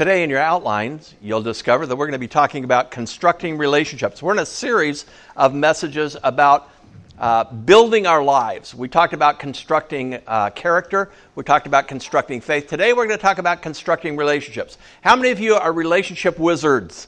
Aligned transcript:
Today, 0.00 0.22
in 0.22 0.30
your 0.30 0.38
outlines, 0.38 1.14
you'll 1.20 1.42
discover 1.42 1.84
that 1.84 1.94
we're 1.94 2.06
going 2.06 2.14
to 2.14 2.18
be 2.18 2.26
talking 2.26 2.64
about 2.64 2.90
constructing 2.90 3.58
relationships. 3.58 4.22
We're 4.22 4.32
in 4.32 4.38
a 4.38 4.46
series 4.46 5.04
of 5.36 5.52
messages 5.52 6.16
about 6.22 6.70
uh, 7.18 7.44
building 7.44 8.06
our 8.06 8.22
lives. 8.22 8.74
We 8.74 8.88
talked 8.88 9.12
about 9.12 9.38
constructing 9.38 10.18
uh, 10.26 10.48
character, 10.54 11.10
we 11.34 11.44
talked 11.44 11.66
about 11.66 11.86
constructing 11.86 12.40
faith. 12.40 12.66
Today, 12.66 12.94
we're 12.94 13.08
going 13.08 13.18
to 13.18 13.22
talk 13.22 13.36
about 13.36 13.60
constructing 13.60 14.16
relationships. 14.16 14.78
How 15.02 15.16
many 15.16 15.32
of 15.32 15.38
you 15.38 15.54
are 15.56 15.70
relationship 15.70 16.38
wizards? 16.38 17.06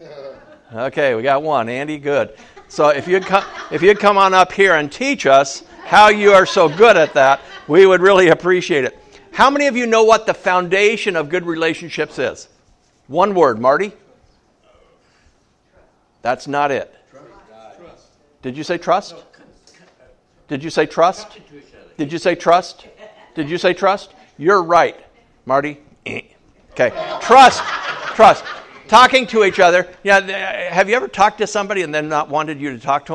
Okay, 0.72 1.16
we 1.16 1.22
got 1.22 1.42
one. 1.42 1.68
Andy, 1.68 1.98
good. 1.98 2.36
So 2.68 2.90
if 2.90 3.08
you'd, 3.08 3.24
come, 3.24 3.42
if 3.72 3.82
you'd 3.82 3.98
come 3.98 4.18
on 4.18 4.34
up 4.34 4.52
here 4.52 4.74
and 4.74 4.92
teach 4.92 5.26
us 5.26 5.64
how 5.84 6.10
you 6.10 6.32
are 6.32 6.46
so 6.46 6.68
good 6.68 6.96
at 6.96 7.14
that, 7.14 7.40
we 7.66 7.86
would 7.86 8.02
really 8.02 8.28
appreciate 8.28 8.84
it. 8.84 9.02
How 9.38 9.50
many 9.50 9.68
of 9.68 9.76
you 9.76 9.86
know 9.86 10.02
what 10.02 10.26
the 10.26 10.34
foundation 10.34 11.14
of 11.14 11.28
good 11.28 11.46
relationships 11.46 12.18
is? 12.18 12.48
One 13.06 13.36
word, 13.36 13.60
Marty? 13.60 13.92
That's 16.22 16.48
not 16.48 16.72
it. 16.72 16.92
Did 18.42 18.56
you 18.56 18.64
say 18.64 18.78
trust? 18.78 19.14
Did 20.48 20.64
you 20.64 20.70
say 20.70 20.86
trust? 20.86 21.38
Did 21.96 22.12
you 22.12 22.18
say 22.18 22.34
trust? 22.34 22.88
Did 23.36 23.48
you 23.48 23.58
say 23.58 23.74
trust? 23.74 24.12
You're 24.38 24.60
right, 24.60 24.96
Marty. 25.46 25.78
Eh. 26.04 26.22
Okay. 26.72 26.90
Trust. 27.20 27.62
Trust. 28.16 28.44
Talking 28.88 29.24
to 29.28 29.44
each 29.44 29.60
other. 29.60 29.86
Yeah, 30.02 30.16
uh, 30.16 30.74
have 30.74 30.88
you 30.88 30.96
ever 30.96 31.06
talked 31.06 31.38
to 31.38 31.46
somebody 31.46 31.82
and 31.82 31.94
then 31.94 32.08
not 32.08 32.28
wanted 32.28 32.60
you 32.60 32.72
to 32.72 32.80
talk 32.80 33.06
to 33.06 33.12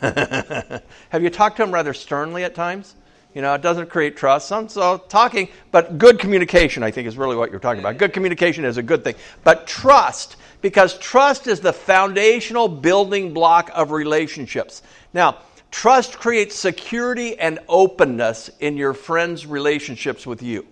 them? 0.00 0.80
have 1.10 1.22
you 1.22 1.28
talked 1.28 1.58
to 1.58 1.64
them 1.64 1.74
rather 1.74 1.92
sternly 1.92 2.44
at 2.44 2.54
times? 2.54 2.94
You 3.34 3.42
know, 3.42 3.52
it 3.54 3.62
doesn't 3.62 3.90
create 3.90 4.16
trust. 4.16 4.46
Some, 4.46 4.68
so 4.68 4.98
talking, 5.08 5.48
but 5.72 5.98
good 5.98 6.20
communication, 6.20 6.84
I 6.84 6.92
think, 6.92 7.08
is 7.08 7.18
really 7.18 7.36
what 7.36 7.50
you're 7.50 7.60
talking 7.60 7.80
about. 7.80 7.98
Good 7.98 8.12
communication 8.12 8.64
is 8.64 8.76
a 8.76 8.82
good 8.82 9.02
thing. 9.02 9.16
But 9.42 9.66
trust, 9.66 10.36
because 10.60 10.96
trust 10.98 11.48
is 11.48 11.58
the 11.58 11.72
foundational 11.72 12.68
building 12.68 13.34
block 13.34 13.70
of 13.74 13.90
relationships. 13.90 14.82
Now, 15.12 15.38
trust 15.72 16.16
creates 16.18 16.54
security 16.54 17.36
and 17.36 17.58
openness 17.68 18.50
in 18.60 18.76
your 18.76 18.94
friends' 18.94 19.46
relationships 19.46 20.24
with 20.24 20.40
you. 20.40 20.64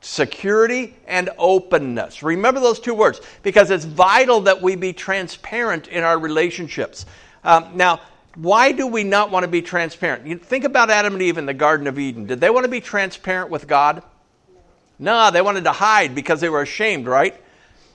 Security 0.00 0.96
and 1.06 1.30
openness. 1.38 2.24
Remember 2.24 2.58
those 2.58 2.80
two 2.80 2.92
words 2.92 3.20
because 3.44 3.70
it's 3.70 3.84
vital 3.84 4.40
that 4.42 4.60
we 4.60 4.74
be 4.74 4.92
transparent 4.92 5.86
in 5.86 6.02
our 6.02 6.18
relationships. 6.18 7.06
Um, 7.44 7.70
now, 7.74 8.00
why 8.36 8.72
do 8.72 8.86
we 8.86 9.04
not 9.04 9.30
want 9.30 9.44
to 9.44 9.48
be 9.48 9.62
transparent? 9.62 10.26
You 10.26 10.36
think 10.36 10.64
about 10.64 10.90
Adam 10.90 11.14
and 11.14 11.22
Eve 11.22 11.38
in 11.38 11.46
the 11.46 11.54
Garden 11.54 11.86
of 11.86 11.98
Eden. 11.98 12.26
Did 12.26 12.40
they 12.40 12.50
want 12.50 12.64
to 12.64 12.70
be 12.70 12.80
transparent 12.80 13.50
with 13.50 13.66
God? 13.68 14.02
No, 14.98 15.30
they 15.30 15.42
wanted 15.42 15.64
to 15.64 15.72
hide 15.72 16.14
because 16.14 16.40
they 16.40 16.48
were 16.48 16.62
ashamed, 16.62 17.06
right? 17.06 17.40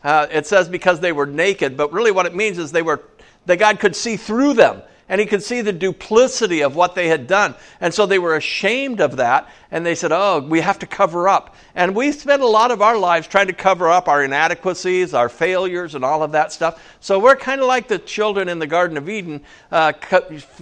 Uh, 0.03 0.27
it 0.31 0.47
says 0.47 0.69
because 0.69 0.99
they 0.99 1.11
were 1.11 1.25
naked, 1.25 1.75
but 1.75 1.91
really 1.91 2.11
what 2.11 2.25
it 2.25 2.35
means 2.35 2.57
is 2.57 2.71
they 2.71 2.81
were 2.81 3.03
that 3.45 3.57
God 3.57 3.79
could 3.79 3.95
see 3.95 4.15
through 4.15 4.53
them 4.53 4.81
and 5.09 5.19
he 5.19 5.25
could 5.25 5.41
see 5.41 5.61
the 5.61 5.73
duplicity 5.73 6.61
of 6.61 6.75
what 6.75 6.93
they 6.93 7.07
had 7.07 7.25
done. 7.25 7.55
And 7.81 7.91
so 7.91 8.05
they 8.05 8.19
were 8.19 8.35
ashamed 8.35 9.01
of 9.01 9.17
that, 9.17 9.49
and 9.71 9.83
they 9.83 9.95
said, 9.95 10.11
Oh, 10.11 10.39
we 10.39 10.61
have 10.61 10.79
to 10.79 10.85
cover 10.85 11.27
up. 11.27 11.55
And 11.73 11.95
we 11.95 12.11
spend 12.11 12.43
a 12.43 12.47
lot 12.47 12.69
of 12.69 12.83
our 12.83 12.97
lives 12.97 13.27
trying 13.27 13.47
to 13.47 13.53
cover 13.53 13.89
up 13.89 14.07
our 14.07 14.23
inadequacies, 14.23 15.15
our 15.15 15.27
failures, 15.27 15.95
and 15.95 16.05
all 16.05 16.21
of 16.21 16.31
that 16.33 16.53
stuff. 16.53 16.81
So 16.99 17.17
we're 17.17 17.35
kind 17.35 17.59
of 17.59 17.67
like 17.67 17.87
the 17.87 17.97
children 17.97 18.47
in 18.47 18.59
the 18.59 18.67
Garden 18.67 18.97
of 18.97 19.09
Eden, 19.09 19.41
uh, 19.71 19.93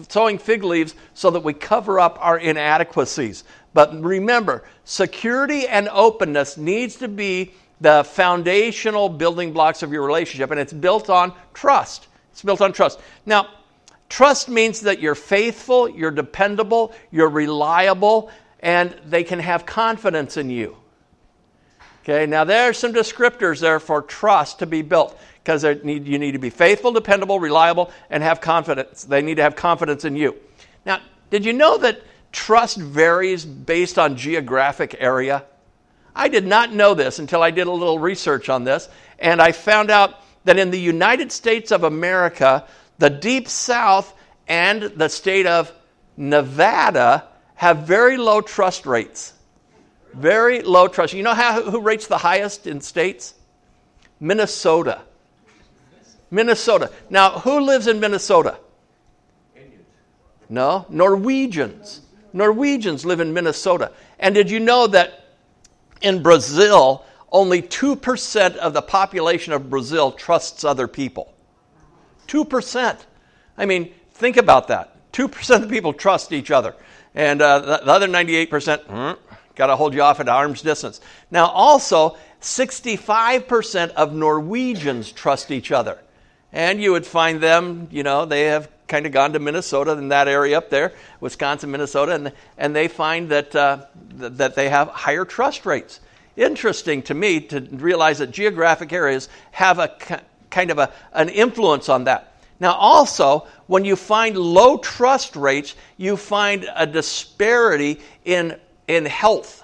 sewing 0.08 0.38
fig 0.38 0.64
leaves 0.64 0.95
so 1.14 1.30
that 1.32 1.44
we 1.44 1.54
cover 1.54 2.00
up 2.00 2.17
our 2.22 2.39
inadequacies. 2.39 3.44
But 3.73 4.02
remember, 4.02 4.64
security 4.86 5.67
and 5.67 5.89
openness 5.92 6.58
needs 6.58 6.95
to 6.95 7.09
be 7.09 7.52
the 7.82 8.04
foundational 8.04 9.09
building 9.09 9.54
blocks 9.54 9.84
of 9.84 9.92
your 9.92 10.06
relationship, 10.06 10.52
and 10.52 10.59
it's 10.59 10.73
built 10.73 11.09
on 11.09 11.34
trust. 11.54 12.08
It's 12.32 12.42
built 12.42 12.61
on 12.61 12.73
trust. 12.73 13.00
Now, 13.26 13.50
Trust 14.09 14.50
means 14.50 14.81
that 14.81 15.00
you're 15.00 15.16
faithful, 15.16 15.89
you're 15.89 16.11
dependable, 16.11 16.93
you're 17.11 17.30
reliable, 17.30 18.32
and 18.59 18.95
they 19.05 19.23
can 19.23 19.39
have 19.39 19.65
confidence 19.65 20.37
in 20.37 20.49
you. 20.49 20.77
Okay, 22.04 22.26
now 22.26 22.45
there 22.45 22.70
are 22.70 22.73
some 22.73 22.93
descriptors 22.93 23.59
there 23.59 23.82
for 23.82 24.02
trust 24.02 24.59
to 24.59 24.65
be 24.65 24.82
built 24.82 25.20
because 25.43 25.64
you 25.64 25.83
need 25.83 26.32
to 26.32 26.39
be 26.39 26.49
faithful, 26.49 26.93
dependable, 26.93 27.39
reliable, 27.39 27.92
and 28.09 28.23
have 28.23 28.39
confidence. 28.39 29.04
They 29.04 29.21
need 29.21 29.36
to 29.36 29.43
have 29.43 29.58
confidence 29.58 30.05
in 30.05 30.15
you. 30.15 30.36
Now, 30.86 31.02
did 31.30 31.43
you 31.43 31.52
know 31.52 31.77
that 31.80 32.02
trust 32.32 32.77
varies 32.77 33.43
based 33.43 33.99
on 33.99 34.15
geographic 34.15 34.95
area? 34.99 35.43
I 36.15 36.30
did 36.30 36.48
not 36.48 36.73
know 36.73 36.93
this 36.93 37.20
until 37.20 37.43
I 37.43 37.52
did 37.52 37.67
a 37.67 37.71
little 37.71 37.99
research 37.99 38.48
on 38.48 38.64
this, 38.64 38.87
and 39.20 39.42
I 39.42 39.52
found 39.52 39.92
out 39.92 40.15
that 40.45 40.58
in 40.58 40.71
the 40.71 40.80
United 40.80 41.32
States 41.32 41.71
of 41.71 41.83
America, 41.83 42.65
the 42.99 43.09
Deep 43.09 43.47
South 43.47 44.13
and 44.47 44.83
the 44.83 45.09
state 45.09 45.45
of 45.45 45.71
Nevada 46.15 47.27
have 47.55 47.80
very 47.80 48.17
low 48.17 48.41
trust 48.41 48.85
rates. 48.85 49.33
Very 50.13 50.61
low 50.61 50.87
trust. 50.87 51.13
You 51.13 51.23
know 51.23 51.33
how, 51.33 51.61
who 51.61 51.81
rates 51.81 52.08
the 52.08 52.17
highest 52.17 52.65
in 52.65 52.81
states? 52.81 53.35
Minnesota. 54.19 55.02
Minnesota. 56.31 56.91
Now, 57.09 57.39
who 57.39 57.59
lives 57.59 57.87
in 57.87 57.99
Minnesota? 57.99 58.58
No, 60.49 60.85
Norwegians. 60.89 62.02
Norwegians 62.33 63.05
live 63.05 63.19
in 63.19 63.33
Minnesota. 63.33 63.91
And 64.19 64.33
did 64.33 64.49
you 64.49 64.59
know 64.59 64.87
that 64.87 65.25
in 66.02 66.21
Brazil, 66.23 67.05
only 67.31 67.61
2% 67.61 68.55
of 68.55 68.73
the 68.73 68.81
population 68.81 69.53
of 69.53 69.69
Brazil 69.69 70.11
trusts 70.11 70.64
other 70.64 70.87
people? 70.87 71.33
2%. 72.27 72.98
I 73.58 73.65
mean, 73.65 73.93
think 74.11 74.38
about 74.38 74.67
that. 74.67 75.11
2% 75.14 75.64
of 75.64 75.70
people 75.70 75.93
trust 75.93 76.32
each 76.32 76.52
other. 76.52 76.76
And 77.15 77.42
uh, 77.42 77.60
the, 77.60 77.77
the 77.86 77.92
other 77.92 78.08
98%, 78.08 78.49
mm, 78.86 79.17
got 79.55 79.67
to 79.67 79.76
hold 79.76 79.93
you 79.93 80.02
off 80.02 80.20
at 80.20 80.30
arm's 80.30 80.61
distance. 80.61 81.02
Now, 81.32 81.48
also, 81.48 82.17
65% 82.42 83.89
of 83.92 84.14
Norwegians 84.14 85.11
trust 85.11 85.52
each 85.52 85.71
other. 85.71 85.98
And 86.54 86.82
you 86.82 86.92
would 86.92 87.05
find 87.05 87.42
them, 87.42 87.88
you 87.92 88.04
know, 88.04 88.26
they 88.26 88.45
have 88.45 88.70
kind 88.88 89.05
of 89.05 89.11
gone 89.11 89.33
to 89.33 89.39
Minnesota 89.39 89.92
in 89.94 90.09
that 90.09 90.27
area 90.27 90.58
up 90.58 90.70
there, 90.70 90.94
Wisconsin, 91.20 91.71
Minnesota, 91.71 92.14
and, 92.14 92.32
and 92.58 92.76
they 92.76 92.88
find 92.88 93.30
that, 93.30 93.55
uh, 93.55 93.86
that 94.14 94.55
they 94.55 94.70
have 94.70 94.88
higher 94.89 95.26
trust 95.26 95.65
rates. 95.65 95.99
Interesting 96.38 97.02
to 97.04 97.14
me 97.14 97.42
to 97.42 97.61
realize 97.71 98.20
that 98.20 98.32
geographic 98.32 98.94
areas 98.94 99.27
have 99.52 99.80
a 99.80 100.21
kind 100.49 100.71
of 100.71 100.77
a, 100.77 100.91
an 101.13 101.30
influence 101.30 101.89
on 101.89 102.05
that. 102.05 102.33
Now, 102.59 102.73
also, 102.73 103.47
when 103.67 103.85
you 103.85 103.95
find 103.95 104.35
low 104.35 104.77
trust 104.77 105.35
rates, 105.35 105.75
you 105.97 106.17
find 106.17 106.67
a 106.75 106.87
disparity 106.87 107.99
in, 108.25 108.59
in 108.87 109.05
health. 109.05 109.63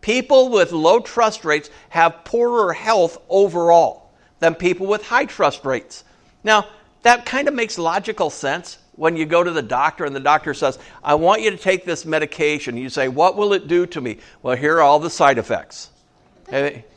People 0.00 0.50
with 0.50 0.72
low 0.72 1.00
trust 1.00 1.44
rates 1.44 1.70
have 1.88 2.24
poorer 2.24 2.72
health 2.72 3.18
overall 3.28 4.10
than 4.40 4.54
people 4.54 4.86
with 4.86 5.04
high 5.04 5.24
trust 5.24 5.64
rates. 5.64 6.04
Now, 6.44 6.66
that 7.02 7.26
kind 7.26 7.48
of 7.48 7.54
makes 7.54 7.78
logical 7.78 8.30
sense 8.30 8.78
when 8.96 9.16
you 9.16 9.24
go 9.24 9.42
to 9.42 9.50
the 9.50 9.62
doctor 9.62 10.04
and 10.04 10.14
the 10.14 10.20
doctor 10.20 10.54
says, 10.54 10.78
I 11.02 11.14
want 11.14 11.42
you 11.42 11.50
to 11.50 11.56
take 11.56 11.84
this 11.84 12.04
medication. 12.04 12.76
You 12.76 12.88
say, 12.88 13.08
What 13.08 13.36
will 13.36 13.52
it 13.52 13.68
do 13.68 13.86
to 13.86 14.00
me? 14.00 14.18
Well, 14.42 14.56
here 14.56 14.76
are 14.76 14.82
all 14.82 14.98
the 14.98 15.10
side 15.10 15.38
effects. 15.38 15.90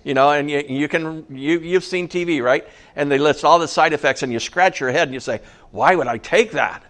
You 0.04 0.14
know, 0.14 0.32
and 0.32 0.50
you, 0.50 0.64
you 0.68 0.88
can, 0.88 1.26
you, 1.30 1.60
you've 1.60 1.84
seen 1.84 2.08
TV, 2.08 2.42
right? 2.42 2.68
And 2.96 3.12
they 3.12 3.18
list 3.18 3.44
all 3.44 3.60
the 3.60 3.68
side 3.68 3.94
effects, 3.94 4.24
and 4.24 4.32
you 4.32 4.40
scratch 4.40 4.80
your 4.80 4.92
head 4.92 5.08
and 5.08 5.14
you 5.14 5.20
say, 5.20 5.42
why 5.72 5.96
would 5.96 6.08
I 6.08 6.18
take 6.18 6.52
that? 6.52 6.84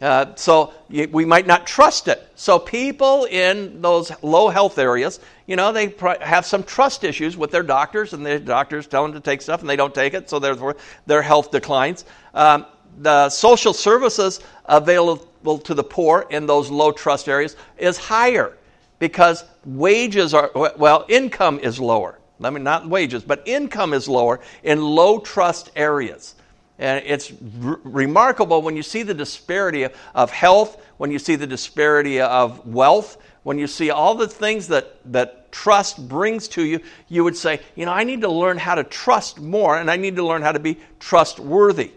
Uh, 0.00 0.32
so 0.36 0.72
you, 0.88 1.08
we 1.10 1.24
might 1.24 1.46
not 1.46 1.66
trust 1.66 2.06
it. 2.06 2.26
So 2.36 2.58
people 2.58 3.24
in 3.24 3.82
those 3.82 4.12
low 4.22 4.48
health 4.48 4.78
areas, 4.78 5.18
you 5.46 5.56
know, 5.56 5.72
they 5.72 5.88
pr- 5.88 6.20
have 6.20 6.46
some 6.46 6.62
trust 6.62 7.02
issues 7.02 7.36
with 7.36 7.50
their 7.50 7.64
doctors, 7.64 8.12
and 8.12 8.24
their 8.24 8.38
doctors 8.38 8.86
tell 8.86 9.02
them 9.02 9.12
to 9.12 9.20
take 9.20 9.42
stuff, 9.42 9.60
and 9.60 9.68
they 9.68 9.76
don't 9.76 9.94
take 9.94 10.14
it, 10.14 10.30
so 10.30 10.38
therefore 10.38 10.76
their 11.06 11.22
health 11.22 11.50
declines. 11.50 12.04
Um, 12.32 12.66
the 12.98 13.28
social 13.28 13.72
services 13.72 14.40
available 14.66 15.58
to 15.58 15.74
the 15.74 15.84
poor 15.84 16.26
in 16.30 16.46
those 16.46 16.70
low 16.70 16.92
trust 16.92 17.28
areas 17.28 17.56
is 17.76 17.96
higher 17.96 18.56
because 18.98 19.44
wages 19.68 20.32
are, 20.34 20.50
well, 20.54 21.04
income 21.08 21.60
is 21.60 21.78
lower. 21.78 22.18
I 22.42 22.50
mean, 22.50 22.62
not 22.62 22.88
wages, 22.88 23.22
but 23.22 23.46
income 23.46 23.92
is 23.92 24.08
lower 24.08 24.40
in 24.62 24.80
low 24.80 25.18
trust 25.18 25.70
areas. 25.76 26.34
And 26.78 27.04
it's 27.04 27.32
r- 27.62 27.80
remarkable 27.82 28.62
when 28.62 28.76
you 28.76 28.82
see 28.82 29.02
the 29.02 29.14
disparity 29.14 29.86
of 30.14 30.30
health, 30.30 30.80
when 30.96 31.10
you 31.10 31.18
see 31.18 31.34
the 31.36 31.46
disparity 31.46 32.20
of 32.20 32.64
wealth, 32.66 33.18
when 33.42 33.58
you 33.58 33.66
see 33.66 33.90
all 33.90 34.14
the 34.14 34.28
things 34.28 34.68
that, 34.68 34.96
that 35.12 35.50
trust 35.50 36.08
brings 36.08 36.48
to 36.48 36.62
you, 36.64 36.80
you 37.08 37.24
would 37.24 37.36
say, 37.36 37.60
you 37.74 37.84
know, 37.84 37.92
I 37.92 38.04
need 38.04 38.20
to 38.20 38.30
learn 38.30 38.58
how 38.58 38.76
to 38.76 38.84
trust 38.84 39.40
more 39.40 39.78
and 39.78 39.90
I 39.90 39.96
need 39.96 40.16
to 40.16 40.26
learn 40.26 40.42
how 40.42 40.52
to 40.52 40.60
be 40.60 40.78
trustworthy. 41.00 41.90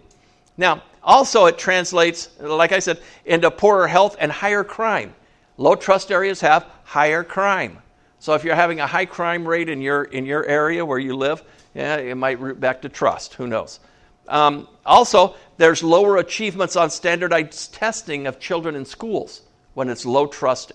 Now, 0.57 0.83
also, 1.03 1.45
it 1.45 1.57
translates, 1.57 2.29
like 2.39 2.71
I 2.71 2.79
said, 2.79 2.99
into 3.25 3.49
poorer 3.49 3.87
health 3.87 4.15
and 4.19 4.31
higher 4.31 4.63
crime. 4.63 5.13
Low 5.61 5.75
trust 5.75 6.11
areas 6.11 6.41
have 6.41 6.65
higher 6.83 7.23
crime. 7.23 7.77
So 8.17 8.33
if 8.33 8.43
you're 8.43 8.55
having 8.55 8.79
a 8.79 8.87
high 8.87 9.05
crime 9.05 9.47
rate 9.47 9.69
in 9.69 9.79
your, 9.79 10.05
in 10.05 10.25
your 10.25 10.43
area 10.43 10.83
where 10.83 10.97
you 10.97 11.15
live, 11.15 11.43
yeah, 11.75 11.97
it 11.97 12.15
might 12.15 12.39
root 12.39 12.59
back 12.59 12.81
to 12.81 12.89
trust. 12.89 13.35
Who 13.35 13.45
knows? 13.45 13.79
Um, 14.27 14.67
also, 14.87 15.35
there's 15.57 15.83
lower 15.83 16.17
achievements 16.17 16.75
on 16.75 16.89
standardized 16.89 17.75
testing 17.75 18.25
of 18.25 18.39
children 18.39 18.75
in 18.75 18.85
schools 18.85 19.43
when 19.75 19.87
it's 19.87 20.03
low 20.03 20.25
trust, 20.25 20.71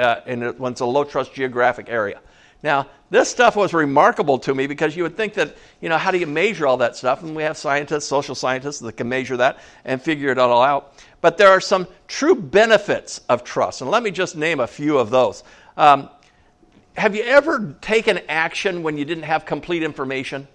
uh, 0.00 0.22
when 0.22 0.72
it's 0.72 0.80
a 0.80 0.86
low 0.86 1.04
trust 1.04 1.32
geographic 1.32 1.88
area. 1.88 2.20
Now, 2.64 2.88
this 3.10 3.28
stuff 3.28 3.54
was 3.54 3.72
remarkable 3.72 4.40
to 4.40 4.52
me 4.52 4.66
because 4.66 4.96
you 4.96 5.04
would 5.04 5.16
think 5.16 5.34
that, 5.34 5.56
you 5.80 5.88
know, 5.88 5.98
how 5.98 6.10
do 6.10 6.18
you 6.18 6.26
measure 6.26 6.66
all 6.66 6.78
that 6.78 6.96
stuff? 6.96 7.22
And 7.22 7.36
we 7.36 7.44
have 7.44 7.56
scientists, 7.56 8.06
social 8.06 8.34
scientists 8.34 8.80
that 8.80 8.96
can 8.96 9.08
measure 9.08 9.36
that 9.36 9.58
and 9.84 10.02
figure 10.02 10.30
it 10.30 10.38
all 10.38 10.62
out. 10.62 10.94
But 11.20 11.38
there 11.38 11.48
are 11.48 11.60
some 11.60 11.88
true 12.08 12.34
benefits 12.34 13.20
of 13.28 13.42
trust. 13.42 13.80
And 13.80 13.90
let 13.90 14.02
me 14.02 14.10
just 14.10 14.36
name 14.36 14.60
a 14.60 14.66
few 14.66 14.98
of 14.98 15.10
those. 15.10 15.42
Um, 15.76 16.10
have 16.96 17.14
you 17.14 17.22
ever 17.22 17.76
taken 17.80 18.20
action 18.28 18.82
when 18.82 18.96
you 18.96 19.04
didn't 19.04 19.24
have 19.24 19.44
complete 19.44 19.82
information? 19.82 20.48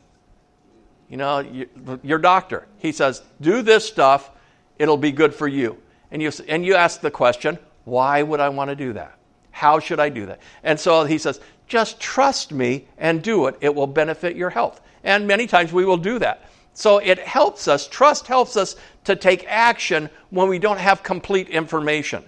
You 1.09 1.17
know, 1.17 1.39
you, 1.39 1.67
your 2.03 2.19
doctor, 2.19 2.67
he 2.77 2.91
says, 2.91 3.21
do 3.41 3.61
this 3.61 3.85
stuff, 3.85 4.31
it'll 4.79 4.97
be 4.97 5.11
good 5.11 5.35
for 5.35 5.47
you. 5.47 5.77
And 6.09 6.21
you, 6.21 6.31
and 6.47 6.65
you 6.65 6.75
ask 6.75 7.01
the 7.01 7.11
question, 7.11 7.59
why 7.83 8.23
would 8.23 8.39
I 8.39 8.49
want 8.49 8.69
to 8.69 8.75
do 8.75 8.93
that? 8.93 9.17
How 9.51 9.79
should 9.79 9.99
I 9.99 10.09
do 10.09 10.25
that? 10.27 10.39
And 10.63 10.79
so 10.79 11.03
he 11.03 11.17
says, 11.17 11.39
just 11.67 11.99
trust 11.99 12.51
me 12.51 12.87
and 12.97 13.21
do 13.21 13.47
it. 13.47 13.57
It 13.61 13.75
will 13.75 13.87
benefit 13.87 14.35
your 14.35 14.49
health. 14.49 14.81
And 15.03 15.27
many 15.27 15.47
times 15.47 15.73
we 15.73 15.85
will 15.85 15.97
do 15.97 16.19
that. 16.19 16.49
So 16.73 16.99
it 16.99 17.19
helps 17.19 17.67
us, 17.67 17.87
trust 17.87 18.27
helps 18.27 18.55
us 18.55 18.75
to 19.03 19.15
take 19.15 19.45
action 19.47 20.09
when 20.29 20.47
we 20.47 20.59
don't 20.59 20.79
have 20.79 21.03
complete 21.03 21.49
information. 21.49 22.23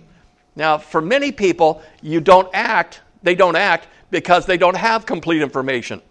Now, 0.56 0.78
for 0.78 1.02
many 1.02 1.32
people, 1.32 1.82
you 2.02 2.20
don't 2.22 2.50
act, 2.54 3.02
they 3.24 3.36
don't 3.36 3.56
act 3.56 3.88
because 4.12 4.46
they 4.46 4.58
don't 4.58 4.76
have 4.76 5.06
complete 5.06 5.42
information. 5.42 6.02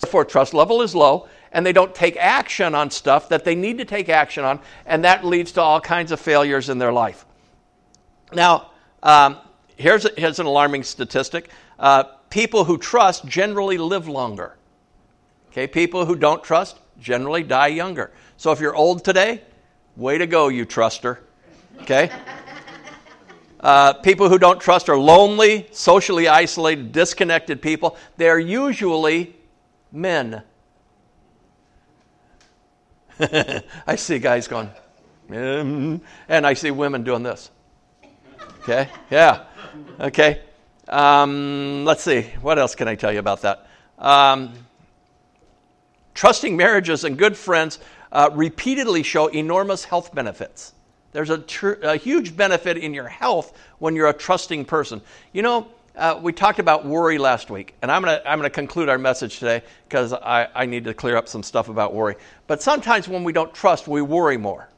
Therefore, 0.00 0.24
trust 0.24 0.54
level 0.54 0.80
is 0.80 0.94
low, 0.94 1.28
and 1.52 1.66
they 1.66 1.72
don't 1.72 1.94
take 1.94 2.16
action 2.16 2.74
on 2.74 2.90
stuff 2.90 3.28
that 3.28 3.44
they 3.44 3.54
need 3.54 3.78
to 3.78 3.84
take 3.84 4.08
action 4.08 4.44
on, 4.44 4.60
and 4.86 5.04
that 5.04 5.24
leads 5.24 5.52
to 5.52 5.60
all 5.60 5.80
kinds 5.80 6.12
of 6.12 6.20
failures 6.20 6.68
in 6.70 6.78
their 6.78 6.92
life. 6.92 7.26
Now, 8.32 8.70
um, 9.02 9.38
here's, 9.76 10.04
a, 10.04 10.10
here's 10.16 10.38
an 10.38 10.46
alarming 10.46 10.84
statistic 10.84 11.50
uh, 11.78 12.04
people 12.28 12.64
who 12.64 12.78
trust 12.78 13.24
generally 13.24 13.78
live 13.78 14.06
longer. 14.06 14.56
Okay, 15.50 15.66
people 15.66 16.06
who 16.06 16.14
don't 16.14 16.44
trust 16.44 16.78
generally 17.00 17.42
die 17.42 17.68
younger. 17.68 18.10
So 18.36 18.52
if 18.52 18.60
you're 18.60 18.74
old 18.74 19.04
today, 19.04 19.42
way 19.96 20.18
to 20.18 20.26
go, 20.26 20.48
you 20.48 20.66
truster. 20.66 21.18
Okay? 21.82 22.10
Uh, 23.60 23.92
people 23.92 24.30
who 24.30 24.38
don't 24.38 24.58
trust 24.58 24.88
are 24.88 24.96
lonely, 24.96 25.68
socially 25.70 26.28
isolated, 26.28 26.92
disconnected 26.92 27.60
people. 27.60 27.94
They're 28.16 28.38
usually 28.38 29.36
men. 29.92 30.42
I 33.20 33.96
see 33.96 34.18
guys 34.18 34.48
going, 34.48 34.70
mm, 35.28 36.00
and 36.26 36.46
I 36.46 36.54
see 36.54 36.70
women 36.70 37.04
doing 37.04 37.22
this. 37.22 37.50
Okay? 38.62 38.88
Yeah. 39.10 39.44
Okay. 39.98 40.40
Um, 40.88 41.84
let's 41.84 42.02
see. 42.02 42.22
What 42.40 42.58
else 42.58 42.74
can 42.74 42.88
I 42.88 42.94
tell 42.94 43.12
you 43.12 43.18
about 43.18 43.42
that? 43.42 43.66
Um, 43.98 44.54
trusting 46.14 46.56
marriages 46.56 47.04
and 47.04 47.16
good 47.16 47.36
friends 47.36 47.78
uh, 48.12 48.30
repeatedly 48.32 49.02
show 49.02 49.28
enormous 49.28 49.84
health 49.84 50.14
benefits. 50.14 50.72
There's 51.12 51.30
a, 51.30 51.38
tr- 51.38 51.72
a, 51.82 51.96
huge 51.96 52.36
benefit 52.36 52.76
in 52.76 52.94
your 52.94 53.08
health 53.08 53.56
when 53.78 53.96
you're 53.96 54.08
a 54.08 54.14
trusting 54.14 54.64
person. 54.64 55.00
You 55.32 55.42
know, 55.42 55.68
uh, 55.96 56.18
we 56.22 56.32
talked 56.32 56.60
about 56.60 56.86
worry 56.86 57.18
last 57.18 57.50
week, 57.50 57.74
and 57.82 57.90
I'm 57.90 58.02
going 58.02 58.16
to 58.16 58.30
I'm 58.30 58.38
gonna 58.38 58.50
conclude 58.50 58.88
our 58.88 58.98
message 58.98 59.38
today 59.38 59.62
because 59.88 60.12
I, 60.12 60.48
I 60.54 60.66
need 60.66 60.84
to 60.84 60.94
clear 60.94 61.16
up 61.16 61.28
some 61.28 61.42
stuff 61.42 61.68
about 61.68 61.94
worry. 61.94 62.14
But 62.46 62.62
sometimes 62.62 63.08
when 63.08 63.24
we 63.24 63.32
don't 63.32 63.52
trust, 63.52 63.88
we 63.88 64.02
worry 64.02 64.36
more. 64.36 64.68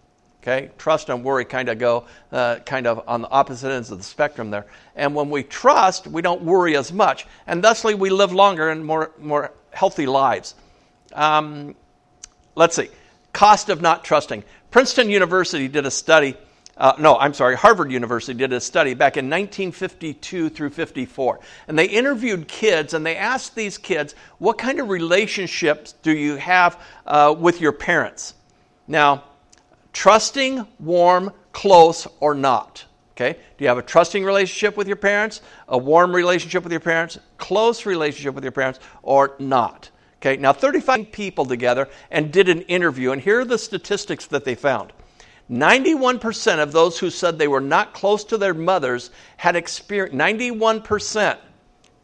Okay, 0.43 0.71
trust 0.77 1.09
and 1.09 1.23
worry 1.23 1.45
kind 1.45 1.69
of 1.69 1.79
go 1.79 2.07
uh, 2.33 2.57
kind 2.67 2.89
of 2.89 3.05
on 3.07 3.23
the 3.23 3.31
opposite 3.31 3.71
ends 3.71 3.93
of 3.93 3.99
the 3.99 4.05
spectrum 4.05 4.51
there. 4.51 4.67
And 4.97 5.15
when 5.15 5.31
we 5.31 5.45
trust, 5.45 6.09
we 6.09 6.21
don't 6.21 6.43
worry 6.43 6.77
as 6.77 6.93
much, 6.93 7.27
and 7.47 7.63
thusly 7.63 7.95
we 7.95 8.11
live 8.11 8.33
longer 8.33 8.71
and 8.71 8.85
more 8.85 9.13
more 9.19 9.53
healthy 9.71 10.07
lives. 10.07 10.55
Um, 11.13 11.75
let's 12.55 12.77
see, 12.77 12.89
cost 13.33 13.69
of 13.69 13.81
not 13.81 14.05
trusting. 14.05 14.45
Princeton 14.71 15.11
University 15.11 15.69
did 15.69 15.87
a 15.87 15.91
study. 15.91 16.37
Uh, 16.77 16.95
no, 16.99 17.19
I'm 17.19 17.35
sorry, 17.35 17.57
Harvard 17.57 17.93
University 17.93 18.37
did 18.37 18.53
a 18.53 18.61
study 18.61 18.95
back 18.95 19.17
in 19.17 19.27
1952 19.27 20.49
through 20.49 20.71
54. 20.71 21.41
And 21.69 21.79
they 21.79 21.87
interviewed 21.87 22.49
kids 22.49 22.95
and 22.95 23.05
they 23.05 23.17
asked 23.17 23.55
these 23.55 23.77
kids, 23.77 24.15
What 24.39 24.57
kind 24.59 24.81
of 24.81 24.89
relationships 24.89 25.93
do 26.03 26.17
you 26.17 26.37
have 26.37 26.81
uh, 27.07 27.35
with 27.39 27.61
your 27.61 27.73
parents? 27.73 28.35
Now, 28.89 29.25
trusting, 29.93 30.67
warm, 30.79 31.33
close, 31.53 32.07
or 32.21 32.35
not. 32.35 32.87
Okay? 33.13 33.35
Do 33.35 33.65
you 33.65 33.69
have 33.69 33.79
a 33.79 33.83
trusting 33.83 34.25
relationship 34.25 34.77
with 34.77 34.87
your 34.87 34.97
parents, 34.97 35.43
a 35.69 35.77
warm 35.77 36.15
relationship 36.15 36.63
with 36.63 36.73
your 36.73 36.81
parents, 36.81 37.19
close 37.37 37.85
relationship 37.85 38.35
with 38.35 38.45
your 38.45 38.53
parents, 38.53 38.81
or 39.03 39.37
not? 39.39 39.91
Okay, 40.23 40.37
now 40.37 40.53
35 40.53 41.11
people 41.11 41.45
together 41.45 41.89
and 42.09 42.31
did 42.31 42.49
an 42.49 42.63
interview, 42.63 43.11
and 43.11 43.21
here 43.21 43.41
are 43.41 43.45
the 43.45 43.59
statistics 43.59 44.27
that 44.27 44.45
they 44.45 44.55
found. 44.55 44.93
91% 45.51 46.63
of 46.63 46.71
those 46.71 47.01
who 47.01 47.11
said 47.11 47.39
they 47.39 47.49
were 47.49 47.61
not 47.61 47.93
close 47.93 48.23
to 48.23 48.39
their 48.39 48.55
mothers 48.55 49.11
had 49.37 49.57
experienced, 49.57 50.17
91% 50.17 51.39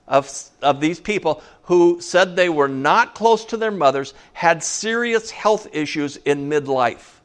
of, 0.09 0.51
of 0.63 0.81
these 0.81 0.99
people 0.99 1.41
who 1.63 2.01
said 2.01 2.35
they 2.35 2.49
were 2.49 2.67
not 2.67 3.15
close 3.15 3.45
to 3.45 3.57
their 3.57 3.71
mothers 3.71 4.15
had 4.33 4.65
serious 4.65 5.31
health 5.31 5.69
issues 5.73 6.17
in 6.17 6.51
midlife, 6.51 7.21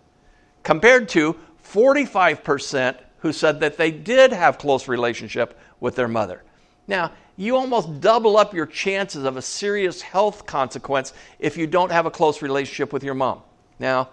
compared 0.62 1.10
to 1.10 1.36
45% 1.66 3.00
who 3.18 3.34
said 3.34 3.62
that 3.62 3.78
they 3.78 3.90
did 3.90 4.31
have 4.31 4.60
close 4.60 4.88
relationship 4.88 5.60
with 5.80 5.95
their 5.95 6.07
mother. 6.07 6.44
Now, 6.88 7.13
you 7.35 7.56
almost 7.56 8.00
double 8.00 8.38
up 8.38 8.53
your 8.53 8.65
chances 8.65 9.24
of 9.24 9.38
a 9.38 9.41
serious 9.41 10.01
health 10.01 10.45
consequence 10.45 11.13
if 11.39 11.57
you 11.57 11.68
don't 11.68 11.91
have 11.91 12.06
a 12.06 12.12
close 12.12 12.41
relationship 12.41 12.94
with 12.94 13.03
your 13.03 13.15
mom. 13.15 13.41
Now, 13.80 14.09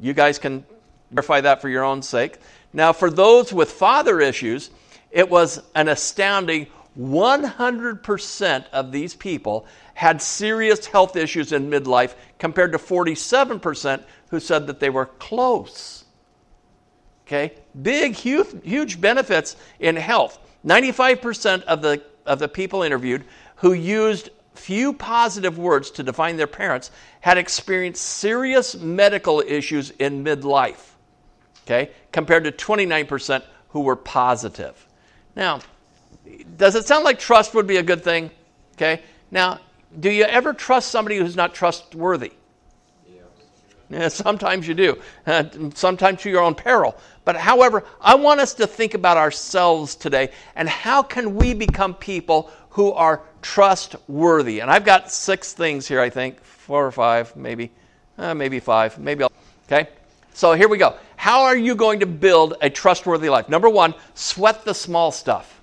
you 0.00 0.14
guys 0.14 0.38
can 0.38 0.64
verify 1.10 1.40
that 1.42 1.60
for 1.60 1.68
your 1.68 1.84
own 1.84 2.02
sake. 2.02 2.38
Now, 2.72 2.92
for 2.92 3.10
those 3.10 3.52
with 3.52 3.70
father 3.70 4.20
issues, 4.20 4.70
it 5.10 5.28
was 5.28 5.62
an 5.74 5.88
astounding 5.88 6.66
100% 6.98 8.64
of 8.72 8.92
these 8.92 9.14
people 9.14 9.66
had 9.94 10.22
serious 10.22 10.86
health 10.86 11.16
issues 11.16 11.52
in 11.52 11.70
midlife 11.70 12.14
compared 12.38 12.72
to 12.72 12.78
47% 12.78 14.02
who 14.28 14.40
said 14.40 14.66
that 14.66 14.80
they 14.80 14.90
were 14.90 15.06
close. 15.06 16.04
Okay? 17.26 17.52
Big, 17.80 18.14
huge, 18.14 18.64
huge 18.64 19.00
benefits 19.00 19.56
in 19.78 19.96
health. 19.96 20.38
95% 20.64 21.62
of 21.64 21.82
the 21.82 22.02
of 22.26 22.38
the 22.38 22.48
people 22.48 22.82
interviewed 22.82 23.24
who 23.56 23.72
used 23.72 24.30
few 24.54 24.92
positive 24.92 25.58
words 25.58 25.90
to 25.90 26.02
define 26.02 26.36
their 26.36 26.46
parents 26.46 26.90
had 27.20 27.38
experienced 27.38 28.02
serious 28.02 28.76
medical 28.76 29.42
issues 29.46 29.90
in 29.98 30.24
midlife, 30.24 30.90
okay, 31.64 31.90
compared 32.12 32.44
to 32.44 32.52
29% 32.52 33.42
who 33.68 33.80
were 33.80 33.96
positive. 33.96 34.86
Now, 35.34 35.60
does 36.56 36.74
it 36.74 36.86
sound 36.86 37.04
like 37.04 37.18
trust 37.18 37.54
would 37.54 37.66
be 37.66 37.78
a 37.78 37.82
good 37.82 38.04
thing? 38.04 38.30
Okay. 38.74 39.02
Now, 39.30 39.60
do 39.98 40.10
you 40.10 40.24
ever 40.24 40.52
trust 40.52 40.90
somebody 40.90 41.16
who's 41.16 41.36
not 41.36 41.54
trustworthy? 41.54 42.32
Sometimes 44.08 44.66
you 44.66 44.74
do. 44.74 44.98
Uh, 45.26 45.44
sometimes 45.74 46.22
to 46.22 46.30
your 46.30 46.42
own 46.42 46.54
peril. 46.54 46.96
But 47.24 47.36
however, 47.36 47.84
I 48.00 48.14
want 48.14 48.40
us 48.40 48.54
to 48.54 48.66
think 48.66 48.94
about 48.94 49.16
ourselves 49.16 49.94
today 49.94 50.30
and 50.56 50.68
how 50.68 51.02
can 51.02 51.34
we 51.34 51.54
become 51.54 51.94
people 51.94 52.50
who 52.70 52.92
are 52.92 53.22
trustworthy? 53.42 54.60
And 54.60 54.70
I've 54.70 54.84
got 54.84 55.10
six 55.10 55.52
things 55.52 55.86
here, 55.86 56.00
I 56.00 56.10
think, 56.10 56.42
four 56.42 56.86
or 56.86 56.92
five, 56.92 57.34
maybe, 57.36 57.70
uh, 58.18 58.34
maybe 58.34 58.60
five, 58.60 58.98
maybe. 58.98 59.24
I'll, 59.24 59.32
okay. 59.66 59.88
So 60.34 60.52
here 60.52 60.68
we 60.68 60.78
go. 60.78 60.96
How 61.16 61.42
are 61.44 61.56
you 61.56 61.74
going 61.74 62.00
to 62.00 62.06
build 62.06 62.54
a 62.60 62.68
trustworthy 62.68 63.28
life? 63.28 63.48
Number 63.48 63.70
one, 63.70 63.94
sweat 64.14 64.64
the 64.64 64.74
small 64.74 65.12
stuff. 65.12 65.53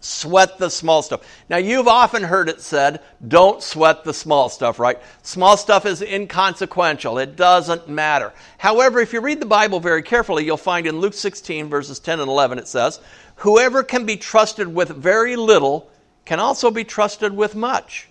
Sweat 0.00 0.58
the 0.58 0.70
small 0.70 1.02
stuff. 1.02 1.22
Now, 1.48 1.56
you've 1.56 1.88
often 1.88 2.22
heard 2.22 2.48
it 2.48 2.60
said, 2.60 3.02
don't 3.26 3.62
sweat 3.62 4.04
the 4.04 4.14
small 4.14 4.48
stuff, 4.48 4.78
right? 4.78 5.00
Small 5.22 5.56
stuff 5.56 5.86
is 5.86 6.02
inconsequential. 6.02 7.18
It 7.18 7.34
doesn't 7.34 7.88
matter. 7.88 8.32
However, 8.58 9.00
if 9.00 9.12
you 9.12 9.20
read 9.20 9.40
the 9.40 9.46
Bible 9.46 9.80
very 9.80 10.02
carefully, 10.02 10.44
you'll 10.44 10.56
find 10.56 10.86
in 10.86 11.00
Luke 11.00 11.14
16, 11.14 11.68
verses 11.68 11.98
10 11.98 12.20
and 12.20 12.28
11, 12.28 12.58
it 12.58 12.68
says, 12.68 13.00
Whoever 13.36 13.82
can 13.82 14.06
be 14.06 14.16
trusted 14.16 14.72
with 14.72 14.88
very 14.88 15.34
little 15.34 15.90
can 16.24 16.38
also 16.38 16.70
be 16.70 16.84
trusted 16.84 17.34
with 17.36 17.56
much. 17.56 18.08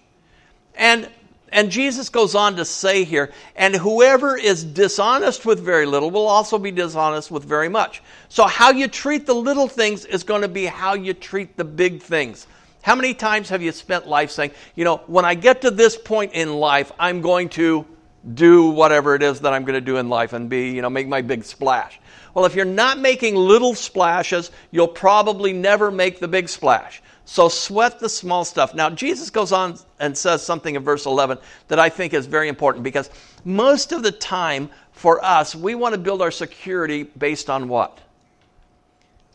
And 0.76 1.10
and 1.52 1.72
Jesus 1.72 2.10
goes 2.10 2.36
on 2.36 2.58
to 2.58 2.66
say 2.66 3.04
here, 3.04 3.32
and 3.56 3.76
whoever 3.76 4.38
is 4.38 4.64
dishonest 4.64 5.46
with 5.46 5.60
very 5.60 5.86
little 5.86 6.12
will 6.12 6.28
also 6.28 6.58
be 6.58 6.72
dishonest 6.72 7.32
with 7.32 7.44
very 7.44 7.70
much. 7.70 8.02
So, 8.30 8.46
how 8.46 8.72
you 8.72 8.88
treat 8.88 9.26
the 9.26 9.36
little 9.36 9.68
things 9.68 10.06
is 10.06 10.24
going 10.24 10.42
to 10.42 10.48
be 10.48 10.66
how 10.66 10.94
you 10.94 11.14
treat 11.14 11.56
the 11.56 11.64
big 11.64 12.02
things. 12.02 12.48
How 12.82 12.96
many 12.96 13.14
times 13.14 13.50
have 13.50 13.62
you 13.62 13.72
spent 13.72 14.08
life 14.08 14.32
saying, 14.32 14.52
you 14.76 14.86
know, 14.86 14.98
when 15.08 15.26
I 15.26 15.36
get 15.36 15.62
to 15.62 15.72
this 15.72 15.98
point 15.98 16.34
in 16.34 16.56
life, 16.56 16.92
I'm 17.00 17.22
going 17.22 17.50
to 17.50 17.86
do 18.34 18.70
whatever 18.70 19.16
it 19.16 19.24
is 19.24 19.42
that 19.42 19.54
I'm 19.54 19.64
going 19.64 19.76
to 19.76 19.82
do 19.82 19.98
in 19.98 20.10
life 20.10 20.34
and 20.34 20.50
be, 20.50 20.72
you 20.72 20.82
know, 20.82 20.90
make 20.90 21.08
my 21.08 21.22
big 21.22 21.44
splash. 21.44 22.00
Well, 22.34 22.46
if 22.46 22.56
you're 22.56 22.66
not 22.66 23.00
making 23.00 23.36
little 23.36 23.74
splashes, 23.74 24.52
you'll 24.72 24.88
probably 24.88 25.54
never 25.54 25.92
make 25.92 26.20
the 26.20 26.28
big 26.28 26.50
splash. 26.50 27.02
So 27.30 27.50
sweat 27.50 28.00
the 28.00 28.08
small 28.08 28.46
stuff. 28.46 28.74
Now, 28.74 28.90
Jesus 28.90 29.30
goes 29.30 29.52
on 29.52 29.78
and 30.00 30.18
says 30.18 30.42
something 30.42 30.76
in 30.76 30.84
verse 30.84 31.06
11 31.06 31.38
that 31.68 31.78
I 31.78 31.90
think 31.90 32.14
is 32.14 32.26
very 32.26 32.48
important 32.48 32.86
because 32.86 33.10
most 33.44 33.92
of 33.92 34.02
the 34.02 34.14
time 34.14 34.70
for 34.94 35.24
us, 35.24 35.54
we 35.54 35.76
want 35.76 35.94
to 35.94 36.00
build 36.00 36.22
our 36.22 36.32
security 36.32 37.04
based 37.04 37.50
on 37.50 37.68
what? 37.68 38.00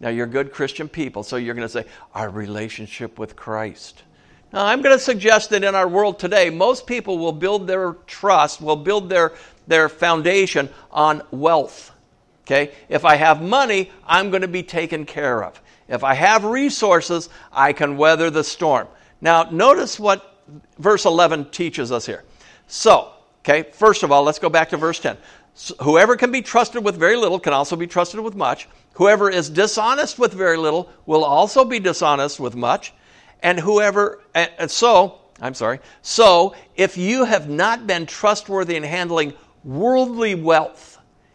Now, 0.01 0.09
you're 0.09 0.27
good 0.27 0.55
Christian 0.55 0.89
people, 0.89 1.23
so 1.23 1.37
you're 1.37 1.55
going 1.55 1.69
to 1.69 1.73
say, 1.73 1.85
our 2.15 2.31
relationship 2.31 3.19
with 3.19 3.37
Christ. 3.37 4.03
Now, 4.55 4.65
I'm 4.65 4.81
going 4.81 4.97
to 4.97 5.05
suggest 5.05 5.51
that 5.51 5.63
in 5.63 5.75
our 5.75 5.87
world 5.87 6.19
today, 6.19 6.49
most 6.49 6.87
people 6.87 7.19
will 7.19 7.33
build 7.33 7.67
their 7.67 7.93
trust, 8.07 8.63
will 8.63 8.75
build 8.75 9.11
their, 9.11 9.35
their 9.67 9.91
foundation 9.91 10.71
on 10.91 11.21
wealth. 11.31 11.91
Okay? 12.47 12.73
If 12.89 13.05
I 13.05 13.17
have 13.17 13.43
money, 13.43 13.93
I'm 14.07 14.31
going 14.31 14.43
to 14.43 14.49
be 14.49 14.63
taken 14.63 15.05
care 15.05 15.45
of. 15.45 15.61
If 15.89 16.05
I 16.05 16.15
have 16.15 16.45
resources, 16.45 17.29
I 17.53 17.73
can 17.73 17.97
weather 17.97 18.31
the 18.31 18.45
storm. 18.45 18.89
Now, 19.21 19.45
notice 19.45 19.99
what 19.99 20.45
verse 20.79 21.05
11 21.05 21.51
teaches 21.51 21.93
us 21.93 22.07
here. 22.07 22.25
So, 22.67 23.13
okay, 23.41 23.71
first 23.73 24.03
of 24.03 24.11
all, 24.11 24.23
let's 24.23 24.39
go 24.39 24.49
back 24.49 24.71
to 24.71 24.77
verse 24.77 24.99
10. 24.99 25.17
So 25.55 25.75
whoever 25.83 26.17
can 26.17 26.31
be 26.33 26.41
trusted 26.41 26.83
with 26.83 26.97
very 26.97 27.17
little 27.17 27.39
can 27.39 27.53
also 27.53 27.77
be 27.77 27.87
trusted 27.87 28.21
with 28.21 28.35
much. 28.35 28.69
Whoever 28.95 29.29
is 29.29 29.51
dishonest 29.51 30.19
with 30.19 30.33
very 30.33 30.57
little 30.57 30.91
will 31.07 31.25
also 31.25 31.65
be 31.65 31.79
dishonest 31.79 32.41
with 32.41 32.57
much. 32.57 32.95
And 33.43 33.59
whoever, 33.59 34.23
and 34.35 34.71
so, 34.71 35.19
I'm 35.41 35.55
sorry, 35.55 35.81
so 36.01 36.55
if 36.77 36.97
you 36.97 37.25
have 37.25 37.49
not 37.49 37.87
been 37.87 38.07
trustworthy 38.07 38.77
in 38.77 38.83
handling 38.83 39.35
worldly 39.65 40.35
wealth, 40.37 40.92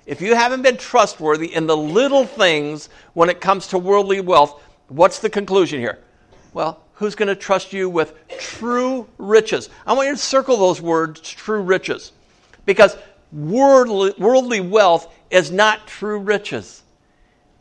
if 0.08 0.22
you 0.22 0.34
haven't 0.34 0.62
been 0.62 0.78
trustworthy 0.78 1.54
in 1.54 1.68
the 1.68 1.76
little 1.76 2.26
things 2.26 2.88
when 3.14 3.30
it 3.30 3.42
comes 3.42 3.68
to 3.68 3.78
worldly 3.78 4.22
wealth, 4.22 4.64
what's 4.88 5.20
the 5.20 5.30
conclusion 5.30 5.82
here? 5.82 6.00
Well, 6.54 6.82
who's 6.94 7.14
going 7.14 7.28
to 7.28 7.36
trust 7.36 7.74
you 7.74 7.90
with 7.90 8.16
true 8.40 9.08
riches? 9.18 9.70
I 9.86 9.94
want 9.94 10.08
you 10.08 10.16
to 10.16 10.20
circle 10.20 10.56
those 10.56 10.82
words, 10.82 11.20
true 11.20 11.62
riches, 11.62 12.14
because 12.66 12.96
worldly, 13.34 14.14
worldly 14.18 14.62
wealth 14.62 15.14
is 15.30 15.52
not 15.52 15.86
true 15.88 16.20
riches. 16.20 16.84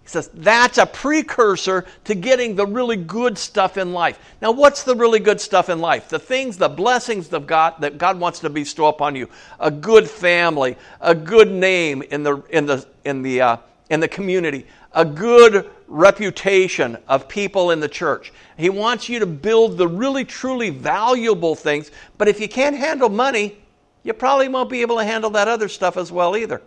He 0.07 0.11
says 0.11 0.31
that's 0.33 0.79
a 0.79 0.87
precursor 0.87 1.85
to 2.05 2.15
getting 2.15 2.55
the 2.55 2.65
really 2.65 2.95
good 2.95 3.37
stuff 3.37 3.77
in 3.77 3.93
life. 3.93 4.21
Now, 4.41 4.53
what's 4.53 4.85
the 4.85 4.95
really 4.95 5.19
good 5.19 5.41
stuff 5.41 5.69
in 5.69 5.81
life? 5.81 6.09
The 6.09 6.21
things, 6.21 6.57
the 6.57 6.69
blessings 6.69 7.33
of 7.33 7.49
God 7.49 7.75
that 7.81 7.99
God 7.99 8.21
wants 8.21 8.39
to 8.41 8.51
bestow 8.51 8.87
upon 8.87 9.17
you: 9.17 9.29
a 9.59 9.69
good 9.69 10.09
family, 10.09 10.77
a 11.01 11.13
good 11.13 11.51
name 11.51 12.03
in 12.03 12.23
the 12.23 12.37
in 12.51 12.67
the 12.67 12.87
in 13.05 13.23
the 13.23 13.41
uh, 13.41 13.57
in 13.91 13.99
the 13.99 14.07
community, 14.07 14.69
a 14.93 15.05
good 15.05 15.69
reputation 15.89 16.99
of 17.09 17.27
people 17.27 17.73
in 17.73 17.81
the 17.81 17.89
church. 17.89 18.33
He 18.57 18.71
wants 18.71 19.09
you 19.09 19.19
to 19.19 19.27
build 19.27 19.77
the 19.77 19.89
really 19.89 20.25
truly 20.25 20.71
valuable 20.71 21.57
things. 21.57 21.91
But 22.17 22.29
if 22.29 22.39
you 22.39 22.49
can't 22.49 22.77
handle 22.77 23.09
money, 23.09 23.57
you 24.05 24.13
probably 24.13 24.47
won't 24.47 24.71
be 24.71 24.83
able 24.83 24.99
to 24.99 25.05
handle 25.05 25.31
that 25.31 25.49
other 25.49 25.69
stuff 25.69 25.97
as 25.97 26.13
well 26.13 26.37
either. 26.37 26.63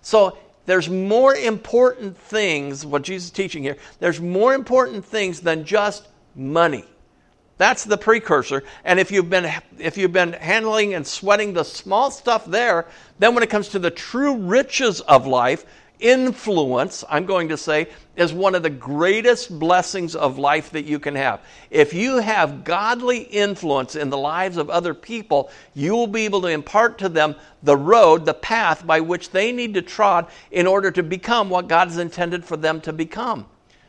So 0.00 0.38
there's 0.66 0.88
more 0.88 1.34
important 1.34 2.16
things, 2.16 2.86
what 2.86 3.02
Jesus 3.02 3.26
is 3.26 3.30
teaching 3.32 3.62
here, 3.62 3.76
there's 3.98 4.20
more 4.20 4.54
important 4.54 5.04
things 5.04 5.40
than 5.40 5.64
just 5.64 6.08
money. 6.34 6.84
That's 7.58 7.84
the 7.84 7.96
precursor. 7.96 8.64
And 8.84 8.98
if 8.98 9.12
you've 9.12 9.30
been 9.30 9.50
if 9.78 9.96
you've 9.96 10.12
been 10.12 10.32
handling 10.32 10.94
and 10.94 11.06
sweating 11.06 11.52
the 11.52 11.64
small 11.64 12.10
stuff 12.10 12.44
there, 12.44 12.86
then 13.18 13.34
when 13.34 13.42
it 13.44 13.50
comes 13.50 13.68
to 13.68 13.78
the 13.78 13.90
true 13.90 14.36
riches 14.36 15.00
of 15.02 15.26
life, 15.26 15.64
influence, 16.02 17.04
I'm 17.08 17.24
going 17.24 17.48
to 17.48 17.56
say, 17.56 17.88
is 18.16 18.32
one 18.32 18.54
of 18.54 18.62
the 18.62 18.70
greatest 18.70 19.58
blessings 19.58 20.14
of 20.14 20.38
life 20.38 20.70
that 20.70 20.84
you 20.84 20.98
can 20.98 21.14
have. 21.14 21.40
If 21.70 21.94
you 21.94 22.18
have 22.18 22.64
godly 22.64 23.20
influence 23.20 23.96
in 23.96 24.10
the 24.10 24.18
lives 24.18 24.56
of 24.56 24.68
other 24.68 24.92
people, 24.92 25.50
you 25.74 25.94
will 25.94 26.08
be 26.08 26.24
able 26.24 26.42
to 26.42 26.48
impart 26.48 26.98
to 26.98 27.08
them 27.08 27.36
the 27.62 27.76
road, 27.76 28.26
the 28.26 28.34
path 28.34 28.86
by 28.86 29.00
which 29.00 29.30
they 29.30 29.52
need 29.52 29.74
to 29.74 29.82
trod 29.82 30.26
in 30.50 30.66
order 30.66 30.90
to 30.90 31.02
become 31.02 31.48
what 31.48 31.68
God 31.68 31.88
has 31.88 31.98
intended 31.98 32.44
for 32.44 32.56
them 32.56 32.80
to 32.82 32.92
become. 32.92 33.46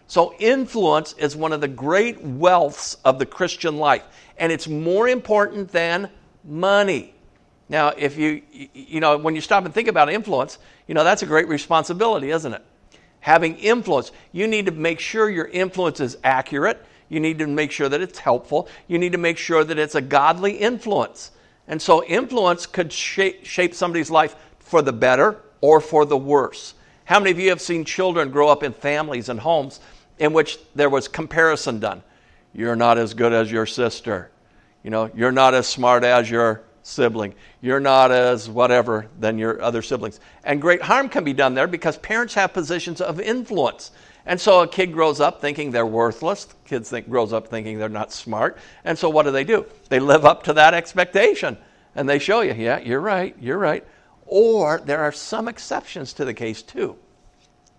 So, 0.07 0.35
influence 0.37 1.13
is 1.13 1.35
one 1.35 1.53
of 1.53 1.61
the 1.61 1.67
great 1.67 2.23
wealths 2.23 2.97
of 3.03 3.19
the 3.19 3.25
Christian 3.25 3.77
life, 3.77 4.03
and 4.37 4.51
it's 4.51 4.67
more 4.67 5.07
important 5.07 5.71
than 5.71 6.09
money. 6.43 7.15
Now, 7.69 7.89
if 7.89 8.17
you, 8.17 8.41
you 8.73 8.99
know, 8.99 9.17
when 9.17 9.35
you 9.35 9.41
stop 9.41 9.65
and 9.65 9.73
think 9.73 9.87
about 9.87 10.11
influence, 10.11 10.57
you 10.87 10.93
know, 10.93 11.03
that's 11.03 11.23
a 11.23 11.25
great 11.25 11.47
responsibility, 11.47 12.29
isn't 12.31 12.53
it? 12.53 12.63
Having 13.21 13.57
influence. 13.57 14.11
You 14.31 14.47
need 14.47 14.65
to 14.65 14.71
make 14.71 14.99
sure 14.99 15.29
your 15.29 15.47
influence 15.47 15.99
is 15.99 16.17
accurate. 16.23 16.85
You 17.09 17.19
need 17.19 17.39
to 17.39 17.47
make 17.47 17.71
sure 17.71 17.87
that 17.87 18.01
it's 18.01 18.19
helpful. 18.19 18.67
You 18.87 18.97
need 18.97 19.13
to 19.13 19.17
make 19.17 19.37
sure 19.37 19.63
that 19.63 19.77
it's 19.79 19.95
a 19.95 20.01
godly 20.01 20.53
influence. 20.53 21.31
And 21.67 21.81
so, 21.81 22.03
influence 22.03 22.65
could 22.65 22.91
shape, 22.91 23.45
shape 23.45 23.73
somebody's 23.73 24.11
life 24.11 24.35
for 24.59 24.81
the 24.81 24.91
better 24.91 25.39
or 25.61 25.79
for 25.79 26.05
the 26.05 26.17
worse. 26.17 26.73
How 27.05 27.19
many 27.19 27.31
of 27.31 27.39
you 27.39 27.49
have 27.49 27.61
seen 27.61 27.85
children 27.85 28.31
grow 28.31 28.49
up 28.49 28.63
in 28.63 28.73
families 28.73 29.29
and 29.29 29.39
homes 29.39 29.79
in 30.19 30.33
which 30.33 30.57
there 30.75 30.89
was 30.89 31.07
comparison 31.07 31.79
done? 31.79 32.03
You're 32.53 32.75
not 32.75 32.97
as 32.97 33.13
good 33.13 33.33
as 33.33 33.51
your 33.51 33.65
sister. 33.65 34.29
You 34.83 34.89
know, 34.89 35.09
you're 35.15 35.31
not 35.31 35.53
as 35.53 35.67
smart 35.67 36.03
as 36.03 36.29
your 36.29 36.63
sibling. 36.83 37.33
You're 37.61 37.79
not 37.79 38.11
as 38.11 38.49
whatever 38.49 39.07
than 39.19 39.37
your 39.37 39.61
other 39.61 39.81
siblings. 39.81 40.19
And 40.43 40.61
great 40.61 40.81
harm 40.81 41.09
can 41.09 41.23
be 41.23 41.33
done 41.33 41.55
there 41.55 41.67
because 41.67 41.97
parents 41.97 42.35
have 42.35 42.53
positions 42.53 43.01
of 43.01 43.19
influence. 43.19 43.91
And 44.25 44.39
so 44.39 44.61
a 44.61 44.67
kid 44.67 44.93
grows 44.93 45.19
up 45.19 45.41
thinking 45.41 45.71
they're 45.71 45.85
worthless. 45.85 46.47
Kids 46.65 46.89
think 46.89 47.09
grows 47.09 47.33
up 47.33 47.47
thinking 47.47 47.79
they're 47.79 47.89
not 47.89 48.11
smart. 48.11 48.57
And 48.83 48.97
so 48.97 49.09
what 49.09 49.23
do 49.23 49.31
they 49.31 49.43
do? 49.43 49.65
They 49.89 49.99
live 49.99 50.25
up 50.25 50.43
to 50.43 50.53
that 50.53 50.73
expectation. 50.73 51.57
And 51.95 52.07
they 52.07 52.19
show 52.19 52.41
you, 52.41 52.53
yeah, 52.53 52.79
you're 52.79 53.01
right, 53.01 53.35
you're 53.39 53.57
right. 53.57 53.85
Or 54.25 54.81
there 54.85 55.01
are 55.01 55.11
some 55.11 55.47
exceptions 55.47 56.13
to 56.13 56.25
the 56.25 56.33
case 56.33 56.61
too. 56.61 56.97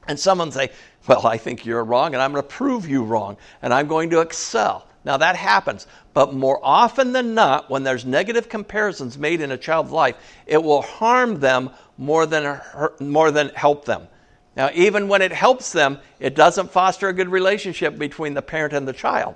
And 0.07 0.21
someone 0.21 0.53
say, 0.53 0.71
well, 1.07 1.27
I 1.27 1.39
think 1.39 1.65
you're 1.65 1.85
wrong, 1.85 2.15
and 2.15 2.23
I'm 2.23 2.33
going 2.33 2.43
to 2.43 2.49
prove 2.49 2.89
you 2.89 3.05
wrong, 3.05 3.37
and 3.63 3.73
I'm 3.73 3.89
going 3.89 4.11
to 4.11 4.21
excel. 4.21 4.87
Now 5.05 5.19
that 5.19 5.37
happens, 5.37 5.87
but 6.15 6.33
more 6.33 6.59
often 6.63 7.13
than 7.13 7.35
not, 7.35 7.69
when 7.69 7.83
there's 7.83 8.07
negative 8.07 8.49
comparisons 8.49 9.19
made 9.19 9.41
in 9.41 9.51
a 9.51 9.59
child's 9.59 9.91
life, 9.91 10.17
it 10.47 10.63
will 10.63 10.83
harm 10.83 11.41
them 11.41 11.71
more 11.99 12.25
than, 12.27 12.61
more 13.01 13.31
than 13.31 13.51
help 13.51 13.85
them. 13.85 14.09
Now, 14.57 14.71
even 14.73 15.09
when 15.09 15.21
it 15.21 15.33
helps 15.33 15.73
them, 15.73 15.99
it 16.21 16.35
doesn't 16.35 16.71
foster 16.71 17.09
a 17.09 17.13
good 17.13 17.29
relationship 17.29 17.99
between 17.99 18.35
the 18.35 18.43
parent 18.43 18.73
and 18.73 18.87
the 18.87 18.93
child. 18.93 19.35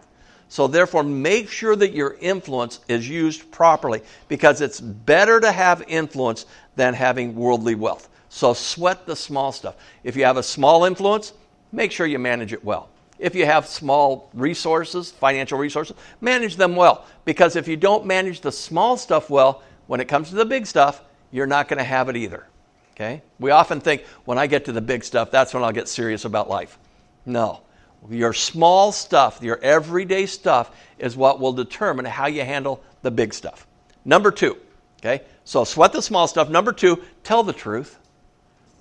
So, 0.48 0.66
therefore, 0.66 1.02
make 1.02 1.50
sure 1.50 1.76
that 1.76 1.92
your 1.92 2.16
influence 2.20 2.80
is 2.88 3.08
used 3.08 3.50
properly 3.50 4.00
because 4.28 4.60
it's 4.60 4.80
better 4.80 5.40
to 5.40 5.52
have 5.52 5.84
influence 5.88 6.46
than 6.76 6.94
having 6.94 7.34
worldly 7.34 7.74
wealth. 7.74 8.08
So, 8.30 8.54
sweat 8.54 9.06
the 9.06 9.16
small 9.16 9.52
stuff. 9.52 9.76
If 10.04 10.16
you 10.16 10.24
have 10.24 10.36
a 10.38 10.42
small 10.42 10.84
influence, 10.84 11.34
make 11.72 11.92
sure 11.92 12.06
you 12.06 12.18
manage 12.18 12.52
it 12.52 12.64
well. 12.64 12.88
If 13.18 13.34
you 13.34 13.46
have 13.46 13.66
small 13.66 14.30
resources, 14.32 15.10
financial 15.10 15.58
resources, 15.58 15.96
manage 16.20 16.56
them 16.56 16.76
well. 16.76 17.04
Because 17.24 17.56
if 17.56 17.66
you 17.66 17.76
don't 17.76 18.06
manage 18.06 18.40
the 18.40 18.52
small 18.52 18.96
stuff 18.96 19.28
well, 19.28 19.62
when 19.86 20.00
it 20.00 20.06
comes 20.06 20.30
to 20.30 20.36
the 20.36 20.44
big 20.44 20.66
stuff, 20.66 21.02
you're 21.30 21.46
not 21.46 21.68
going 21.68 21.78
to 21.78 21.84
have 21.84 22.08
it 22.08 22.16
either. 22.16 22.46
Okay? 22.94 23.22
We 23.38 23.50
often 23.50 23.80
think 23.80 24.04
when 24.24 24.38
I 24.38 24.46
get 24.46 24.64
to 24.66 24.72
the 24.72 24.80
big 24.80 25.04
stuff, 25.04 25.30
that's 25.30 25.54
when 25.54 25.62
I'll 25.62 25.72
get 25.72 25.88
serious 25.88 26.24
about 26.24 26.48
life. 26.48 26.78
No. 27.26 27.60
Your 28.08 28.32
small 28.32 28.92
stuff, 28.92 29.40
your 29.42 29.58
everyday 29.62 30.26
stuff, 30.26 30.74
is 30.98 31.16
what 31.16 31.40
will 31.40 31.52
determine 31.52 32.04
how 32.04 32.26
you 32.26 32.42
handle 32.42 32.82
the 33.02 33.10
big 33.10 33.34
stuff. 33.34 33.66
Number 34.04 34.30
two, 34.30 34.56
okay? 35.00 35.24
So 35.44 35.64
sweat 35.64 35.92
the 35.92 36.02
small 36.02 36.28
stuff. 36.28 36.48
Number 36.48 36.72
two, 36.72 37.02
tell 37.24 37.42
the 37.42 37.52
truth. 37.52 37.98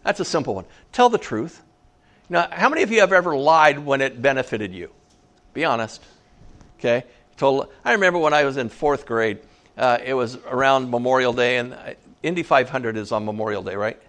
That's 0.03 0.19
a 0.19 0.25
simple 0.25 0.55
one. 0.55 0.65
Tell 0.91 1.09
the 1.09 1.17
truth. 1.17 1.61
Now, 2.29 2.47
how 2.51 2.69
many 2.69 2.83
of 2.83 2.91
you 2.91 2.99
have 2.99 3.13
ever 3.13 3.35
lied 3.35 3.79
when 3.79 4.01
it 4.01 4.21
benefited 4.21 4.73
you? 4.73 4.91
Be 5.53 5.65
honest. 5.65 6.03
Okay? 6.79 7.05
Told, 7.37 7.69
I 7.85 7.93
remember 7.93 8.19
when 8.19 8.33
I 8.33 8.43
was 8.43 8.57
in 8.57 8.69
fourth 8.69 9.05
grade, 9.05 9.39
uh, 9.77 9.99
it 10.03 10.13
was 10.13 10.37
around 10.47 10.89
Memorial 10.89 11.33
Day, 11.33 11.57
and 11.57 11.75
Indy 12.23 12.43
500 12.43 12.97
is 12.97 13.11
on 13.11 13.25
Memorial 13.25 13.63
Day, 13.63 13.75
right? 13.75 14.01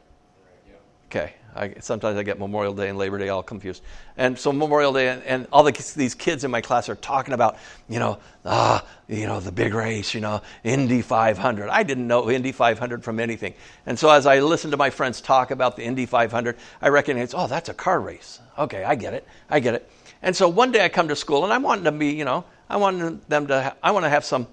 Okay. 1.07 1.35
I, 1.55 1.75
sometimes 1.81 2.17
I 2.17 2.23
get 2.23 2.39
Memorial 2.39 2.75
Day 2.75 2.89
and 2.89 2.99
Labor 2.99 3.19
Day 3.19 3.29
all 3.29 3.43
confused. 3.43 3.83
And 4.17 4.39
so 4.39 4.53
Memorial 4.53 4.93
Day 4.93 5.09
and, 5.09 5.23
and 5.25 5.47
all 5.53 5.63
the, 5.63 5.93
these 5.97 6.15
kids 6.15 6.45
in 6.45 6.51
my 6.51 6.61
class 6.61 6.89
are 6.89 6.95
talking 6.95 7.35
about, 7.35 7.57
you 7.89 7.99
know, 7.99 8.19
ah, 8.45 8.85
you 9.09 9.27
know, 9.27 9.41
the 9.41 9.53
big 9.53 9.75
race, 9.75 10.15
you 10.15 10.21
know, 10.21 10.43
Indy 10.65 11.03
500. 11.03 11.69
I 11.69 11.83
didn't 11.83 12.07
know 12.07 12.31
Indy 12.31 12.53
500 12.53 13.03
from 13.03 13.19
anything. 13.19 13.55
And 13.87 13.99
so 13.99 14.11
as 14.11 14.27
I 14.27 14.41
listened 14.41 14.71
to 14.73 14.77
my 14.77 14.91
friends 14.91 15.21
talk 15.21 15.51
about 15.51 15.77
the 15.77 15.83
Indy 15.83 16.07
500, 16.07 16.57
I 16.81 16.89
recognized, 16.89 17.35
oh, 17.37 17.47
that's 17.47 17.69
a 17.69 17.75
car 17.75 18.01
race. 18.01 18.41
Okay, 18.59 18.85
I 18.85 18.95
get 18.95 19.15
it. 19.15 19.27
I 19.51 19.61
get 19.61 19.75
it. 19.75 19.91
And 20.23 20.35
so 20.35 20.49
one 20.49 20.73
day 20.73 20.85
I 20.85 20.89
come 20.89 21.09
to 21.09 21.17
school 21.17 21.45
and 21.45 21.53
I'm 21.53 21.63
wanting 21.63 21.85
to 21.85 21.93
be, 21.93 22.11
you 22.11 22.25
know, 22.25 22.45
I 22.69 22.77
want 22.77 23.29
them 23.29 23.47
to, 23.47 23.63
ha- 23.63 23.75
I 23.83 23.91
want 23.93 24.05
to 24.05 24.11
have 24.11 24.25
some, 24.25 24.47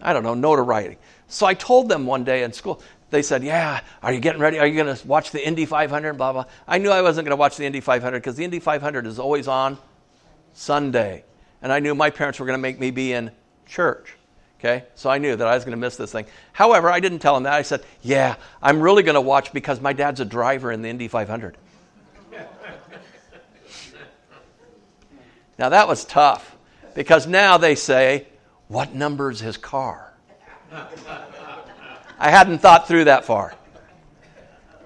I 0.00 0.12
don't 0.12 0.22
know, 0.22 0.34
notoriety. 0.34 0.98
So 1.26 1.46
I 1.46 1.54
told 1.54 1.88
them 1.88 2.06
one 2.06 2.22
day 2.24 2.42
in 2.42 2.52
school, 2.52 2.80
they 3.14 3.22
said, 3.22 3.42
Yeah, 3.42 3.80
are 4.02 4.12
you 4.12 4.20
getting 4.20 4.40
ready? 4.40 4.58
Are 4.58 4.66
you 4.66 4.82
going 4.82 4.94
to 4.94 5.06
watch 5.06 5.30
the 5.30 5.46
Indy 5.46 5.64
500? 5.64 6.14
Blah, 6.14 6.32
blah. 6.32 6.44
I 6.68 6.78
knew 6.78 6.90
I 6.90 7.00
wasn't 7.00 7.24
going 7.24 7.30
to 7.30 7.40
watch 7.40 7.56
the 7.56 7.64
Indy 7.64 7.80
500 7.80 8.18
because 8.18 8.36
the 8.36 8.44
Indy 8.44 8.58
500 8.58 9.06
is 9.06 9.18
always 9.18 9.48
on 9.48 9.78
Sunday. 10.52 11.24
And 11.62 11.72
I 11.72 11.78
knew 11.78 11.94
my 11.94 12.10
parents 12.10 12.38
were 12.38 12.46
going 12.46 12.58
to 12.58 12.62
make 12.62 12.78
me 12.78 12.90
be 12.90 13.12
in 13.12 13.30
church. 13.66 14.16
Okay? 14.58 14.84
So 14.94 15.08
I 15.08 15.18
knew 15.18 15.36
that 15.36 15.46
I 15.46 15.54
was 15.54 15.64
going 15.64 15.76
to 15.76 15.80
miss 15.80 15.96
this 15.96 16.12
thing. 16.12 16.26
However, 16.52 16.90
I 16.90 17.00
didn't 17.00 17.20
tell 17.20 17.34
them 17.34 17.44
that. 17.44 17.54
I 17.54 17.62
said, 17.62 17.82
Yeah, 18.02 18.36
I'm 18.60 18.80
really 18.80 19.02
going 19.02 19.14
to 19.14 19.20
watch 19.20 19.52
because 19.52 19.80
my 19.80 19.92
dad's 19.92 20.20
a 20.20 20.24
driver 20.24 20.72
in 20.72 20.82
the 20.82 20.88
Indy 20.88 21.08
500. 21.08 21.56
now 25.58 25.68
that 25.68 25.86
was 25.86 26.04
tough 26.04 26.56
because 26.94 27.26
now 27.26 27.58
they 27.58 27.76
say, 27.76 28.26
What 28.68 28.94
number 28.94 29.30
is 29.30 29.40
his 29.40 29.56
car? 29.56 30.12
I 32.18 32.30
hadn't 32.30 32.58
thought 32.58 32.88
through 32.88 33.04
that 33.04 33.24
far. 33.24 33.54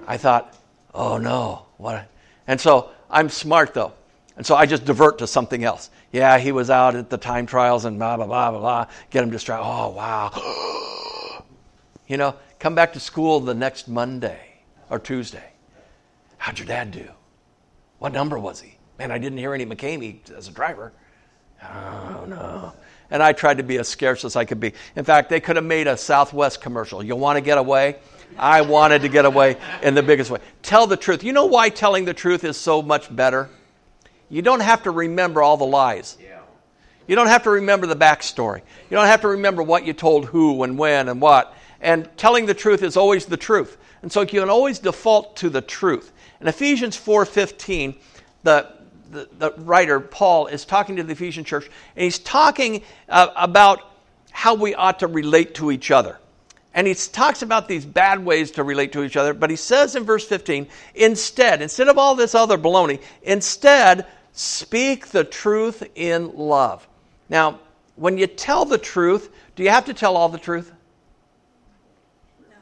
I 0.06 0.16
thought, 0.16 0.54
Oh 0.94 1.18
no. 1.18 1.66
What? 1.76 2.08
And 2.46 2.60
so 2.60 2.90
I'm 3.10 3.28
smart 3.28 3.74
though. 3.74 3.92
And 4.36 4.46
so 4.46 4.54
I 4.54 4.66
just 4.66 4.84
divert 4.84 5.18
to 5.18 5.26
something 5.26 5.64
else. 5.64 5.90
Yeah, 6.12 6.38
he 6.38 6.52
was 6.52 6.70
out 6.70 6.96
at 6.96 7.10
the 7.10 7.18
time 7.18 7.46
trials 7.46 7.84
and 7.84 7.98
blah, 7.98 8.16
blah, 8.16 8.26
blah, 8.26 8.50
blah, 8.50 8.60
blah. 8.60 8.86
Get 9.10 9.22
him 9.22 9.30
distracted. 9.30 9.66
Oh, 9.66 9.90
wow. 9.90 11.42
you 12.08 12.16
know, 12.16 12.36
come 12.58 12.74
back 12.74 12.92
to 12.94 13.00
school 13.00 13.40
the 13.40 13.54
next 13.54 13.88
Monday 13.88 14.40
or 14.90 14.98
Tuesday. 14.98 15.52
How'd 16.38 16.58
your 16.58 16.66
dad 16.66 16.92
do? 16.92 17.08
What 17.98 18.12
number 18.12 18.38
was 18.38 18.60
he? 18.60 18.78
Man, 18.98 19.10
I 19.10 19.18
didn't 19.18 19.38
hear 19.38 19.54
any 19.54 19.66
McCamey 19.66 20.30
as 20.30 20.48
a 20.48 20.52
driver. 20.52 20.92
Oh, 21.62 22.24
no. 22.28 22.72
And 23.10 23.22
I 23.22 23.32
tried 23.32 23.58
to 23.58 23.62
be 23.62 23.78
as 23.78 23.88
scarce 23.88 24.24
as 24.24 24.36
I 24.36 24.44
could 24.44 24.60
be. 24.60 24.74
In 24.96 25.04
fact, 25.04 25.30
they 25.30 25.40
could 25.40 25.56
have 25.56 25.64
made 25.64 25.86
a 25.86 25.96
Southwest 25.96 26.60
commercial. 26.60 27.02
You 27.02 27.16
want 27.16 27.36
to 27.36 27.40
get 27.40 27.58
away? 27.58 27.96
I 28.38 28.60
wanted 28.60 29.02
to 29.02 29.08
get 29.08 29.24
away 29.24 29.56
in 29.82 29.94
the 29.94 30.02
biggest 30.02 30.30
way. 30.30 30.40
Tell 30.62 30.86
the 30.86 30.96
truth. 30.96 31.24
You 31.24 31.32
know 31.32 31.46
why 31.46 31.70
telling 31.70 32.04
the 32.04 32.14
truth 32.14 32.44
is 32.44 32.56
so 32.56 32.82
much 32.82 33.14
better? 33.14 33.48
You 34.28 34.42
don't 34.42 34.60
have 34.60 34.82
to 34.82 34.90
remember 34.90 35.42
all 35.42 35.56
the 35.56 35.64
lies. 35.64 36.18
You 37.06 37.16
don't 37.16 37.28
have 37.28 37.44
to 37.44 37.50
remember 37.50 37.86
the 37.86 37.96
backstory. 37.96 38.58
You 38.90 38.96
don't 38.96 39.06
have 39.06 39.22
to 39.22 39.28
remember 39.28 39.62
what 39.62 39.86
you 39.86 39.94
told 39.94 40.26
who 40.26 40.62
and 40.62 40.78
when 40.78 41.08
and 41.08 41.20
what. 41.20 41.54
And 41.80 42.08
telling 42.18 42.44
the 42.44 42.54
truth 42.54 42.82
is 42.82 42.96
always 42.96 43.24
the 43.24 43.38
truth. 43.38 43.78
And 44.02 44.12
so 44.12 44.20
you 44.20 44.26
can 44.26 44.50
always 44.50 44.78
default 44.78 45.36
to 45.36 45.48
the 45.48 45.62
truth. 45.62 46.12
In 46.40 46.46
Ephesians 46.46 46.96
4:15, 46.96 47.96
the, 48.42 48.70
the, 49.10 49.28
the, 49.38 49.52
writer 49.58 50.00
Paul 50.00 50.46
is 50.46 50.64
talking 50.64 50.96
to 50.96 51.02
the 51.02 51.12
Ephesian 51.12 51.44
church, 51.44 51.68
and 51.96 52.04
he's 52.04 52.18
talking 52.18 52.82
uh, 53.08 53.28
about 53.36 53.80
how 54.30 54.54
we 54.54 54.74
ought 54.74 55.00
to 55.00 55.06
relate 55.06 55.54
to 55.56 55.70
each 55.70 55.90
other. 55.90 56.18
And 56.74 56.86
he 56.86 56.94
talks 56.94 57.42
about 57.42 57.66
these 57.66 57.84
bad 57.84 58.24
ways 58.24 58.52
to 58.52 58.62
relate 58.62 58.92
to 58.92 59.02
each 59.02 59.16
other, 59.16 59.34
but 59.34 59.50
he 59.50 59.56
says 59.56 59.96
in 59.96 60.04
verse 60.04 60.26
15, 60.26 60.68
instead, 60.94 61.62
instead 61.62 61.88
of 61.88 61.98
all 61.98 62.14
this 62.14 62.34
other 62.34 62.58
baloney, 62.58 63.00
instead 63.22 64.06
Speak 64.38 65.08
the 65.08 65.24
truth 65.24 65.82
in 65.96 66.36
love. 66.36 66.86
Now, 67.28 67.58
when 67.96 68.18
you 68.18 68.28
tell 68.28 68.64
the 68.64 68.78
truth, 68.78 69.30
do 69.56 69.64
you 69.64 69.70
have 69.70 69.86
to 69.86 69.94
tell 69.94 70.16
all 70.16 70.28
the 70.28 70.38
truth? 70.38 70.72
No. 72.48 72.56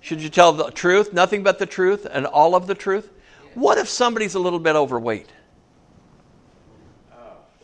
Should 0.00 0.22
you 0.22 0.28
tell 0.28 0.52
the 0.52 0.70
truth, 0.70 1.12
nothing 1.12 1.42
but 1.42 1.58
the 1.58 1.66
truth, 1.66 2.06
and 2.08 2.24
all 2.24 2.54
of 2.54 2.68
the 2.68 2.76
truth? 2.76 3.10
What 3.54 3.78
if 3.78 3.88
somebody's 3.88 4.34
a 4.34 4.38
little 4.38 4.58
bit 4.58 4.76
overweight? 4.76 5.28
Oh. 7.12 7.16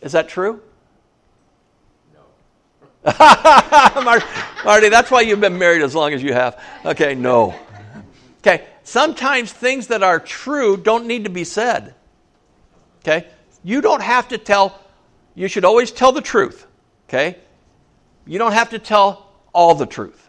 Is 0.02 0.12
that 0.12 0.28
true? 0.28 0.60
No. 2.14 2.20
Marty, 4.64 4.88
that's 4.88 5.10
why 5.10 5.22
you've 5.22 5.40
been 5.40 5.58
married 5.58 5.82
as 5.82 5.94
long 5.94 6.12
as 6.12 6.22
you 6.22 6.32
have. 6.32 6.62
Okay, 6.84 7.14
no. 7.14 7.54
Okay, 8.38 8.64
sometimes 8.84 9.52
things 9.52 9.88
that 9.88 10.02
are 10.02 10.20
true 10.20 10.76
don't 10.76 11.06
need 11.06 11.24
to 11.24 11.30
be 11.30 11.44
said. 11.44 11.94
Okay? 13.00 13.26
You 13.64 13.80
don't 13.80 14.02
have 14.02 14.28
to 14.28 14.38
tell, 14.38 14.80
you 15.34 15.48
should 15.48 15.64
always 15.64 15.90
tell 15.90 16.12
the 16.12 16.20
truth. 16.20 16.66
Okay? 17.08 17.38
You 18.26 18.38
don't 18.38 18.52
have 18.52 18.70
to 18.70 18.78
tell 18.78 19.30
all 19.52 19.74
the 19.74 19.86
truth. 19.86 20.27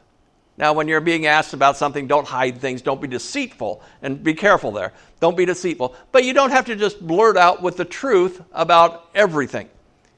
Now, 0.59 0.73
when 0.73 0.89
you're 0.89 0.99
being 0.99 1.25
asked 1.25 1.53
about 1.53 1.77
something, 1.77 2.05
don't 2.05 2.27
hide 2.27 2.57
things. 2.57 2.81
Don't 2.81 3.01
be 3.01 3.07
deceitful. 3.07 3.81
And 4.01 4.21
be 4.21 4.33
careful 4.33 4.71
there. 4.71 4.91
Don't 5.21 5.37
be 5.37 5.45
deceitful. 5.45 5.95
But 6.11 6.25
you 6.25 6.33
don't 6.33 6.51
have 6.51 6.65
to 6.65 6.75
just 6.75 6.99
blurt 6.99 7.37
out 7.37 7.61
with 7.61 7.77
the 7.77 7.85
truth 7.85 8.41
about 8.51 9.09
everything. 9.15 9.67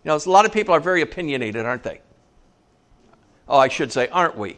You 0.03 0.09
know, 0.09 0.15
a 0.15 0.29
lot 0.29 0.45
of 0.45 0.51
people 0.51 0.73
are 0.73 0.79
very 0.79 1.03
opinionated, 1.03 1.63
aren't 1.63 1.83
they? 1.83 2.01
Oh, 3.47 3.59
I 3.59 3.67
should 3.67 3.91
say, 3.91 4.07
aren't 4.07 4.35
we? 4.35 4.57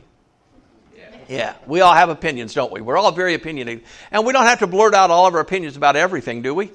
Yeah, 1.27 1.55
we 1.67 1.81
all 1.81 1.93
have 1.93 2.09
opinions, 2.09 2.53
don't 2.53 2.71
we? 2.71 2.79
We're 2.79 2.97
all 2.97 3.11
very 3.11 3.33
opinionated. 3.33 3.83
And 4.09 4.25
we 4.25 4.31
don't 4.31 4.45
have 4.45 4.59
to 4.59 4.67
blurt 4.67 4.93
out 4.93 5.11
all 5.11 5.27
of 5.27 5.33
our 5.33 5.41
opinions 5.41 5.75
about 5.75 5.97
everything, 5.97 6.41
do 6.41 6.53
we? 6.53 6.71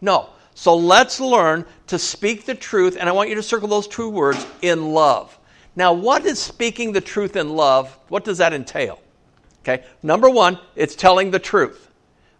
No. 0.00 0.30
So 0.54 0.76
let's 0.76 1.20
learn 1.20 1.66
to 1.88 1.98
speak 1.98 2.46
the 2.46 2.54
truth, 2.54 2.96
and 2.98 3.06
I 3.06 3.12
want 3.12 3.28
you 3.28 3.34
to 3.34 3.42
circle 3.42 3.68
those 3.68 3.86
two 3.86 4.08
words 4.08 4.46
in 4.62 4.94
love. 4.94 5.38
Now, 5.76 5.92
what 5.92 6.24
is 6.24 6.38
speaking 6.38 6.92
the 6.92 7.02
truth 7.02 7.36
in 7.36 7.50
love? 7.50 7.96
What 8.08 8.24
does 8.24 8.38
that 8.38 8.54
entail? 8.54 8.98
Okay, 9.60 9.84
number 10.02 10.30
one, 10.30 10.58
it's 10.74 10.94
telling 10.94 11.30
the 11.30 11.38
truth, 11.38 11.90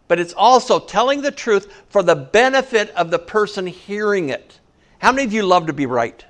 but 0.09 0.19
it's 0.19 0.33
also 0.33 0.81
telling 0.81 1.21
the 1.21 1.31
truth 1.31 1.85
for 1.89 2.03
the 2.03 2.15
benefit 2.15 2.91
of 2.91 3.11
the 3.11 3.19
person 3.19 3.67
hearing 3.67 4.31
it. 4.31 4.59
How 4.99 5.13
many 5.13 5.25
of 5.25 5.33
you 5.33 5.43
love 5.43 5.67
to 5.67 5.73
be 5.73 5.87
right? 5.87 6.25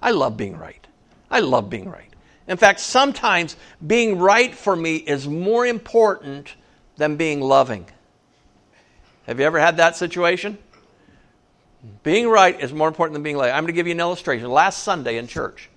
I 0.00 0.12
love 0.12 0.36
being 0.36 0.56
right. 0.56 0.86
I 1.30 1.40
love 1.40 1.68
being 1.68 1.90
right. 1.90 2.08
In 2.46 2.56
fact, 2.56 2.80
sometimes 2.80 3.56
being 3.86 4.18
right 4.18 4.54
for 4.54 4.74
me 4.74 4.96
is 4.96 5.28
more 5.28 5.66
important 5.66 6.54
than 6.96 7.16
being 7.16 7.40
loving. 7.40 7.84
Have 9.26 9.38
you 9.38 9.44
ever 9.44 9.58
had 9.58 9.76
that 9.76 9.96
situation? 9.96 10.56
Being 12.02 12.28
right 12.28 12.58
is 12.58 12.72
more 12.72 12.88
important 12.88 13.14
than 13.14 13.22
being 13.22 13.36
loving. 13.36 13.52
I'm 13.52 13.64
going 13.64 13.74
to 13.74 13.76
give 13.76 13.86
you 13.86 13.92
an 13.92 14.00
illustration. 14.00 14.48
Last 14.48 14.82
Sunday 14.82 15.18
in 15.18 15.26
church, 15.26 15.68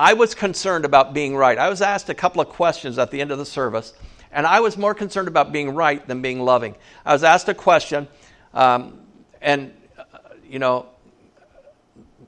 I 0.00 0.14
was 0.14 0.34
concerned 0.34 0.86
about 0.86 1.12
being 1.12 1.36
right. 1.36 1.58
I 1.58 1.68
was 1.68 1.82
asked 1.82 2.08
a 2.08 2.14
couple 2.14 2.40
of 2.40 2.48
questions 2.48 2.98
at 2.98 3.10
the 3.10 3.20
end 3.20 3.30
of 3.32 3.36
the 3.36 3.44
service, 3.44 3.92
and 4.32 4.46
I 4.46 4.60
was 4.60 4.78
more 4.78 4.94
concerned 4.94 5.28
about 5.28 5.52
being 5.52 5.74
right 5.74 6.04
than 6.08 6.22
being 6.22 6.40
loving. 6.40 6.74
I 7.04 7.12
was 7.12 7.22
asked 7.22 7.50
a 7.50 7.54
question, 7.54 8.08
um, 8.54 8.98
and, 9.42 9.74
uh, 9.98 10.02
you 10.48 10.58
know, 10.58 10.86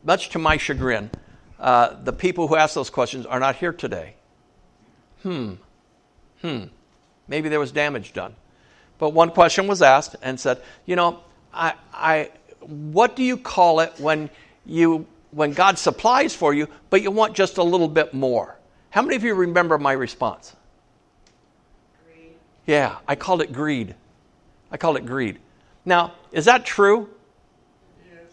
much 0.04 0.28
to 0.30 0.38
my 0.38 0.58
chagrin, 0.58 1.11
uh, 1.58 1.96
the 2.04 2.12
people 2.12 2.46
who 2.46 2.56
asked 2.56 2.74
those 2.74 2.90
questions 2.90 3.24
are 3.24 3.40
not 3.40 3.56
here 3.56 3.72
today. 3.72 4.16
Hmm. 5.22 5.54
Hmm. 6.42 6.64
Maybe 7.26 7.48
there 7.48 7.61
was 7.61 7.72
damage 7.72 8.12
done. 8.12 8.35
But 8.98 9.14
one 9.14 9.30
question 9.30 9.66
was 9.66 9.80
asked 9.80 10.14
and 10.20 10.38
said, 10.38 10.61
you 10.85 10.94
know, 10.94 11.20
I, 11.54 11.72
I, 11.94 12.32
what 12.61 13.16
do 13.16 13.22
you 13.22 13.38
call 13.38 13.80
it 13.80 13.94
when 13.98 14.28
you 14.66 15.06
when 15.33 15.53
God 15.53 15.79
supplies 15.79 16.35
for 16.35 16.55
you, 16.55 16.68
but 16.90 17.03
you 17.03 17.11
want 17.11 17.35
just 17.35 17.59
a 17.59 17.62
little 17.62 17.88
bit 17.88 18.14
more? 18.14 18.57
How 18.90 19.03
many 19.03 19.16
of 19.16 19.25
you 19.25 19.35
remember 19.35 19.79
my 19.79 19.92
response? 19.92 20.55
Greed. 22.05 22.35
Yeah, 22.66 22.99
I 23.09 23.16
called 23.16 23.42
it 23.42 23.53
greed. 23.53 23.95
I 24.71 24.77
called 24.77 24.97
it 24.97 25.07
greed. 25.07 25.38
Now, 25.85 26.12
is 26.31 26.45
that 26.45 26.64
true? 26.64 27.09
Yes. 28.12 28.31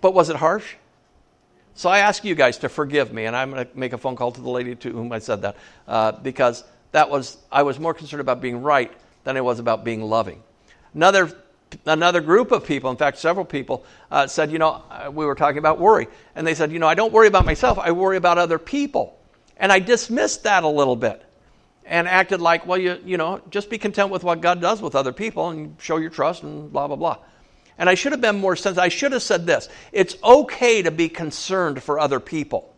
But 0.00 0.14
was 0.14 0.30
it 0.30 0.36
harsh? 0.36 0.76
So 1.74 1.90
I 1.90 1.98
ask 1.98 2.24
you 2.24 2.34
guys 2.34 2.56
to 2.58 2.70
forgive 2.70 3.12
me, 3.12 3.26
and 3.26 3.36
I'm 3.36 3.50
going 3.50 3.66
to 3.66 3.78
make 3.78 3.92
a 3.92 3.98
phone 3.98 4.16
call 4.16 4.32
to 4.32 4.40
the 4.40 4.48
lady 4.48 4.74
to 4.76 4.90
whom 4.92 5.12
I 5.12 5.18
said 5.18 5.42
that 5.42 5.56
uh, 5.86 6.12
because 6.12 6.64
that 6.92 7.10
was 7.10 7.36
I 7.52 7.64
was 7.64 7.78
more 7.78 7.92
concerned 7.92 8.22
about 8.22 8.40
being 8.40 8.62
right 8.62 8.90
than 9.24 9.36
I 9.36 9.42
was 9.42 9.58
about 9.58 9.84
being 9.84 10.00
loving. 10.00 10.42
Another 10.94 11.30
another 11.84 12.20
group 12.20 12.52
of 12.52 12.64
people, 12.64 12.90
in 12.90 12.96
fact, 12.96 13.18
several 13.18 13.44
people 13.44 13.84
uh, 14.10 14.26
said, 14.26 14.50
you 14.50 14.58
know, 14.58 14.82
uh, 14.90 15.10
we 15.12 15.26
were 15.26 15.34
talking 15.34 15.58
about 15.58 15.78
worry, 15.78 16.08
and 16.34 16.46
they 16.46 16.54
said, 16.54 16.72
you 16.72 16.78
know, 16.78 16.86
I 16.86 16.94
don't 16.94 17.12
worry 17.12 17.28
about 17.28 17.44
myself, 17.44 17.78
I 17.78 17.92
worry 17.92 18.16
about 18.16 18.38
other 18.38 18.58
people, 18.58 19.18
and 19.56 19.72
I 19.72 19.78
dismissed 19.78 20.44
that 20.44 20.64
a 20.64 20.68
little 20.68 20.96
bit 20.96 21.22
and 21.86 22.08
acted 22.08 22.40
like, 22.40 22.66
well, 22.66 22.78
you 22.78 23.00
you 23.04 23.16
know, 23.16 23.40
just 23.50 23.70
be 23.70 23.78
content 23.78 24.10
with 24.10 24.24
what 24.24 24.40
God 24.40 24.60
does 24.60 24.82
with 24.82 24.94
other 24.94 25.12
people 25.12 25.50
and 25.50 25.76
show 25.80 25.96
your 25.96 26.10
trust 26.10 26.42
and 26.42 26.72
blah 26.72 26.86
blah 26.86 26.96
blah. 26.96 27.18
And 27.78 27.88
I 27.88 27.94
should 27.94 28.12
have 28.12 28.20
been 28.20 28.38
more 28.38 28.56
sensitive. 28.56 28.82
I 28.82 28.88
should 28.88 29.12
have 29.12 29.22
said 29.22 29.46
this 29.46 29.68
it's 29.92 30.16
okay 30.22 30.82
to 30.82 30.90
be 30.90 31.08
concerned 31.08 31.82
for 31.82 31.98
other 31.98 32.20
people. 32.20 32.74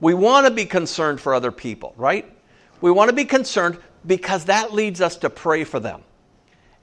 We 0.00 0.14
want 0.14 0.46
to 0.46 0.52
be 0.52 0.66
concerned 0.66 1.20
for 1.20 1.34
other 1.34 1.50
people, 1.50 1.94
right? 1.96 2.30
We 2.80 2.90
want 2.90 3.08
to 3.08 3.16
be 3.16 3.24
concerned 3.24 3.78
because 4.06 4.44
that 4.44 4.72
leads 4.72 5.00
us 5.00 5.16
to 5.18 5.30
pray 5.30 5.64
for 5.64 5.80
them. 5.80 6.02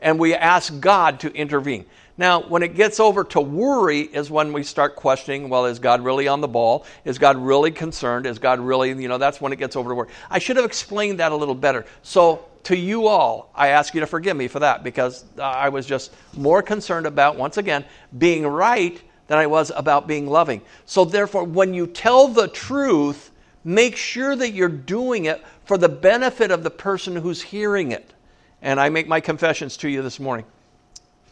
And 0.03 0.19
we 0.19 0.35
ask 0.35 0.79
God 0.81 1.21
to 1.21 1.33
intervene. 1.33 1.85
Now, 2.17 2.41
when 2.41 2.61
it 2.61 2.75
gets 2.75 2.99
over 2.99 3.23
to 3.23 3.41
worry, 3.41 4.01
is 4.01 4.29
when 4.29 4.53
we 4.53 4.63
start 4.63 4.95
questioning 4.95 5.49
well, 5.49 5.65
is 5.65 5.79
God 5.79 6.01
really 6.01 6.27
on 6.27 6.41
the 6.41 6.47
ball? 6.47 6.85
Is 7.05 7.17
God 7.17 7.37
really 7.37 7.71
concerned? 7.71 8.27
Is 8.27 8.37
God 8.37 8.59
really, 8.59 8.89
you 8.89 9.07
know, 9.07 9.17
that's 9.17 9.41
when 9.41 9.51
it 9.51 9.55
gets 9.55 9.75
over 9.75 9.89
to 9.89 9.95
worry. 9.95 10.09
I 10.29 10.37
should 10.37 10.57
have 10.57 10.65
explained 10.65 11.19
that 11.19 11.31
a 11.31 11.35
little 11.35 11.55
better. 11.55 11.85
So, 12.03 12.45
to 12.65 12.77
you 12.77 13.07
all, 13.07 13.49
I 13.55 13.69
ask 13.69 13.93
you 13.93 13.99
to 14.01 14.07
forgive 14.07 14.37
me 14.37 14.47
for 14.47 14.59
that 14.59 14.83
because 14.83 15.25
uh, 15.37 15.41
I 15.41 15.69
was 15.69 15.85
just 15.85 16.13
more 16.33 16.61
concerned 16.61 17.05
about, 17.05 17.35
once 17.35 17.57
again, 17.57 17.83
being 18.17 18.45
right 18.45 19.01
than 19.27 19.37
I 19.37 19.47
was 19.47 19.71
about 19.75 20.07
being 20.07 20.27
loving. 20.27 20.61
So, 20.85 21.03
therefore, 21.03 21.45
when 21.45 21.73
you 21.73 21.87
tell 21.87 22.27
the 22.27 22.47
truth, 22.47 23.31
make 23.63 23.95
sure 23.95 24.35
that 24.35 24.51
you're 24.51 24.69
doing 24.69 25.25
it 25.25 25.43
for 25.65 25.77
the 25.77 25.89
benefit 25.89 26.51
of 26.51 26.63
the 26.63 26.69
person 26.69 27.15
who's 27.15 27.41
hearing 27.41 27.91
it. 27.91 28.13
And 28.63 28.79
I 28.79 28.89
make 28.89 29.07
my 29.07 29.19
confessions 29.19 29.77
to 29.77 29.89
you 29.89 30.01
this 30.01 30.19
morning. 30.19 30.45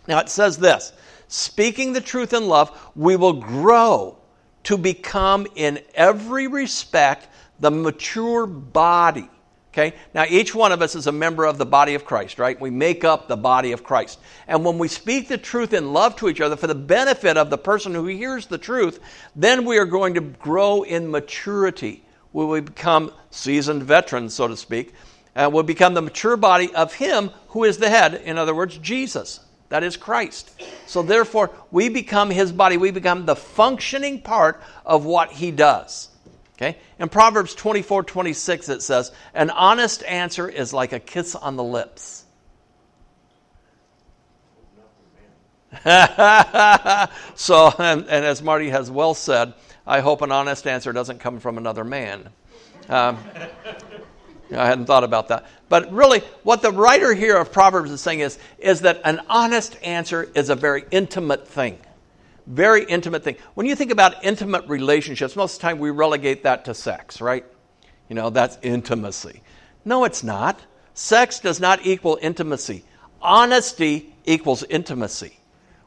Now, 0.07 0.19
it 0.19 0.29
says 0.29 0.57
this 0.59 0.93
speaking 1.27 1.93
the 1.93 2.01
truth 2.01 2.33
in 2.33 2.47
love, 2.47 2.77
we 2.95 3.15
will 3.15 3.33
grow 3.33 4.19
to 4.65 4.77
become, 4.77 5.47
in 5.55 5.79
every 5.95 6.45
respect, 6.45 7.27
the 7.59 7.71
mature 7.71 8.45
body 8.45 9.27
Okay? 9.73 9.93
Now, 10.13 10.25
each 10.27 10.53
one 10.53 10.73
of 10.73 10.81
us 10.81 10.95
is 10.95 11.07
a 11.07 11.13
member 11.13 11.45
of 11.45 11.57
the 11.57 11.65
body 11.65 11.95
of 11.95 12.03
Christ, 12.03 12.39
right? 12.39 12.59
We 12.59 12.69
make 12.69 13.05
up 13.05 13.27
the 13.27 13.37
body 13.37 13.71
of 13.71 13.83
Christ. 13.83 14.19
And 14.47 14.65
when 14.65 14.77
we 14.77 14.89
speak 14.89 15.29
the 15.29 15.37
truth 15.37 15.71
in 15.71 15.93
love 15.93 16.17
to 16.17 16.27
each 16.27 16.41
other 16.41 16.57
for 16.57 16.67
the 16.67 16.75
benefit 16.75 17.37
of 17.37 17.49
the 17.49 17.57
person 17.57 17.93
who 17.93 18.05
hears 18.07 18.47
the 18.47 18.57
truth, 18.57 18.99
then 19.33 19.63
we 19.63 19.77
are 19.77 19.85
going 19.85 20.15
to 20.15 20.21
grow 20.21 20.83
in 20.83 21.09
maturity. 21.09 22.03
We 22.33 22.45
will 22.45 22.61
become 22.61 23.13
seasoned 23.29 23.83
veterans, 23.83 24.33
so 24.33 24.49
to 24.49 24.57
speak, 24.57 24.93
and 25.35 25.53
we'll 25.53 25.63
become 25.63 25.93
the 25.93 26.01
mature 26.01 26.37
body 26.37 26.73
of 26.73 26.93
Him 26.93 27.31
who 27.49 27.63
is 27.63 27.77
the 27.77 27.89
head, 27.89 28.15
in 28.15 28.37
other 28.37 28.55
words, 28.55 28.77
Jesus. 28.77 29.39
That 29.69 29.83
is 29.83 29.95
Christ. 29.95 30.51
So, 30.85 31.01
therefore, 31.01 31.51
we 31.71 31.87
become 31.87 32.29
His 32.29 32.51
body. 32.51 32.75
We 32.75 32.91
become 32.91 33.25
the 33.25 33.37
functioning 33.37 34.21
part 34.21 34.61
of 34.85 35.05
what 35.05 35.31
He 35.31 35.51
does. 35.51 36.09
Okay? 36.55 36.77
In 36.99 37.07
Proverbs 37.09 37.55
24 37.55 38.03
26, 38.03 38.69
it 38.69 38.81
says, 38.81 39.11
An 39.33 39.49
honest 39.49 40.03
answer 40.03 40.49
is 40.49 40.73
like 40.73 40.91
a 40.91 40.99
kiss 40.99 41.35
on 41.35 41.55
the 41.55 41.63
lips. 41.63 42.25
so, 47.35 47.73
and, 47.79 48.01
and, 48.01 48.25
as 48.25 48.41
Marty 48.43 48.69
has 48.69 48.91
well 48.91 49.13
said, 49.13 49.53
I 49.87 50.01
hope 50.01 50.21
an 50.21 50.31
honest 50.31 50.67
answer 50.67 50.91
doesn't 50.91 51.19
come 51.19 51.39
from 51.39 51.57
another 51.57 51.85
man. 51.85 52.29
Um, 52.89 53.17
I 54.51 54.67
hadn't 54.67 54.85
thought 54.85 55.03
about 55.03 55.29
that. 55.29 55.45
But 55.69 55.91
really, 55.91 56.19
what 56.43 56.61
the 56.61 56.71
writer 56.71 57.13
here 57.13 57.37
of 57.37 57.51
Proverbs 57.51 57.91
is 57.91 58.01
saying 58.01 58.19
is, 58.19 58.37
is 58.57 58.81
that 58.81 59.01
an 59.05 59.21
honest 59.29 59.77
answer 59.83 60.29
is 60.35 60.49
a 60.49 60.55
very 60.55 60.83
intimate 60.91 61.47
thing. 61.47 61.79
Very 62.47 62.83
intimate 62.83 63.23
thing. 63.23 63.37
When 63.53 63.65
you 63.65 63.75
think 63.75 63.91
about 63.91 64.23
intimate 64.23 64.67
relationships, 64.67 65.35
most 65.35 65.55
of 65.55 65.61
the 65.61 65.67
time 65.67 65.79
we 65.79 65.89
relegate 65.89 66.43
that 66.43 66.65
to 66.65 66.73
sex, 66.73 67.21
right? 67.21 67.45
You 68.09 68.15
know, 68.15 68.29
that's 68.29 68.57
intimacy. 68.61 69.41
No, 69.85 70.03
it's 70.03 70.23
not. 70.23 70.59
Sex 70.93 71.39
does 71.39 71.59
not 71.59 71.85
equal 71.85 72.19
intimacy. 72.21 72.83
Honesty 73.21 74.13
equals 74.25 74.63
intimacy. 74.63 75.39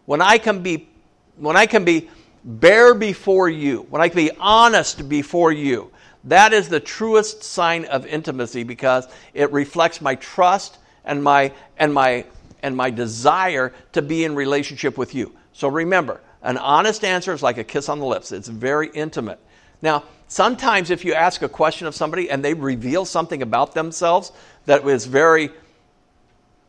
When 0.07 0.23
I 0.23 0.39
can 0.39 0.63
be 0.63 0.89
when 1.37 1.57
I 1.57 1.67
can 1.67 1.85
be 1.85 2.09
bare 2.45 2.95
before 2.95 3.49
you, 3.49 3.87
when 3.91 4.03
I 4.03 4.09
can 4.09 4.17
be 4.17 4.31
honest 4.39 5.09
before 5.09 5.53
you, 5.53 5.91
that 6.25 6.53
is 6.53 6.69
the 6.69 6.81
truest 6.81 7.43
sign 7.43 7.85
of 7.87 8.07
intimacy 8.07 8.65
because 8.65 9.09
it 9.35 9.53
reflects 9.53 10.01
my 10.01 10.15
trust 10.17 10.79
and 11.05 11.23
my 11.23 11.53
and 11.77 11.93
my 11.93 12.25
and 12.63 12.77
my 12.77 12.91
desire 12.91 13.73
to 13.93 14.01
be 14.01 14.25
in 14.25 14.35
relationship 14.35 14.97
with 14.97 15.15
you. 15.15 15.33
So 15.53 15.69
remember, 15.69 16.21
an 16.43 16.57
honest 16.57 17.05
answer 17.05 17.33
is 17.33 17.43
like 17.43 17.59
a 17.59 17.65
kiss 17.65 17.89
on 17.89 17.99
the 17.99 18.07
lips, 18.07 18.33
it's 18.33 18.49
very 18.49 18.89
intimate. 18.89 19.39
Now, 19.83 20.05
sometimes 20.29 20.91
if 20.91 21.05
you 21.05 21.13
ask 21.13 21.43
a 21.43 21.49
question 21.49 21.87
of 21.87 21.95
somebody 21.95 22.31
and 22.31 22.43
they 22.43 22.55
reveal 22.55 23.05
something 23.05 23.43
about 23.43 23.75
themselves 23.75 24.33
that 24.65 24.83
was 24.83 25.05
very, 25.05 25.51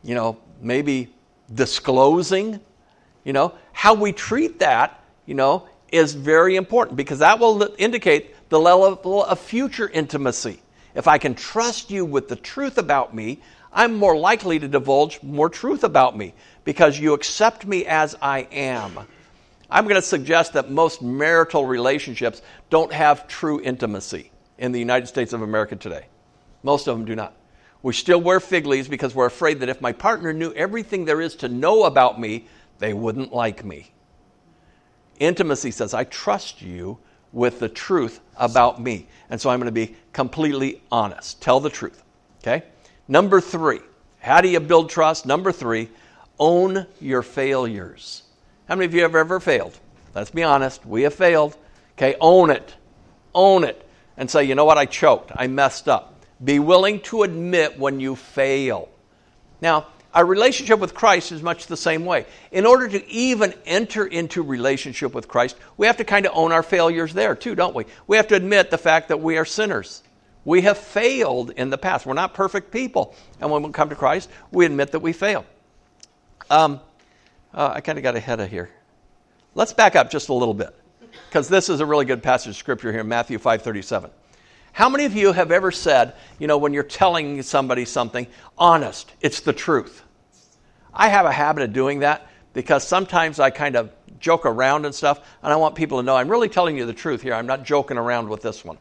you 0.04 0.14
know, 0.14 0.36
maybe 0.60 1.08
disclosing, 1.54 2.60
you 3.24 3.32
know, 3.32 3.54
how 3.72 3.94
we 3.94 4.12
treat 4.12 4.58
that, 4.58 5.00
you 5.26 5.34
know, 5.34 5.68
is 5.92 6.14
very 6.14 6.56
important 6.56 6.96
because 6.96 7.20
that 7.20 7.38
will 7.38 7.74
indicate 7.78 8.34
the 8.48 8.58
level 8.58 9.24
of 9.24 9.38
future 9.38 9.88
intimacy. 9.88 10.60
If 10.94 11.06
I 11.08 11.18
can 11.18 11.34
trust 11.34 11.90
you 11.90 12.04
with 12.04 12.28
the 12.28 12.36
truth 12.36 12.78
about 12.78 13.14
me, 13.14 13.40
I'm 13.72 13.94
more 13.94 14.16
likely 14.16 14.58
to 14.58 14.68
divulge 14.68 15.22
more 15.22 15.50
truth 15.50 15.84
about 15.84 16.16
me 16.16 16.32
because 16.64 16.98
you 16.98 17.12
accept 17.12 17.66
me 17.66 17.84
as 17.84 18.16
I 18.22 18.48
am. 18.50 19.06
I'm 19.68 19.84
going 19.84 19.96
to 19.96 20.02
suggest 20.02 20.54
that 20.54 20.70
most 20.70 21.02
marital 21.02 21.66
relationships 21.66 22.40
don't 22.70 22.92
have 22.92 23.28
true 23.28 23.60
intimacy 23.60 24.30
in 24.58 24.72
the 24.72 24.78
United 24.78 25.06
States 25.06 25.32
of 25.32 25.42
America 25.42 25.76
today. 25.76 26.06
Most 26.62 26.86
of 26.86 26.96
them 26.96 27.04
do 27.04 27.14
not. 27.14 27.34
We 27.82 27.92
still 27.92 28.20
wear 28.20 28.40
fig 28.40 28.66
leaves 28.66 28.88
because 28.88 29.14
we're 29.14 29.26
afraid 29.26 29.60
that 29.60 29.68
if 29.68 29.80
my 29.80 29.92
partner 29.92 30.32
knew 30.32 30.52
everything 30.52 31.04
there 31.04 31.20
is 31.20 31.36
to 31.36 31.48
know 31.48 31.84
about 31.84 32.18
me, 32.18 32.46
they 32.78 32.94
wouldn't 32.94 33.32
like 33.32 33.64
me. 33.64 33.90
Intimacy 35.18 35.70
says, 35.70 35.94
I 35.94 36.04
trust 36.04 36.62
you 36.62 36.98
with 37.32 37.60
the 37.60 37.68
truth 37.68 38.20
about 38.36 38.80
me. 38.80 39.08
And 39.30 39.40
so 39.40 39.50
I'm 39.50 39.58
going 39.58 39.66
to 39.66 39.72
be 39.72 39.96
completely 40.12 40.82
honest. 40.90 41.42
Tell 41.42 41.60
the 41.60 41.70
truth. 41.70 42.02
Okay? 42.42 42.64
Number 43.08 43.40
three, 43.40 43.80
how 44.20 44.40
do 44.40 44.48
you 44.48 44.60
build 44.60 44.90
trust? 44.90 45.26
Number 45.26 45.52
three, 45.52 45.88
own 46.38 46.86
your 47.00 47.22
failures. 47.22 48.22
How 48.68 48.74
many 48.74 48.86
of 48.86 48.94
you 48.94 49.02
have 49.02 49.14
ever 49.14 49.38
failed? 49.40 49.78
Let's 50.14 50.30
be 50.30 50.42
honest. 50.42 50.84
We 50.86 51.02
have 51.02 51.14
failed. 51.14 51.56
Okay, 51.96 52.16
own 52.20 52.50
it. 52.50 52.74
Own 53.34 53.64
it. 53.64 53.86
And 54.16 54.30
say, 54.30 54.44
you 54.44 54.54
know 54.54 54.64
what? 54.64 54.78
I 54.78 54.86
choked. 54.86 55.30
I 55.34 55.46
messed 55.46 55.88
up. 55.88 56.24
Be 56.42 56.58
willing 56.58 57.00
to 57.02 57.22
admit 57.22 57.78
when 57.78 58.00
you 58.00 58.16
fail. 58.16 58.88
Now, 59.60 59.88
our 60.16 60.24
relationship 60.24 60.78
with 60.78 60.94
Christ 60.94 61.30
is 61.30 61.42
much 61.42 61.66
the 61.66 61.76
same 61.76 62.06
way. 62.06 62.24
In 62.50 62.64
order 62.64 62.88
to 62.88 63.06
even 63.06 63.52
enter 63.66 64.06
into 64.06 64.42
relationship 64.42 65.12
with 65.12 65.28
Christ, 65.28 65.56
we 65.76 65.86
have 65.86 65.98
to 65.98 66.04
kind 66.04 66.24
of 66.24 66.32
own 66.34 66.52
our 66.52 66.62
failures 66.62 67.12
there 67.12 67.34
too, 67.34 67.54
don't 67.54 67.76
we? 67.76 67.84
We 68.06 68.16
have 68.16 68.26
to 68.28 68.34
admit 68.34 68.70
the 68.70 68.78
fact 68.78 69.08
that 69.08 69.20
we 69.20 69.36
are 69.36 69.44
sinners. 69.44 70.02
We 70.46 70.62
have 70.62 70.78
failed 70.78 71.50
in 71.50 71.68
the 71.68 71.76
past. 71.76 72.06
We're 72.06 72.14
not 72.14 72.32
perfect 72.32 72.70
people. 72.70 73.14
And 73.42 73.50
when 73.50 73.62
we 73.62 73.70
come 73.72 73.90
to 73.90 73.94
Christ, 73.94 74.30
we 74.50 74.64
admit 74.64 74.92
that 74.92 75.00
we 75.00 75.12
fail. 75.12 75.44
Um, 76.48 76.80
uh, 77.52 77.72
I 77.74 77.82
kind 77.82 77.98
of 77.98 78.02
got 78.02 78.16
ahead 78.16 78.40
of 78.40 78.48
here. 78.48 78.70
Let's 79.54 79.74
back 79.74 79.96
up 79.96 80.10
just 80.10 80.30
a 80.30 80.34
little 80.34 80.54
bit 80.54 80.74
because 81.28 81.46
this 81.46 81.68
is 81.68 81.80
a 81.80 81.86
really 81.86 82.06
good 82.06 82.22
passage 82.22 82.48
of 82.48 82.56
scripture 82.56 82.90
here 82.90 83.02
in 83.02 83.08
Matthew 83.08 83.38
5:37. 83.38 84.08
How 84.72 84.88
many 84.88 85.04
of 85.04 85.14
you 85.14 85.32
have 85.32 85.50
ever 85.52 85.70
said, 85.70 86.14
you 86.38 86.46
know, 86.46 86.56
when 86.56 86.72
you're 86.72 86.82
telling 86.82 87.42
somebody 87.42 87.84
something, 87.84 88.26
honest, 88.56 89.12
it's 89.20 89.40
the 89.40 89.52
truth? 89.52 90.04
I 90.96 91.08
have 91.08 91.26
a 91.26 91.32
habit 91.32 91.62
of 91.62 91.72
doing 91.72 92.00
that 92.00 92.26
because 92.54 92.86
sometimes 92.86 93.38
I 93.38 93.50
kind 93.50 93.76
of 93.76 93.92
joke 94.18 94.46
around 94.46 94.86
and 94.86 94.94
stuff, 94.94 95.20
and 95.42 95.52
I 95.52 95.56
want 95.56 95.74
people 95.74 95.98
to 95.98 96.02
know 96.02 96.16
I'm 96.16 96.28
really 96.28 96.48
telling 96.48 96.76
you 96.76 96.86
the 96.86 96.94
truth 96.94 97.20
here. 97.20 97.34
I'm 97.34 97.46
not 97.46 97.64
joking 97.64 97.98
around 97.98 98.30
with 98.30 98.40
this 98.40 98.64
one. 98.64 98.78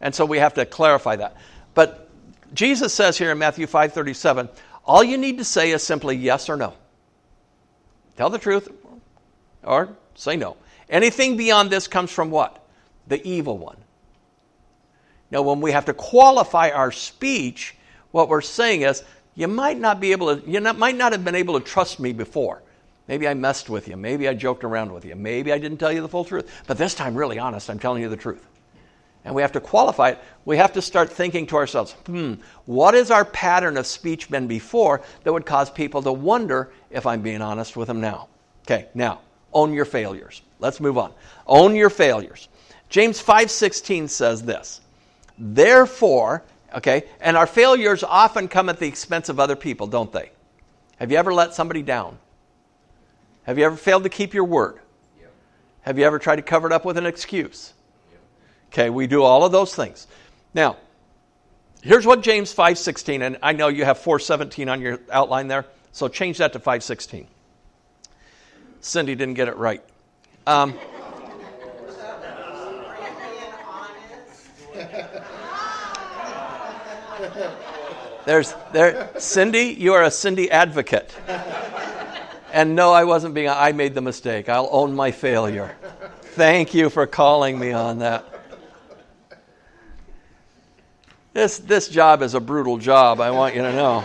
And 0.00 0.14
so 0.14 0.24
we 0.24 0.38
have 0.38 0.54
to 0.54 0.64
clarify 0.64 1.16
that. 1.16 1.36
But 1.74 2.08
Jesus 2.54 2.94
says 2.94 3.18
here 3.18 3.32
in 3.32 3.38
Matthew 3.38 3.66
5:37, 3.66 4.48
all 4.84 5.02
you 5.02 5.18
need 5.18 5.38
to 5.38 5.44
say 5.44 5.72
is 5.72 5.82
simply 5.82 6.16
yes 6.16 6.48
or 6.48 6.56
no. 6.56 6.74
Tell 8.16 8.30
the 8.30 8.38
truth 8.38 8.68
or 9.64 9.96
say 10.14 10.36
no. 10.36 10.56
Anything 10.88 11.36
beyond 11.36 11.70
this 11.70 11.88
comes 11.88 12.12
from 12.12 12.30
what? 12.30 12.64
The 13.08 13.26
evil 13.26 13.58
one. 13.58 13.76
Now, 15.30 15.42
when 15.42 15.60
we 15.60 15.72
have 15.72 15.86
to 15.86 15.94
qualify 15.94 16.70
our 16.70 16.92
speech, 16.92 17.74
what 18.12 18.28
we're 18.28 18.40
saying 18.40 18.82
is, 18.82 19.02
you 19.36 19.46
might 19.46 19.78
not 19.78 20.00
be 20.00 20.12
able 20.12 20.34
to, 20.34 20.50
you 20.50 20.58
not, 20.58 20.78
might 20.78 20.96
not 20.96 21.12
have 21.12 21.24
been 21.24 21.34
able 21.34 21.60
to 21.60 21.64
trust 21.64 22.00
me 22.00 22.12
before. 22.12 22.62
Maybe 23.06 23.28
I 23.28 23.34
messed 23.34 23.68
with 23.68 23.86
you. 23.86 23.96
Maybe 23.96 24.26
I 24.26 24.34
joked 24.34 24.64
around 24.64 24.92
with 24.92 25.04
you. 25.04 25.14
Maybe 25.14 25.52
I 25.52 25.58
didn't 25.58 25.78
tell 25.78 25.92
you 25.92 26.00
the 26.00 26.08
full 26.08 26.24
truth. 26.24 26.50
But 26.66 26.78
this 26.78 26.94
time, 26.94 27.14
really 27.14 27.38
honest, 27.38 27.70
I'm 27.70 27.78
telling 27.78 28.02
you 28.02 28.08
the 28.08 28.16
truth. 28.16 28.44
And 29.24 29.34
we 29.34 29.42
have 29.42 29.52
to 29.52 29.60
qualify 29.60 30.10
it. 30.10 30.18
We 30.44 30.56
have 30.56 30.72
to 30.72 30.82
start 30.82 31.10
thinking 31.10 31.46
to 31.48 31.56
ourselves, 31.56 31.92
hmm, 32.06 32.34
what 32.64 32.94
is 32.94 33.10
our 33.10 33.24
pattern 33.24 33.76
of 33.76 33.86
speech 33.86 34.30
been 34.30 34.46
before 34.46 35.02
that 35.22 35.32
would 35.32 35.46
cause 35.46 35.70
people 35.70 36.02
to 36.02 36.12
wonder 36.12 36.72
if 36.90 37.06
I'm 37.06 37.22
being 37.22 37.42
honest 37.42 37.76
with 37.76 37.88
them 37.88 38.00
now. 38.00 38.28
Okay, 38.62 38.86
now, 38.94 39.20
own 39.52 39.72
your 39.72 39.84
failures. 39.84 40.42
Let's 40.58 40.80
move 40.80 40.96
on. 40.96 41.12
Own 41.46 41.74
your 41.74 41.90
failures. 41.90 42.48
James 42.88 43.20
5:16 43.20 44.08
says 44.08 44.42
this. 44.44 44.80
Therefore, 45.38 46.42
okay, 46.74 47.04
and 47.20 47.36
our 47.36 47.46
failures 47.46 48.02
often 48.02 48.48
come 48.48 48.68
at 48.68 48.78
the 48.78 48.86
expense 48.86 49.28
of 49.28 49.40
other 49.40 49.56
people, 49.56 49.86
don't 49.86 50.12
they? 50.12 50.30
Have 50.98 51.10
you 51.10 51.18
ever 51.18 51.32
let 51.32 51.54
somebody 51.54 51.82
down? 51.82 52.18
Have 53.44 53.58
you 53.58 53.64
ever 53.64 53.76
failed 53.76 54.02
to 54.02 54.08
keep 54.08 54.34
your 54.34 54.44
word? 54.44 54.80
Yep. 55.20 55.32
Have 55.82 55.98
you 55.98 56.04
ever 56.04 56.18
tried 56.18 56.36
to 56.36 56.42
cover 56.42 56.66
it 56.66 56.72
up 56.72 56.84
with 56.84 56.96
an 56.98 57.06
excuse? 57.06 57.72
Yep. 58.10 58.20
Okay, 58.72 58.90
we 58.90 59.06
do 59.06 59.22
all 59.22 59.44
of 59.44 59.52
those 59.52 59.74
things. 59.74 60.06
Now, 60.54 60.78
here's 61.82 62.06
what 62.06 62.22
James 62.22 62.52
5:16 62.52 63.22
and 63.22 63.38
I 63.42 63.52
know 63.52 63.68
you 63.68 63.84
have 63.84 63.98
4:17 63.98 64.68
on 64.68 64.80
your 64.80 64.98
outline 65.12 65.48
there. 65.48 65.66
So 65.92 66.08
change 66.08 66.38
that 66.38 66.52
to 66.54 66.58
516. 66.58 67.26
Cindy 68.80 69.14
didn't 69.14 69.34
get 69.34 69.48
it 69.48 69.56
right. 69.56 69.82
Um, 70.46 70.78
there's 78.26 78.54
there 78.72 79.10
Cindy, 79.18 79.74
you 79.78 79.94
are 79.94 80.02
a 80.02 80.10
Cindy 80.10 80.50
advocate. 80.50 81.16
And 82.52 82.74
no, 82.74 82.92
I 82.92 83.04
wasn't 83.04 83.34
being 83.34 83.48
I 83.48 83.72
made 83.72 83.94
the 83.94 84.00
mistake. 84.00 84.48
I'll 84.48 84.68
own 84.70 84.94
my 84.94 85.10
failure. 85.10 85.76
Thank 86.20 86.74
you 86.74 86.90
for 86.90 87.06
calling 87.06 87.58
me 87.58 87.72
on 87.72 88.00
that. 88.00 88.24
This, 91.32 91.58
this 91.58 91.88
job 91.88 92.22
is 92.22 92.32
a 92.32 92.40
brutal 92.40 92.78
job, 92.78 93.20
I 93.20 93.30
want 93.30 93.54
you 93.54 93.60
to 93.62 93.72
know. 93.72 94.02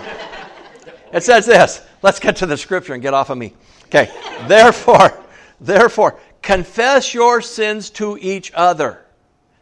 It 1.14 1.24
says 1.24 1.46
this. 1.46 1.82
Let's 2.02 2.20
get 2.20 2.38
to 2.38 2.46
the 2.46 2.58
scripture 2.58 2.94
and 2.94 3.02
get 3.02 3.14
off 3.14 3.30
of 3.30 3.38
me. 3.38 3.54
Okay. 3.86 4.10
Therefore, 4.48 5.18
therefore, 5.62 6.20
confess 6.42 7.14
your 7.14 7.42
sins 7.42 7.90
to 7.92 8.18
each 8.20 8.52
other. 8.54 9.06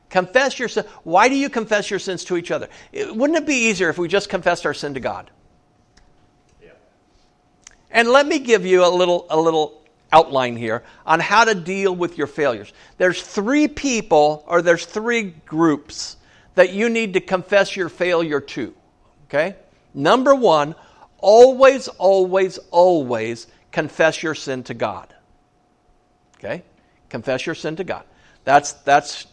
Confess 0.10 0.58
your 0.58 0.68
sin. 0.68 0.86
Why 1.04 1.30
do 1.30 1.36
you 1.36 1.50
confess 1.50 1.90
your 1.90 2.00
sins 2.00 2.24
to 2.26 2.38
each 2.38 2.52
other? 2.52 2.68
wouldn't 2.94 3.38
it 3.38 3.46
be 3.46 3.68
easier 3.70 3.90
if 3.90 3.98
we 3.98 4.08
just 4.08 4.30
confessed 4.30 4.66
our 4.66 4.74
sin 4.74 4.96
to 4.96 5.00
God? 5.00 5.30
Yeah. 6.62 6.70
And 7.92 8.10
let 8.10 8.26
me 8.26 8.40
give 8.40 8.66
you 8.66 8.86
a 8.86 8.90
little, 8.90 9.28
a 9.30 9.40
little 9.40 9.82
outline 10.12 10.56
here 10.56 10.84
on 11.06 11.20
how 11.20 11.44
to 11.44 11.54
deal 11.54 11.96
with 11.96 12.18
your 12.18 12.28
failures. 12.28 12.74
There's 12.98 13.22
three 13.22 13.68
people, 13.68 14.44
or 14.48 14.62
there's 14.62 14.86
three 14.86 15.24
groups 15.46 16.18
that 16.56 16.74
you 16.74 16.90
need 16.90 17.14
to 17.14 17.22
confess 17.22 17.76
your 17.76 17.90
failure 17.90 18.42
to. 18.42 18.74
Okay? 19.26 19.56
Number 19.94 20.34
one, 20.34 20.76
always, 21.20 21.88
always, 21.88 22.58
always 22.72 23.48
confess 23.72 24.24
your 24.24 24.34
sin 24.34 24.64
to 24.64 24.74
God. 24.74 25.14
Okay? 26.38 26.64
Confess 27.10 27.46
your 27.46 27.56
sin 27.56 27.76
to 27.76 27.84
God. 27.84 28.04
That's, 28.44 28.74
that's 28.74 29.28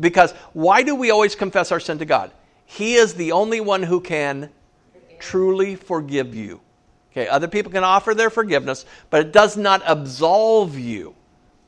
because 0.00 0.32
why 0.52 0.82
do 0.82 0.94
we 0.94 1.10
always 1.10 1.34
confess 1.34 1.72
our 1.72 1.80
sin 1.80 1.98
to 1.98 2.04
God? 2.04 2.30
He 2.64 2.94
is 2.94 3.14
the 3.14 3.32
only 3.32 3.60
one 3.60 3.82
who 3.82 4.00
can 4.00 4.50
truly 5.18 5.76
forgive 5.76 6.34
you. 6.34 6.60
Okay, 7.12 7.28
other 7.28 7.48
people 7.48 7.70
can 7.70 7.84
offer 7.84 8.14
their 8.14 8.30
forgiveness, 8.30 8.86
but 9.10 9.20
it 9.20 9.32
does 9.32 9.56
not 9.56 9.82
absolve 9.86 10.78
you 10.78 11.14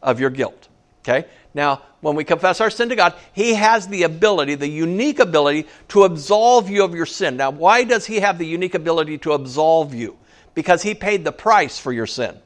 of 0.02 0.18
your 0.18 0.30
guilt. 0.30 0.68
Okay? 1.02 1.28
Now, 1.52 1.82
when 2.00 2.16
we 2.16 2.24
confess 2.24 2.60
our 2.60 2.70
sin 2.70 2.88
to 2.88 2.96
God, 2.96 3.14
He 3.32 3.54
has 3.54 3.86
the 3.86 4.04
ability, 4.04 4.54
the 4.54 4.68
unique 4.68 5.20
ability, 5.20 5.68
to 5.88 6.04
absolve 6.04 6.70
you 6.70 6.82
of 6.82 6.94
your 6.94 7.06
sin. 7.06 7.36
Now, 7.36 7.50
why 7.50 7.84
does 7.84 8.06
He 8.06 8.20
have 8.20 8.38
the 8.38 8.46
unique 8.46 8.74
ability 8.74 9.18
to 9.18 9.32
absolve 9.32 9.94
you? 9.94 10.16
Because 10.54 10.82
He 10.82 10.94
paid 10.94 11.24
the 11.24 11.32
price 11.32 11.78
for 11.78 11.92
your 11.92 12.06
sin. 12.06 12.36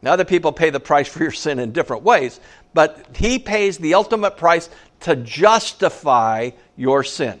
Now, 0.00 0.12
other 0.12 0.24
people 0.24 0.52
pay 0.52 0.70
the 0.70 0.80
price 0.80 1.08
for 1.08 1.22
your 1.22 1.32
sin 1.32 1.58
in 1.58 1.72
different 1.72 2.02
ways, 2.02 2.40
but 2.72 3.06
He 3.16 3.38
pays 3.38 3.78
the 3.78 3.94
ultimate 3.94 4.36
price 4.36 4.70
to 5.00 5.16
justify 5.16 6.50
your 6.76 7.02
sin. 7.04 7.40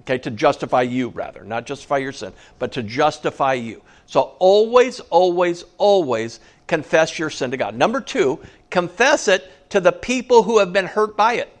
Okay, 0.00 0.18
to 0.18 0.30
justify 0.30 0.82
you, 0.82 1.08
rather. 1.08 1.44
Not 1.44 1.66
justify 1.66 1.98
your 1.98 2.12
sin, 2.12 2.32
but 2.58 2.72
to 2.72 2.82
justify 2.82 3.54
you. 3.54 3.82
So 4.06 4.34
always, 4.38 5.00
always, 5.00 5.64
always 5.78 6.40
confess 6.66 7.18
your 7.18 7.30
sin 7.30 7.50
to 7.50 7.56
God. 7.56 7.76
Number 7.76 8.00
two, 8.00 8.40
confess 8.70 9.28
it 9.28 9.50
to 9.70 9.80
the 9.80 9.92
people 9.92 10.42
who 10.42 10.58
have 10.58 10.72
been 10.72 10.86
hurt 10.86 11.16
by 11.16 11.34
it. 11.34 11.54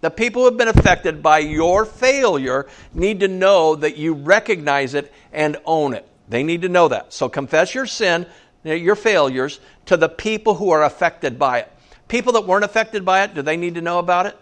The 0.00 0.10
people 0.10 0.42
who 0.42 0.46
have 0.46 0.56
been 0.56 0.68
affected 0.68 1.22
by 1.22 1.38
your 1.38 1.84
failure 1.84 2.68
need 2.94 3.20
to 3.20 3.28
know 3.28 3.74
that 3.74 3.96
you 3.96 4.14
recognize 4.14 4.94
it 4.94 5.12
and 5.32 5.56
own 5.64 5.94
it. 5.94 6.06
They 6.28 6.42
need 6.42 6.62
to 6.62 6.68
know 6.68 6.88
that. 6.88 7.12
So 7.12 7.28
confess 7.28 7.74
your 7.74 7.86
sin, 7.86 8.26
your 8.64 8.96
failures, 8.96 9.60
to 9.86 9.96
the 9.96 10.08
people 10.08 10.54
who 10.54 10.70
are 10.70 10.84
affected 10.84 11.38
by 11.38 11.60
it. 11.60 11.72
People 12.08 12.32
that 12.34 12.46
weren't 12.46 12.64
affected 12.64 13.04
by 13.04 13.22
it, 13.22 13.34
do 13.34 13.42
they 13.42 13.56
need 13.56 13.74
to 13.74 13.80
know 13.80 13.98
about 13.98 14.26
it? 14.26 14.36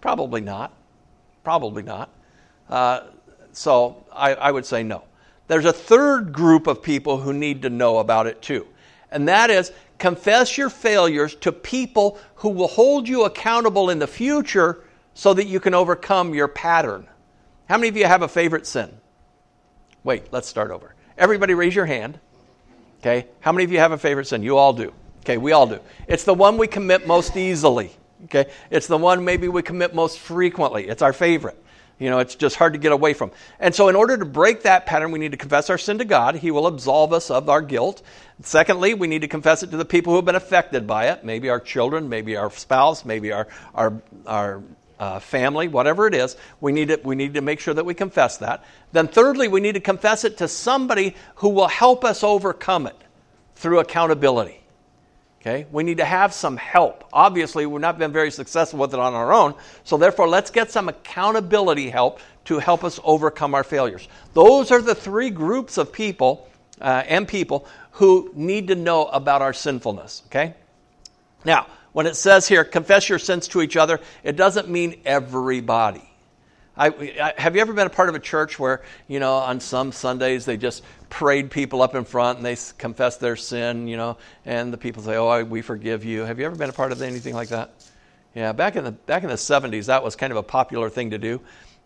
Probably 0.00 0.40
not. 0.40 0.72
Probably 1.44 1.82
not. 1.82 2.10
Uh, 2.68 3.00
so 3.52 4.04
I, 4.12 4.34
I 4.34 4.50
would 4.50 4.66
say 4.66 4.82
no. 4.82 5.04
There's 5.48 5.64
a 5.64 5.72
third 5.72 6.32
group 6.32 6.66
of 6.66 6.82
people 6.82 7.18
who 7.18 7.32
need 7.32 7.62
to 7.62 7.70
know 7.70 7.98
about 7.98 8.26
it 8.26 8.40
too, 8.40 8.66
and 9.10 9.26
that 9.28 9.50
is 9.50 9.72
confess 9.98 10.56
your 10.56 10.70
failures 10.70 11.34
to 11.36 11.50
people 11.50 12.18
who 12.36 12.50
will 12.50 12.68
hold 12.68 13.08
you 13.08 13.24
accountable 13.24 13.90
in 13.90 13.98
the 13.98 14.06
future 14.06 14.84
so 15.14 15.34
that 15.34 15.46
you 15.46 15.58
can 15.58 15.74
overcome 15.74 16.34
your 16.34 16.48
pattern. 16.48 17.06
How 17.68 17.76
many 17.76 17.88
of 17.88 17.96
you 17.96 18.06
have 18.06 18.22
a 18.22 18.28
favorite 18.28 18.66
sin? 18.66 18.90
Wait, 20.04 20.32
let's 20.32 20.48
start 20.48 20.70
over. 20.70 20.94
Everybody 21.18 21.54
raise 21.54 21.74
your 21.74 21.86
hand. 21.86 22.18
Okay? 23.00 23.26
How 23.40 23.52
many 23.52 23.64
of 23.64 23.72
you 23.72 23.78
have 23.78 23.92
a 23.92 23.98
favorite 23.98 24.26
sin? 24.26 24.42
You 24.42 24.56
all 24.56 24.72
do. 24.72 24.92
Okay, 25.20 25.38
we 25.38 25.52
all 25.52 25.66
do. 25.66 25.80
It's 26.06 26.24
the 26.24 26.34
one 26.34 26.56
we 26.56 26.66
commit 26.66 27.06
most 27.06 27.36
easily. 27.36 27.90
Okay? 28.24 28.50
It's 28.70 28.86
the 28.86 28.98
one 28.98 29.24
maybe 29.24 29.48
we 29.48 29.62
commit 29.62 29.94
most 29.94 30.18
frequently. 30.18 30.86
It's 30.88 31.02
our 31.02 31.12
favorite. 31.12 31.56
You 31.98 32.08
know, 32.08 32.18
it's 32.18 32.34
just 32.34 32.56
hard 32.56 32.72
to 32.72 32.78
get 32.78 32.92
away 32.92 33.12
from. 33.12 33.30
And 33.58 33.74
so, 33.74 33.88
in 33.88 33.94
order 33.94 34.16
to 34.16 34.24
break 34.24 34.62
that 34.62 34.86
pattern, 34.86 35.10
we 35.12 35.18
need 35.18 35.32
to 35.32 35.36
confess 35.36 35.68
our 35.68 35.76
sin 35.76 35.98
to 35.98 36.06
God. 36.06 36.34
He 36.34 36.50
will 36.50 36.66
absolve 36.66 37.12
us 37.12 37.30
of 37.30 37.50
our 37.50 37.60
guilt. 37.60 38.00
Secondly, 38.40 38.94
we 38.94 39.06
need 39.06 39.20
to 39.20 39.28
confess 39.28 39.62
it 39.62 39.70
to 39.72 39.76
the 39.76 39.84
people 39.84 40.14
who 40.14 40.16
have 40.16 40.24
been 40.24 40.34
affected 40.34 40.86
by 40.86 41.08
it 41.08 41.24
maybe 41.24 41.50
our 41.50 41.60
children, 41.60 42.08
maybe 42.08 42.36
our 42.36 42.50
spouse, 42.50 43.04
maybe 43.04 43.32
our, 43.32 43.48
our, 43.74 44.00
our 44.26 44.62
uh, 45.00 45.18
family, 45.18 45.66
whatever 45.66 46.06
it 46.06 46.14
is. 46.14 46.36
We 46.60 46.72
need, 46.72 46.88
to, 46.88 47.00
we 47.02 47.16
need 47.16 47.34
to 47.34 47.40
make 47.40 47.58
sure 47.58 47.74
that 47.74 47.84
we 47.84 47.94
confess 47.94 48.36
that. 48.36 48.62
Then, 48.92 49.08
thirdly, 49.08 49.48
we 49.48 49.60
need 49.60 49.72
to 49.72 49.80
confess 49.80 50.24
it 50.24 50.36
to 50.38 50.46
somebody 50.46 51.16
who 51.36 51.48
will 51.48 51.68
help 51.68 52.04
us 52.04 52.22
overcome 52.22 52.86
it 52.86 52.96
through 53.56 53.80
accountability. 53.80 54.60
Okay? 55.40 55.66
We 55.72 55.84
need 55.84 55.96
to 55.96 56.04
have 56.04 56.34
some 56.34 56.58
help. 56.58 57.04
Obviously, 57.14 57.64
we've 57.64 57.80
not 57.80 57.98
been 57.98 58.12
very 58.12 58.30
successful 58.30 58.78
with 58.78 58.92
it 58.92 59.00
on 59.00 59.14
our 59.14 59.32
own, 59.32 59.54
so 59.84 59.96
therefore, 59.96 60.28
let's 60.28 60.50
get 60.50 60.70
some 60.70 60.90
accountability 60.90 61.88
help 61.88 62.20
to 62.44 62.58
help 62.58 62.84
us 62.84 63.00
overcome 63.02 63.54
our 63.54 63.64
failures. 63.64 64.06
Those 64.34 64.70
are 64.70 64.82
the 64.82 64.94
three 64.94 65.30
groups 65.30 65.78
of 65.78 65.92
people 65.92 66.46
uh, 66.78 67.04
and 67.06 67.26
people 67.26 67.66
who 67.92 68.30
need 68.34 68.68
to 68.68 68.74
know 68.74 69.06
about 69.06 69.40
our 69.40 69.54
sinfulness. 69.54 70.22
Okay? 70.26 70.54
Now, 71.44 71.66
when 71.92 72.06
it 72.06 72.16
says 72.16 72.46
here, 72.46 72.64
confess 72.64 73.08
your 73.08 73.18
sins 73.18 73.48
to 73.48 73.62
each 73.62 73.76
other, 73.76 74.00
it 74.22 74.36
doesn't 74.36 74.68
mean 74.68 75.00
everybody. 75.04 76.10
I, 76.76 76.86
I, 76.88 77.40
have 77.40 77.56
you 77.56 77.60
ever 77.60 77.72
been 77.72 77.86
a 77.86 77.90
part 77.90 78.08
of 78.08 78.14
a 78.14 78.20
church 78.20 78.58
where, 78.58 78.82
you 79.06 79.20
know, 79.20 79.34
on 79.34 79.60
some 79.60 79.92
Sundays 79.92 80.44
they 80.44 80.56
just 80.56 80.82
prayed 81.10 81.50
people 81.50 81.82
up 81.82 81.94
in 81.94 82.04
front 82.04 82.38
and 82.38 82.46
they 82.46 82.56
confess 82.78 83.18
their 83.18 83.36
sin, 83.36 83.86
you 83.86 83.96
know, 83.96 84.16
and 84.46 84.72
the 84.72 84.78
people 84.78 85.02
say, 85.02 85.16
"Oh, 85.16 85.28
I, 85.28 85.42
we 85.42 85.60
forgive 85.60 86.04
you." 86.04 86.22
Have 86.22 86.38
you 86.38 86.46
ever 86.46 86.56
been 86.56 86.70
a 86.70 86.72
part 86.72 86.92
of 86.92 87.02
anything 87.02 87.34
like 87.34 87.48
that? 87.48 87.74
Yeah, 88.34 88.52
back 88.52 88.76
in 88.76 88.84
the 88.84 88.92
back 88.92 89.24
in 89.24 89.28
the 89.28 89.34
'70s, 89.34 89.86
that 89.86 90.02
was 90.02 90.16
kind 90.16 90.30
of 90.30 90.36
a 90.36 90.42
popular 90.42 90.88
thing 90.88 91.10
to 91.10 91.18
do, 91.18 91.40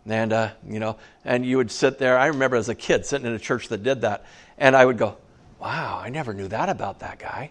and 0.05 0.31
uh, 0.31 0.51
you 0.65 0.79
know, 0.79 0.97
and 1.25 1.45
you 1.45 1.57
would 1.57 1.71
sit 1.71 1.97
there. 1.97 2.17
I 2.17 2.27
remember 2.27 2.55
as 2.55 2.69
a 2.69 2.75
kid 2.75 3.05
sitting 3.05 3.27
in 3.27 3.33
a 3.33 3.39
church 3.39 3.67
that 3.69 3.83
did 3.83 4.01
that, 4.01 4.23
and 4.57 4.75
I 4.75 4.85
would 4.85 4.97
go, 4.97 5.17
"Wow, 5.59 5.99
I 6.01 6.09
never 6.09 6.33
knew 6.33 6.47
that 6.47 6.69
about 6.69 6.99
that 6.99 7.19
guy," 7.19 7.49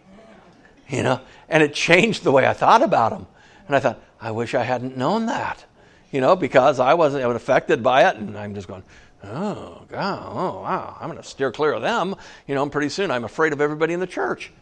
you 0.89 1.03
know, 1.03 1.21
and 1.49 1.63
it 1.63 1.75
changed 1.75 2.25
the 2.25 2.33
way 2.33 2.47
I 2.47 2.53
thought 2.53 2.83
about 2.83 3.11
them. 3.11 3.27
and 3.67 3.77
I 3.77 3.81
thought, 3.81 4.01
"I 4.21 4.31
wish 4.31 4.55
I 4.55 4.63
hadn't 4.63 4.97
known 4.97 5.27
that." 5.27 5.65
You 6.11 6.21
know, 6.21 6.37
because 6.37 6.79
I 6.79 6.95
wasn't 6.95 7.25
affected 7.25 7.83
by 7.83 8.09
it, 8.09 8.17
and 8.17 8.39
I'm 8.39 8.55
just 8.55 8.69
going, 8.69 8.85
oh, 9.25 9.83
God, 9.89 10.23
oh, 10.31 10.63
wow, 10.63 10.97
I'm 11.01 11.11
going 11.11 11.21
to 11.21 11.29
steer 11.29 11.51
clear 11.53 11.73
of 11.73 11.83
them. 11.83 12.15
You 12.47 12.55
know, 12.55 12.63
and 12.63 12.73
pretty 12.73 12.89
soon 12.89 13.11
I'm 13.11 13.25
afraid 13.25 13.53
of 13.53 13.61
everybody 13.61 13.95
in 13.95 14.01
the 14.01 14.07
church. 14.07 14.53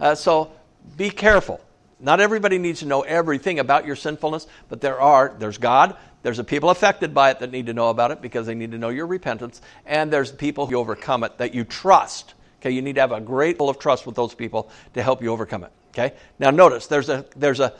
Uh, 0.00 0.14
so 0.14 0.52
be 0.96 1.10
careful. 1.10 1.60
Not 1.98 2.20
everybody 2.20 2.58
needs 2.58 2.80
to 2.80 2.86
know 2.86 3.02
everything 3.02 3.58
about 3.58 3.86
your 3.86 3.96
sinfulness, 3.96 4.46
but 4.68 4.80
there 4.80 5.00
are, 5.00 5.34
there's 5.38 5.58
God, 5.58 5.96
there's 6.22 6.36
the 6.36 6.44
people 6.44 6.70
affected 6.70 7.14
by 7.14 7.30
it 7.30 7.38
that 7.38 7.52
need 7.52 7.66
to 7.66 7.74
know 7.74 7.88
about 7.88 8.10
it 8.10 8.20
because 8.20 8.46
they 8.46 8.54
need 8.54 8.72
to 8.72 8.78
know 8.78 8.90
your 8.90 9.06
repentance, 9.06 9.62
and 9.86 10.12
there's 10.12 10.30
people 10.30 10.66
who 10.66 10.76
overcome 10.76 11.24
it 11.24 11.38
that 11.38 11.54
you 11.54 11.64
trust. 11.64 12.34
Okay, 12.66 12.74
you 12.74 12.82
need 12.82 12.96
to 12.96 13.00
have 13.00 13.12
a 13.12 13.20
great 13.20 13.58
deal 13.58 13.68
of 13.68 13.78
trust 13.78 14.06
with 14.06 14.16
those 14.16 14.34
people 14.34 14.68
to 14.94 15.02
help 15.02 15.22
you 15.22 15.30
overcome 15.30 15.62
it. 15.62 15.70
Okay? 15.90 16.14
Now 16.40 16.50
notice 16.50 16.88
there's 16.88 17.08
a 17.08 17.24
there's 17.36 17.60
a 17.60 17.72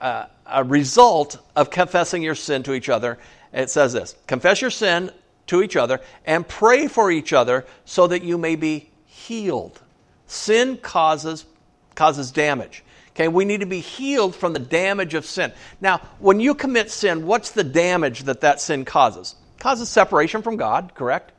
uh, 0.00 0.26
a 0.46 0.64
result 0.64 1.38
of 1.54 1.70
confessing 1.70 2.22
your 2.22 2.34
sin 2.34 2.64
to 2.64 2.74
each 2.74 2.88
other. 2.88 3.18
It 3.52 3.70
says 3.70 3.92
this 3.92 4.16
confess 4.26 4.60
your 4.60 4.70
sin 4.70 5.12
to 5.46 5.62
each 5.62 5.76
other 5.76 6.00
and 6.24 6.46
pray 6.46 6.88
for 6.88 7.08
each 7.08 7.32
other 7.32 7.66
so 7.84 8.08
that 8.08 8.24
you 8.24 8.36
may 8.36 8.56
be 8.56 8.90
healed. 9.06 9.80
Sin 10.26 10.76
causes, 10.76 11.44
causes 11.94 12.32
damage. 12.32 12.82
Okay, 13.10 13.28
we 13.28 13.44
need 13.44 13.60
to 13.60 13.66
be 13.66 13.78
healed 13.78 14.34
from 14.34 14.54
the 14.54 14.58
damage 14.58 15.14
of 15.14 15.24
sin. 15.24 15.52
Now, 15.80 15.98
when 16.18 16.40
you 16.40 16.56
commit 16.56 16.90
sin, 16.90 17.26
what's 17.26 17.52
the 17.52 17.62
damage 17.62 18.24
that 18.24 18.40
that 18.40 18.60
sin 18.60 18.84
causes? 18.84 19.36
It 19.56 19.60
causes 19.60 19.88
separation 19.88 20.42
from 20.42 20.56
God, 20.56 20.96
correct? 20.96 21.30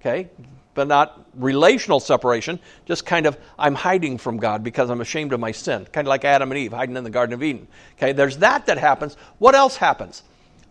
Okay, 0.00 0.30
but 0.76 0.86
not 0.86 1.26
relational 1.34 1.98
separation, 1.98 2.60
just 2.84 3.04
kind 3.04 3.26
of 3.26 3.36
I'm 3.58 3.74
hiding 3.74 4.18
from 4.18 4.36
God 4.36 4.62
because 4.62 4.90
I'm 4.90 5.00
ashamed 5.00 5.32
of 5.32 5.40
my 5.40 5.50
sin, 5.50 5.86
kind 5.90 6.06
of 6.06 6.10
like 6.10 6.24
Adam 6.24 6.52
and 6.52 6.58
Eve 6.58 6.72
hiding 6.72 6.96
in 6.96 7.02
the 7.02 7.10
Garden 7.10 7.34
of 7.34 7.42
Eden. 7.42 7.66
Okay, 7.96 8.12
there's 8.12 8.38
that 8.38 8.66
that 8.66 8.78
happens. 8.78 9.16
What 9.38 9.56
else 9.56 9.76
happens? 9.76 10.22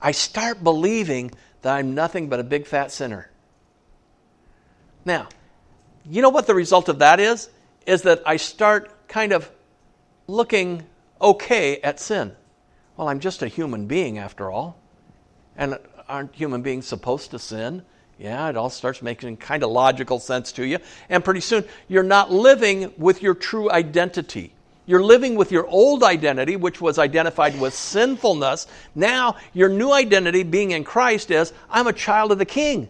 I 0.01 0.11
start 0.11 0.63
believing 0.63 1.31
that 1.63 1.75
I'm 1.75 1.95
nothing 1.95 2.29
but 2.29 2.39
a 2.39 2.43
big 2.43 2.67
fat 2.67 2.91
sinner. 2.91 3.29
Now, 5.03 5.27
you 6.09 6.21
know 6.21 6.29
what 6.29 6.47
the 6.47 6.55
result 6.55 6.87
of 6.87 6.99
that 6.99 7.19
is? 7.19 7.49
Is 7.85 8.03
that 8.03 8.21
I 8.25 8.37
start 8.37 9.07
kind 9.07 9.33
of 9.33 9.51
looking 10.27 10.83
okay 11.21 11.79
at 11.81 11.99
sin. 11.99 12.35
Well, 12.95 13.09
I'm 13.09 13.19
just 13.19 13.41
a 13.41 13.47
human 13.47 13.87
being 13.87 14.17
after 14.17 14.49
all. 14.51 14.77
And 15.57 15.77
aren't 16.07 16.35
human 16.35 16.61
beings 16.61 16.85
supposed 16.85 17.31
to 17.31 17.39
sin? 17.39 17.83
Yeah, 18.17 18.47
it 18.49 18.55
all 18.55 18.69
starts 18.69 19.01
making 19.01 19.37
kind 19.37 19.63
of 19.63 19.71
logical 19.71 20.19
sense 20.19 20.53
to 20.53 20.65
you. 20.65 20.79
And 21.09 21.23
pretty 21.23 21.41
soon, 21.41 21.65
you're 21.87 22.03
not 22.03 22.31
living 22.31 22.93
with 22.97 23.21
your 23.21 23.35
true 23.35 23.69
identity. 23.69 24.53
You're 24.85 25.03
living 25.03 25.35
with 25.35 25.51
your 25.51 25.67
old 25.67 26.03
identity, 26.03 26.55
which 26.55 26.79
was 26.79 26.97
identified 26.99 27.59
with 27.59 27.73
sinfulness. 27.73 28.67
Now, 28.93 29.35
your 29.53 29.67
new 29.67 29.91
identity, 29.91 30.43
being 30.43 30.71
in 30.71 30.83
Christ, 30.83 31.31
is 31.31 31.51
I'm 31.69 31.87
a 31.87 31.93
child 31.93 32.31
of 32.31 32.37
the 32.37 32.45
King. 32.45 32.87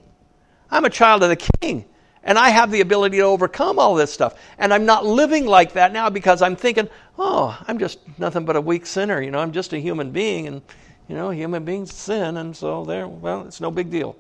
I'm 0.70 0.86
a 0.86 0.90
child 0.90 1.24
of 1.24 1.30
the 1.30 1.50
King. 1.62 1.86
And 2.22 2.38
I 2.38 2.50
have 2.50 2.72
the 2.72 2.82
ability 2.82 3.18
to 3.18 3.24
overcome 3.24 3.80
all 3.80 3.96
this 3.96 4.12
stuff. 4.12 4.40
And 4.58 4.74
I'm 4.74 4.86
not 4.86 5.06
living 5.06 5.46
like 5.46 5.74
that 5.74 5.94
now 5.94 6.10
because 6.10 6.42
I'm 6.42 6.56
thinking, 6.56 6.90
oh, 7.18 7.58
I'm 7.68 7.80
just 7.80 8.00
nothing 8.20 8.46
but 8.46 8.56
a 8.56 8.62
weak 8.62 8.86
sinner. 8.86 9.22
You 9.22 9.32
know, 9.32 9.40
I'm 9.40 9.52
just 9.52 9.74
a 9.74 9.80
human 9.80 10.12
being. 10.12 10.48
And, 10.48 10.62
you 11.08 11.16
know, 11.16 11.30
human 11.30 11.64
beings 11.64 11.94
sin. 11.94 12.38
And 12.38 12.56
so 12.58 12.84
there, 12.84 13.08
well, 13.08 13.46
it's 13.48 13.62
no 13.62 13.72
big 13.72 13.90
deal. 13.90 14.18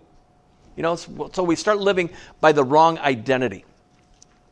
You 0.75 0.83
know, 0.83 0.95
so 0.95 1.43
we 1.43 1.55
start 1.55 1.79
living 1.79 2.09
by 2.41 2.51
the 2.51 2.63
wrong 2.63 2.99
identity. 2.99 3.65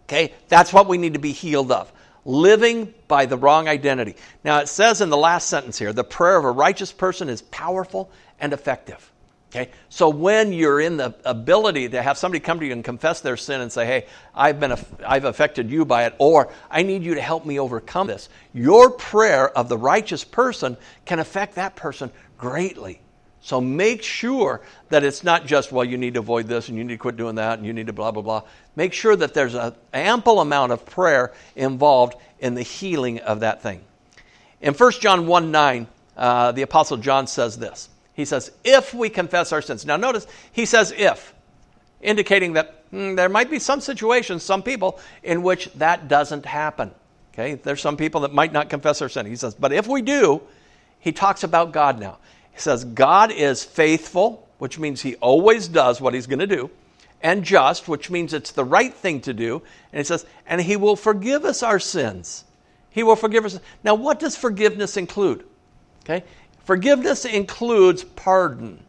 Okay? 0.05 0.33
That's 0.47 0.71
what 0.71 0.87
we 0.87 0.97
need 0.97 1.13
to 1.13 1.19
be 1.19 1.31
healed 1.31 1.71
of 1.71 1.91
living 2.25 2.93
by 3.07 3.25
the 3.25 3.37
wrong 3.37 3.67
identity. 3.67 4.15
Now, 4.43 4.59
it 4.59 4.69
says 4.69 5.01
in 5.01 5.09
the 5.09 5.17
last 5.17 5.49
sentence 5.49 5.77
here 5.77 5.93
the 5.93 6.03
prayer 6.03 6.37
of 6.37 6.45
a 6.45 6.51
righteous 6.51 6.91
person 6.91 7.29
is 7.29 7.41
powerful 7.41 8.09
and 8.39 8.53
effective. 8.53 9.11
Okay? 9.51 9.69
So 9.89 10.09
when 10.09 10.51
you're 10.51 10.79
in 10.79 10.97
the 10.97 11.13
ability 11.25 11.89
to 11.89 12.01
have 12.01 12.17
somebody 12.17 12.39
come 12.39 12.59
to 12.59 12.65
you 12.65 12.71
and 12.71 12.83
confess 12.83 13.21
their 13.21 13.37
sin 13.37 13.61
and 13.61 13.71
say, 13.71 13.85
"Hey, 13.85 14.07
I've 14.33 14.59
been 14.59 14.73
I've 15.05 15.25
affected 15.25 15.69
you 15.69 15.85
by 15.85 16.05
it," 16.05 16.15
or 16.17 16.49
"I 16.71 16.81
need 16.81 17.03
you 17.03 17.15
to 17.15 17.21
help 17.21 17.45
me 17.45 17.59
overcome 17.59 18.07
this," 18.07 18.29
your 18.51 18.89
prayer 18.89 19.55
of 19.55 19.69
the 19.69 19.77
righteous 19.77 20.23
person 20.23 20.75
can 21.05 21.19
affect 21.19 21.55
that 21.55 21.75
person 21.75 22.11
greatly. 22.37 22.99
So 23.43 23.59
make 23.59 24.03
sure 24.03 24.61
that 24.87 25.03
it's 25.03 25.21
not 25.21 25.45
just, 25.45 25.69
well, 25.69 25.83
you 25.83 25.97
need 25.97 26.13
to 26.13 26.21
avoid 26.21 26.47
this 26.47 26.69
and 26.69 26.77
you 26.77 26.85
need 26.85 26.93
to 26.93 26.97
quit 26.97 27.17
doing 27.17 27.35
that 27.35 27.57
and 27.57 27.67
you 27.67 27.73
need 27.73 27.87
to 27.87 27.93
blah, 27.93 28.09
blah, 28.09 28.21
blah. 28.21 28.43
Make 28.77 28.93
sure 28.93 29.17
that 29.17 29.33
there's 29.33 29.53
an 29.53 29.75
ample 29.93 30.39
amount 30.39 30.71
of 30.71 30.85
prayer 30.85 31.33
involved 31.53 32.15
in 32.39 32.55
the 32.55 32.61
healing 32.61 33.19
of 33.19 33.41
that 33.41 33.61
thing. 33.61 33.81
In 34.61 34.73
1 34.73 34.91
John 34.93 35.27
1 35.27 35.51
9, 35.51 35.87
uh, 36.15 36.53
the 36.53 36.61
Apostle 36.61 36.95
John 36.95 37.27
says 37.27 37.57
this. 37.57 37.89
He 38.13 38.23
says, 38.23 38.49
if 38.63 38.93
we 38.93 39.09
confess 39.09 39.51
our 39.51 39.61
sins. 39.61 39.85
Now 39.85 39.97
notice, 39.97 40.25
he 40.53 40.65
says 40.65 40.93
if, 40.95 41.33
indicating 41.99 42.53
that 42.53 42.85
hmm, 42.91 43.15
there 43.15 43.27
might 43.27 43.51
be 43.51 43.59
some 43.59 43.81
situations, 43.81 44.43
some 44.43 44.63
people, 44.63 45.01
in 45.21 45.43
which 45.43 45.69
that 45.73 46.07
doesn't 46.07 46.45
happen. 46.45 46.91
Okay, 47.33 47.55
there's 47.55 47.81
some 47.81 47.97
people 47.97 48.21
that 48.21 48.33
might 48.33 48.53
not 48.53 48.69
confess 48.69 48.99
their 48.99 49.09
sin. 49.09 49.25
He 49.25 49.35
says, 49.35 49.53
but 49.53 49.73
if 49.73 49.85
we 49.85 50.01
do, 50.01 50.41
he 50.99 51.11
talks 51.11 51.43
about 51.43 51.73
God 51.73 51.99
now. 51.99 52.19
He 52.53 52.59
says, 52.59 52.85
God 52.85 53.31
is 53.31 53.63
faithful, 53.63 54.47
which 54.59 54.79
means 54.79 55.01
he 55.01 55.15
always 55.15 55.67
does 55.67 55.99
what 55.99 56.13
he's 56.13 56.27
going 56.27 56.39
to 56.39 56.47
do, 56.47 56.69
and 57.21 57.43
just, 57.43 57.87
which 57.87 58.09
means 58.09 58.33
it's 58.33 58.51
the 58.51 58.63
right 58.63 58.93
thing 58.93 59.21
to 59.21 59.33
do. 59.33 59.61
And 59.91 59.99
he 59.99 60.03
says, 60.03 60.25
and 60.45 60.61
he 60.61 60.75
will 60.75 60.95
forgive 60.95 61.45
us 61.45 61.63
our 61.63 61.79
sins. 61.79 62.45
He 62.89 63.01
will 63.01 63.15
forgive 63.15 63.45
us. 63.45 63.59
Now, 63.83 63.95
what 63.95 64.19
does 64.19 64.35
forgiveness 64.35 64.97
include? 64.97 65.43
Okay? 66.03 66.23
Forgiveness 66.63 67.25
includes 67.25 68.03
pardon. 68.03 68.83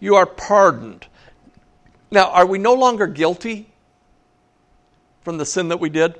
You 0.00 0.16
are 0.16 0.26
pardoned. 0.26 1.06
Now, 2.10 2.30
are 2.30 2.46
we 2.46 2.58
no 2.58 2.74
longer 2.74 3.06
guilty 3.06 3.68
from 5.22 5.38
the 5.38 5.46
sin 5.46 5.68
that 5.68 5.80
we 5.80 5.90
did? 5.90 6.14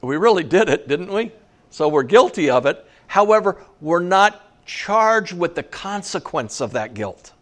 We 0.00 0.16
really 0.16 0.44
did 0.44 0.68
it, 0.68 0.86
didn't 0.86 1.12
we? 1.12 1.32
So 1.70 1.88
we're 1.88 2.02
guilty 2.02 2.50
of 2.50 2.66
it. 2.66 2.84
However, 3.06 3.56
we're 3.80 4.00
not 4.00 4.43
charged 4.64 5.32
with 5.32 5.54
the 5.54 5.62
consequence 5.62 6.60
of 6.60 6.72
that 6.72 6.94
guilt. 6.94 7.32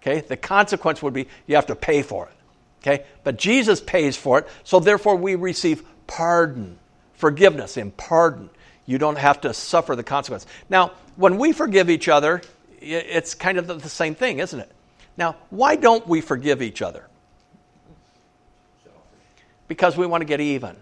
Okay? 0.00 0.20
The 0.20 0.36
consequence 0.36 1.02
would 1.02 1.14
be 1.14 1.28
you 1.46 1.56
have 1.56 1.66
to 1.66 1.76
pay 1.76 2.02
for 2.02 2.26
it. 2.26 2.34
Okay? 2.82 3.04
But 3.24 3.38
Jesus 3.38 3.80
pays 3.80 4.16
for 4.16 4.40
it, 4.40 4.48
so 4.64 4.80
therefore 4.80 5.16
we 5.16 5.34
receive 5.34 5.84
pardon, 6.06 6.78
forgiveness 7.14 7.76
and 7.76 7.96
pardon. 7.96 8.50
You 8.86 8.98
don't 8.98 9.18
have 9.18 9.42
to 9.42 9.52
suffer 9.52 9.94
the 9.96 10.02
consequence. 10.02 10.46
Now, 10.70 10.92
when 11.16 11.36
we 11.36 11.52
forgive 11.52 11.90
each 11.90 12.08
other, 12.08 12.40
it's 12.80 13.34
kind 13.34 13.58
of 13.58 13.66
the 13.66 13.88
same 13.88 14.14
thing, 14.14 14.38
isn't 14.38 14.58
it? 14.58 14.70
Now, 15.16 15.36
why 15.50 15.76
don't 15.76 16.06
we 16.06 16.20
forgive 16.20 16.62
each 16.62 16.80
other? 16.80 17.04
Because 19.66 19.96
we 19.96 20.06
want 20.06 20.22
to 20.22 20.24
get 20.24 20.40
even, 20.40 20.76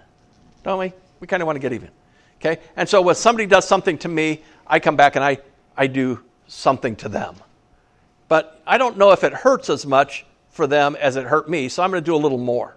don't 0.63 0.79
we? 0.79 0.93
We 1.19 1.27
kind 1.27 1.43
of 1.43 1.47
want 1.47 1.57
to 1.57 1.61
get 1.61 1.73
even. 1.73 1.89
Okay? 2.41 2.61
And 2.77 2.89
so 2.89 3.01
when 3.03 3.15
somebody 3.15 3.47
does 3.47 3.67
something 3.67 3.99
to 3.99 4.09
me, 4.09 4.43
I 4.67 4.79
come 4.79 4.95
back 4.95 5.17
and 5.17 5.25
I 5.25 5.39
I 5.77 5.87
do 5.87 6.23
something 6.47 6.97
to 6.97 7.09
them. 7.09 7.37
But 8.29 8.61
I 8.67 8.79
don't 8.79 8.97
know 8.97 9.13
if 9.13 9.25
it 9.25 9.33
hurts 9.33 9.71
as 9.71 9.87
much 9.87 10.27
for 10.51 10.67
them 10.67 10.97
as 10.97 11.17
it 11.17 11.27
hurt 11.27 11.49
me, 11.49 11.69
so 11.69 11.83
I'm 11.83 11.91
going 11.91 12.03
to 12.03 12.05
do 12.05 12.15
a 12.15 12.19
little 12.19 12.39
more. 12.39 12.77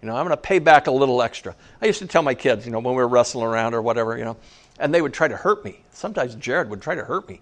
You 0.00 0.06
know, 0.06 0.14
I'm 0.14 0.24
going 0.24 0.36
to 0.36 0.40
pay 0.40 0.60
back 0.60 0.86
a 0.86 0.92
little 0.92 1.20
extra. 1.22 1.56
I 1.82 1.86
used 1.86 1.98
to 1.98 2.06
tell 2.06 2.22
my 2.22 2.34
kids, 2.34 2.64
you 2.64 2.70
know, 2.70 2.78
when 2.78 2.94
we 2.94 3.02
were 3.02 3.08
wrestling 3.08 3.44
around 3.44 3.74
or 3.74 3.82
whatever, 3.82 4.16
you 4.16 4.24
know, 4.24 4.36
and 4.78 4.94
they 4.94 5.02
would 5.02 5.12
try 5.12 5.26
to 5.26 5.36
hurt 5.36 5.64
me. 5.64 5.80
Sometimes 5.90 6.36
Jared 6.36 6.70
would 6.70 6.80
try 6.80 6.94
to 6.94 7.04
hurt 7.04 7.28
me. 7.28 7.40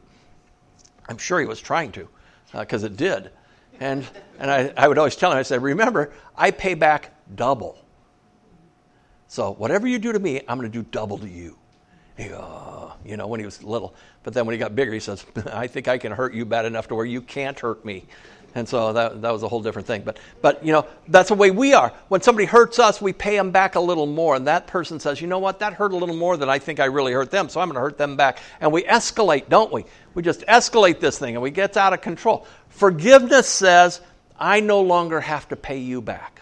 I'm 1.08 1.18
sure 1.18 1.38
he 1.38 1.46
was 1.46 1.60
trying 1.60 1.92
to, 1.92 2.08
because 2.52 2.82
uh, 2.82 2.86
it 2.86 2.96
did. 2.96 3.30
And, 3.78 4.06
and 4.38 4.50
I, 4.50 4.72
I 4.76 4.88
would 4.88 4.96
always 4.96 5.16
tell 5.16 5.30
him, 5.30 5.38
I 5.38 5.42
said, 5.42 5.62
remember, 5.62 6.12
I 6.34 6.50
pay 6.50 6.74
back 6.74 7.12
double. 7.34 7.78
So 9.28 9.52
whatever 9.52 9.86
you 9.86 9.98
do 9.98 10.12
to 10.12 10.18
me, 10.18 10.40
I'm 10.48 10.58
going 10.58 10.70
to 10.70 10.82
do 10.82 10.88
double 10.90 11.18
to 11.18 11.28
you. 11.28 11.58
He, 12.16 12.24
you 12.24 13.16
know, 13.16 13.26
when 13.26 13.40
he 13.40 13.46
was 13.46 13.62
little. 13.62 13.94
But 14.22 14.34
then 14.34 14.46
when 14.46 14.54
he 14.54 14.58
got 14.58 14.74
bigger, 14.74 14.92
he 14.92 15.00
says, 15.00 15.24
I 15.52 15.66
think 15.66 15.88
I 15.88 15.98
can 15.98 16.12
hurt 16.12 16.34
you 16.34 16.44
bad 16.44 16.64
enough 16.64 16.88
to 16.88 16.94
where 16.94 17.04
you 17.04 17.20
can't 17.20 17.58
hurt 17.58 17.84
me. 17.84 18.06
And 18.54 18.66
so 18.66 18.94
that, 18.94 19.20
that 19.20 19.30
was 19.32 19.42
a 19.42 19.48
whole 19.48 19.62
different 19.62 19.86
thing. 19.86 20.00
But, 20.00 20.18
but, 20.40 20.64
you 20.64 20.72
know, 20.72 20.86
that's 21.08 21.28
the 21.28 21.34
way 21.34 21.50
we 21.50 21.74
are. 21.74 21.92
When 22.08 22.22
somebody 22.22 22.46
hurts 22.46 22.78
us, 22.78 23.02
we 23.02 23.12
pay 23.12 23.36
them 23.36 23.50
back 23.50 23.74
a 23.74 23.80
little 23.80 24.06
more. 24.06 24.34
And 24.34 24.46
that 24.46 24.66
person 24.66 24.98
says, 24.98 25.20
you 25.20 25.26
know 25.26 25.38
what, 25.38 25.58
that 25.58 25.74
hurt 25.74 25.92
a 25.92 25.96
little 25.96 26.16
more 26.16 26.38
than 26.38 26.48
I 26.48 26.58
think 26.58 26.80
I 26.80 26.86
really 26.86 27.12
hurt 27.12 27.30
them, 27.30 27.50
so 27.50 27.60
I'm 27.60 27.68
going 27.68 27.74
to 27.74 27.82
hurt 27.82 27.98
them 27.98 28.16
back. 28.16 28.38
And 28.62 28.72
we 28.72 28.82
escalate, 28.84 29.50
don't 29.50 29.70
we? 29.70 29.84
We 30.14 30.22
just 30.22 30.40
escalate 30.46 31.00
this 31.00 31.18
thing 31.18 31.34
and 31.34 31.42
we 31.42 31.50
get 31.50 31.76
out 31.76 31.92
of 31.92 32.00
control. 32.00 32.46
Forgiveness 32.70 33.46
says, 33.46 34.00
I 34.38 34.60
no 34.60 34.80
longer 34.80 35.20
have 35.20 35.46
to 35.50 35.56
pay 35.56 35.78
you 35.78 36.00
back. 36.00 36.40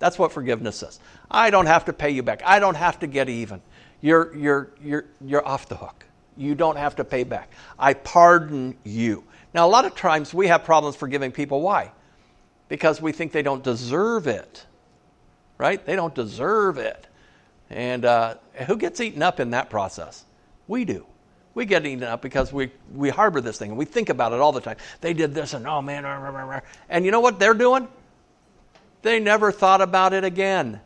That's 0.00 0.18
what 0.18 0.32
forgiveness 0.32 0.74
says. 0.74 0.98
I 1.30 1.50
don't 1.50 1.66
have 1.66 1.84
to 1.84 1.92
pay 1.92 2.10
you 2.10 2.24
back. 2.24 2.42
I 2.44 2.58
don't 2.58 2.76
have 2.76 2.98
to 2.98 3.06
get 3.06 3.28
even 3.28 3.62
you're, 4.04 4.36
you're, 4.36 4.70
you're, 4.82 5.04
you're 5.24 5.48
off 5.48 5.66
the 5.66 5.76
hook. 5.76 6.04
You 6.36 6.54
don't 6.54 6.76
have 6.76 6.96
to 6.96 7.04
pay 7.04 7.24
back. 7.24 7.50
I 7.78 7.94
pardon 7.94 8.76
you. 8.84 9.24
Now, 9.54 9.66
a 9.66 9.70
lot 9.70 9.86
of 9.86 9.94
times 9.94 10.34
we 10.34 10.48
have 10.48 10.62
problems 10.62 10.94
forgiving 10.94 11.32
people. 11.32 11.62
Why? 11.62 11.90
Because 12.68 13.00
we 13.00 13.12
think 13.12 13.32
they 13.32 13.40
don't 13.40 13.64
deserve 13.64 14.26
it, 14.26 14.66
right? 15.56 15.82
They 15.86 15.96
don't 15.96 16.14
deserve 16.14 16.76
it. 16.76 17.06
And 17.70 18.04
uh, 18.04 18.34
who 18.66 18.76
gets 18.76 19.00
eaten 19.00 19.22
up 19.22 19.40
in 19.40 19.52
that 19.52 19.70
process? 19.70 20.26
We 20.68 20.84
do. 20.84 21.06
We 21.54 21.64
get 21.64 21.86
eaten 21.86 22.04
up 22.04 22.20
because 22.20 22.52
we, 22.52 22.72
we 22.92 23.08
harbor 23.08 23.40
this 23.40 23.56
thing 23.56 23.70
and 23.70 23.78
we 23.78 23.86
think 23.86 24.10
about 24.10 24.34
it 24.34 24.40
all 24.40 24.52
the 24.52 24.60
time. 24.60 24.76
They 25.00 25.14
did 25.14 25.32
this 25.32 25.54
and 25.54 25.66
oh 25.66 25.80
man, 25.80 26.04
and 26.90 27.06
you 27.06 27.10
know 27.10 27.20
what 27.20 27.38
they're 27.38 27.54
doing? 27.54 27.88
They 29.00 29.18
never 29.18 29.50
thought 29.50 29.80
about 29.80 30.12
it 30.12 30.24
again 30.24 30.82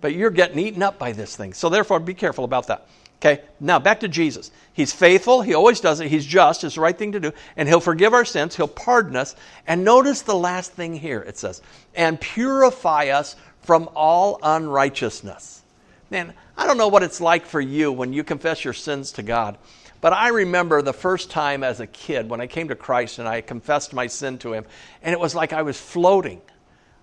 but 0.00 0.14
you're 0.14 0.30
getting 0.30 0.58
eaten 0.58 0.82
up 0.82 0.98
by 0.98 1.12
this 1.12 1.36
thing. 1.36 1.52
So 1.52 1.68
therefore, 1.68 2.00
be 2.00 2.14
careful 2.14 2.44
about 2.44 2.68
that. 2.68 2.86
Okay, 3.20 3.42
now 3.60 3.78
back 3.78 4.00
to 4.00 4.08
Jesus. 4.08 4.50
He's 4.72 4.94
faithful, 4.94 5.42
he 5.42 5.52
always 5.52 5.80
does 5.80 6.00
it, 6.00 6.08
he's 6.08 6.24
just, 6.24 6.64
it's 6.64 6.76
the 6.76 6.80
right 6.80 6.96
thing 6.96 7.12
to 7.12 7.20
do, 7.20 7.32
and 7.54 7.68
he'll 7.68 7.80
forgive 7.80 8.14
our 8.14 8.24
sins, 8.24 8.56
he'll 8.56 8.66
pardon 8.66 9.14
us. 9.14 9.36
And 9.66 9.84
notice 9.84 10.22
the 10.22 10.34
last 10.34 10.72
thing 10.72 10.96
here 10.96 11.20
it 11.20 11.36
says, 11.36 11.60
and 11.94 12.18
purify 12.18 13.08
us 13.08 13.36
from 13.60 13.90
all 13.94 14.38
unrighteousness. 14.42 15.62
Man, 16.08 16.32
I 16.56 16.66
don't 16.66 16.78
know 16.78 16.88
what 16.88 17.02
it's 17.02 17.20
like 17.20 17.44
for 17.44 17.60
you 17.60 17.92
when 17.92 18.14
you 18.14 18.24
confess 18.24 18.64
your 18.64 18.72
sins 18.72 19.12
to 19.12 19.22
God, 19.22 19.58
but 20.00 20.14
I 20.14 20.28
remember 20.28 20.80
the 20.80 20.94
first 20.94 21.30
time 21.30 21.62
as 21.62 21.78
a 21.78 21.86
kid 21.86 22.30
when 22.30 22.40
I 22.40 22.46
came 22.46 22.68
to 22.68 22.74
Christ 22.74 23.18
and 23.18 23.28
I 23.28 23.42
confessed 23.42 23.92
my 23.92 24.06
sin 24.06 24.38
to 24.38 24.54
him, 24.54 24.64
and 25.02 25.12
it 25.12 25.20
was 25.20 25.34
like 25.34 25.52
I 25.52 25.60
was 25.60 25.78
floating. 25.78 26.40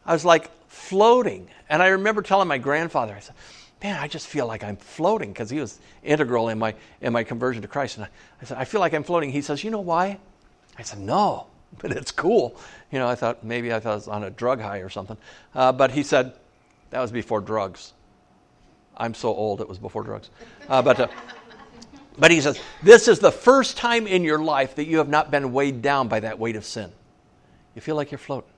I 0.03 0.13
was 0.13 0.25
like 0.25 0.49
floating. 0.77 1.49
And 1.69 1.81
I 1.81 1.87
remember 1.87 2.21
telling 2.21 2.47
my 2.47 2.57
grandfather, 2.57 3.13
I 3.13 3.19
said, 3.19 3.35
man, 3.83 3.99
I 3.99 4.07
just 4.07 4.27
feel 4.27 4.47
like 4.47 4.63
I'm 4.63 4.77
floating 4.77 5.33
because 5.33 5.49
he 5.49 5.59
was 5.59 5.79
integral 6.03 6.49
in 6.49 6.59
my, 6.59 6.75
in 7.01 7.13
my 7.13 7.23
conversion 7.23 7.61
to 7.63 7.67
Christ. 7.67 7.97
And 7.97 8.05
I, 8.05 8.09
I, 8.41 8.45
said, 8.45 8.57
I 8.57 8.65
feel 8.65 8.79
like 8.79 8.93
I'm 8.93 9.03
floating. 9.03 9.31
He 9.31 9.41
says, 9.41 9.63
you 9.63 9.71
know 9.71 9.81
why? 9.81 10.19
I 10.77 10.83
said, 10.83 10.99
no, 10.99 11.47
but 11.79 11.91
it's 11.91 12.11
cool. 12.11 12.59
You 12.91 12.99
know, 12.99 13.07
I 13.07 13.15
thought 13.15 13.43
maybe 13.43 13.73
I 13.73 13.79
thought 13.79 13.91
I 13.91 13.95
was 13.95 14.07
on 14.07 14.23
a 14.23 14.29
drug 14.29 14.61
high 14.61 14.79
or 14.79 14.89
something. 14.89 15.17
Uh, 15.53 15.71
but 15.71 15.91
he 15.91 16.03
said, 16.03 16.33
that 16.91 17.01
was 17.01 17.11
before 17.11 17.41
drugs. 17.41 17.93
I'm 18.95 19.13
so 19.13 19.33
old, 19.33 19.61
it 19.61 19.67
was 19.67 19.77
before 19.77 20.03
drugs. 20.03 20.29
Uh, 20.69 20.81
but, 20.81 20.99
uh, 20.99 21.07
but 22.17 22.31
he 22.31 22.41
says, 22.41 22.59
this 22.81 23.07
is 23.07 23.19
the 23.19 23.31
first 23.31 23.77
time 23.77 24.07
in 24.07 24.23
your 24.23 24.39
life 24.39 24.75
that 24.75 24.85
you 24.85 24.97
have 24.99 25.09
not 25.09 25.29
been 25.29 25.53
weighed 25.53 25.81
down 25.81 26.07
by 26.07 26.19
that 26.21 26.39
weight 26.39 26.55
of 26.55 26.65
sin. 26.65 26.91
You 27.75 27.81
feel 27.81 27.95
like 27.95 28.09
you're 28.09 28.17
floating. 28.17 28.49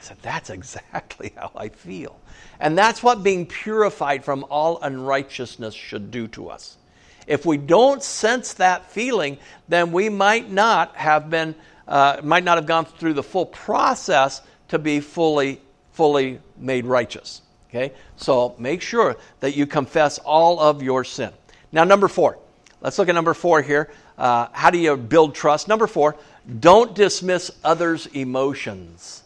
I 0.00 0.02
said, 0.02 0.16
That's 0.22 0.50
exactly 0.50 1.32
how 1.36 1.50
I 1.54 1.68
feel. 1.68 2.18
And 2.58 2.76
that's 2.76 3.02
what 3.02 3.22
being 3.22 3.46
purified 3.46 4.24
from 4.24 4.44
all 4.50 4.80
unrighteousness 4.80 5.74
should 5.74 6.10
do 6.10 6.26
to 6.28 6.48
us. 6.48 6.76
If 7.26 7.46
we 7.46 7.58
don't 7.58 8.02
sense 8.02 8.54
that 8.54 8.90
feeling, 8.90 9.38
then 9.68 9.92
we 9.92 10.08
might 10.08 10.50
not 10.50 10.96
have 10.96 11.30
been, 11.30 11.54
uh, 11.86 12.20
might 12.22 12.44
not 12.44 12.58
have 12.58 12.66
gone 12.66 12.86
through 12.86 13.14
the 13.14 13.22
full 13.22 13.46
process 13.46 14.42
to 14.68 14.78
be 14.78 15.00
fully, 15.00 15.60
fully 15.92 16.40
made 16.56 16.86
righteous. 16.86 17.42
Okay? 17.68 17.92
So 18.16 18.54
make 18.58 18.82
sure 18.82 19.16
that 19.40 19.54
you 19.54 19.66
confess 19.66 20.18
all 20.18 20.58
of 20.58 20.82
your 20.82 21.04
sin. 21.04 21.30
Now, 21.72 21.84
number 21.84 22.08
four. 22.08 22.38
Let's 22.80 22.98
look 22.98 23.08
at 23.10 23.14
number 23.14 23.34
four 23.34 23.60
here. 23.60 23.90
Uh, 24.16 24.48
how 24.52 24.70
do 24.70 24.78
you 24.78 24.96
build 24.96 25.34
trust? 25.34 25.68
Number 25.68 25.86
four, 25.86 26.16
don't 26.58 26.94
dismiss 26.94 27.50
others' 27.62 28.06
emotions. 28.06 29.19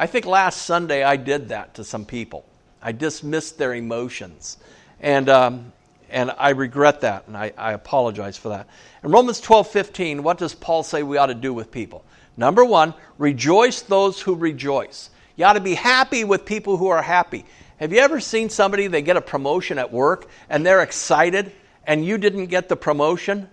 I 0.00 0.06
think 0.06 0.24
last 0.24 0.62
Sunday 0.62 1.04
I 1.04 1.16
did 1.16 1.50
that 1.50 1.74
to 1.74 1.84
some 1.84 2.06
people. 2.06 2.46
I 2.80 2.92
dismissed 2.92 3.58
their 3.58 3.74
emotions. 3.74 4.56
And, 4.98 5.28
um, 5.28 5.74
and 6.08 6.32
I 6.38 6.50
regret 6.50 7.02
that, 7.02 7.26
and 7.26 7.36
I, 7.36 7.52
I 7.54 7.72
apologize 7.74 8.38
for 8.38 8.48
that. 8.48 8.66
In 9.04 9.10
Romans 9.10 9.42
12 9.42 9.68
15, 9.68 10.22
what 10.22 10.38
does 10.38 10.54
Paul 10.54 10.84
say 10.84 11.02
we 11.02 11.18
ought 11.18 11.26
to 11.26 11.34
do 11.34 11.52
with 11.52 11.70
people? 11.70 12.02
Number 12.38 12.64
one, 12.64 12.94
rejoice 13.18 13.82
those 13.82 14.22
who 14.22 14.36
rejoice. 14.36 15.10
You 15.36 15.44
ought 15.44 15.52
to 15.52 15.60
be 15.60 15.74
happy 15.74 16.24
with 16.24 16.46
people 16.46 16.78
who 16.78 16.88
are 16.88 17.02
happy. 17.02 17.44
Have 17.76 17.92
you 17.92 17.98
ever 17.98 18.20
seen 18.20 18.48
somebody, 18.48 18.86
they 18.86 19.02
get 19.02 19.18
a 19.18 19.20
promotion 19.20 19.76
at 19.76 19.92
work 19.92 20.28
and 20.48 20.64
they're 20.64 20.80
excited 20.80 21.52
and 21.86 22.06
you 22.06 22.16
didn't 22.16 22.46
get 22.46 22.70
the 22.70 22.76
promotion? 22.76 23.50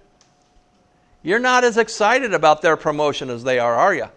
You're 1.23 1.39
not 1.39 1.65
as 1.65 1.77
excited 1.77 2.33
about 2.33 2.61
their 2.61 2.77
promotion 2.77 3.29
as 3.29 3.43
they 3.43 3.59
are, 3.59 3.75
are 3.75 3.93
you? 3.93 4.07